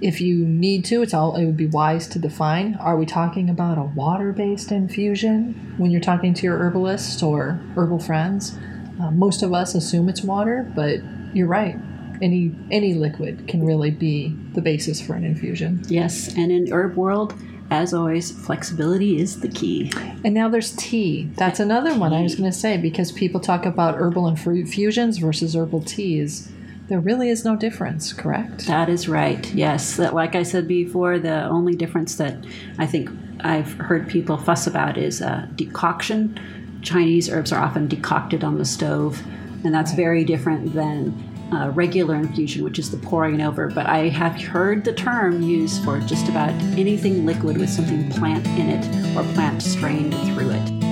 if 0.00 0.20
you 0.20 0.44
need 0.44 0.84
to, 0.86 1.02
it's 1.02 1.14
all 1.14 1.36
it 1.36 1.46
would 1.46 1.56
be 1.56 1.66
wise 1.66 2.08
to 2.08 2.18
define. 2.18 2.74
Are 2.74 2.96
we 2.96 3.06
talking 3.06 3.48
about 3.48 3.78
a 3.78 3.82
water-based 3.82 4.72
infusion 4.72 5.74
when 5.76 5.92
you're 5.92 6.00
talking 6.00 6.34
to 6.34 6.42
your 6.42 6.58
herbalist 6.58 7.22
or 7.22 7.60
herbal 7.76 8.00
friends? 8.00 8.58
Uh, 9.00 9.12
most 9.12 9.44
of 9.44 9.54
us 9.54 9.76
assume 9.76 10.08
it's 10.08 10.22
water, 10.22 10.70
but 10.74 10.98
you're 11.32 11.46
right 11.46 11.78
any 12.22 12.54
any 12.70 12.94
liquid 12.94 13.46
can 13.48 13.64
really 13.64 13.90
be 13.90 14.34
the 14.54 14.62
basis 14.62 15.00
for 15.00 15.14
an 15.14 15.24
infusion. 15.24 15.82
Yes, 15.88 16.34
and 16.36 16.50
in 16.50 16.72
herb 16.72 16.96
world, 16.96 17.34
as 17.72 17.94
always, 17.94 18.30
flexibility 18.30 19.18
is 19.18 19.40
the 19.40 19.48
key. 19.48 19.90
And 20.24 20.34
now 20.34 20.48
there's 20.48 20.76
tea. 20.76 21.30
That's 21.36 21.58
another 21.58 21.94
one 21.98 22.12
I 22.12 22.22
was 22.22 22.34
going 22.34 22.50
to 22.50 22.56
say 22.56 22.76
because 22.76 23.10
people 23.10 23.40
talk 23.40 23.64
about 23.64 23.96
herbal 23.96 24.28
infusions 24.28 25.18
versus 25.18 25.56
herbal 25.56 25.82
teas. 25.84 26.52
There 26.88 27.00
really 27.00 27.30
is 27.30 27.44
no 27.44 27.56
difference, 27.56 28.12
correct? 28.12 28.66
That 28.66 28.90
is 28.90 29.08
right. 29.08 29.52
Yes, 29.54 29.96
that, 29.96 30.14
like 30.14 30.34
I 30.34 30.42
said 30.42 30.68
before, 30.68 31.18
the 31.18 31.44
only 31.44 31.74
difference 31.74 32.16
that 32.16 32.44
I 32.76 32.86
think 32.86 33.08
I've 33.40 33.72
heard 33.74 34.08
people 34.08 34.36
fuss 34.36 34.66
about 34.66 34.98
is 34.98 35.22
uh, 35.22 35.46
decoction. 35.54 36.38
Chinese 36.82 37.30
herbs 37.30 37.52
are 37.52 37.62
often 37.62 37.88
decocted 37.88 38.44
on 38.44 38.58
the 38.58 38.66
stove, 38.66 39.22
and 39.64 39.72
that's 39.74 39.92
right. 39.92 39.96
very 39.96 40.24
different 40.24 40.74
than 40.74 41.31
uh, 41.52 41.70
regular 41.74 42.16
infusion, 42.16 42.64
which 42.64 42.78
is 42.78 42.90
the 42.90 42.96
pouring 42.96 43.42
over, 43.42 43.68
but 43.68 43.86
I 43.86 44.08
have 44.08 44.40
heard 44.40 44.84
the 44.84 44.92
term 44.92 45.42
used 45.42 45.84
for 45.84 46.00
just 46.00 46.28
about 46.28 46.50
anything 46.78 47.26
liquid 47.26 47.58
with 47.58 47.68
something 47.68 48.10
plant 48.10 48.46
in 48.46 48.70
it 48.70 49.16
or 49.16 49.22
plant 49.34 49.62
strained 49.62 50.14
through 50.14 50.50
it. 50.50 50.82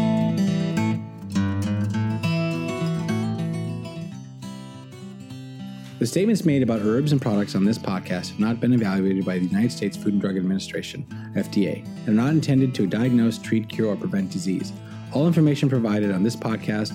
The 5.99 6.07
statements 6.07 6.47
made 6.47 6.63
about 6.63 6.81
herbs 6.81 7.13
and 7.13 7.21
products 7.21 7.55
on 7.55 7.65
this 7.67 7.77
podcast 7.77 8.31
have 8.31 8.41
not 8.41 8.59
been 8.59 8.73
evaluated 8.73 9.23
by 9.27 9.39
the 9.39 9.45
United 9.45 9.71
States 9.71 9.99
Food 9.99 10.15
and 10.15 10.21
Drug 10.21 10.39
Administration, 10.39 11.05
FDA, 11.37 11.85
and 12.07 12.09
are 12.09 12.13
not 12.23 12.31
intended 12.31 12.75
to 12.77 12.87
diagnose, 12.87 13.37
treat, 13.37 13.69
cure, 13.69 13.89
or 13.89 13.97
prevent 13.97 14.31
disease. 14.31 14.73
All 15.13 15.27
information 15.27 15.69
provided 15.69 16.11
on 16.11 16.23
this 16.23 16.37
podcast 16.37 16.95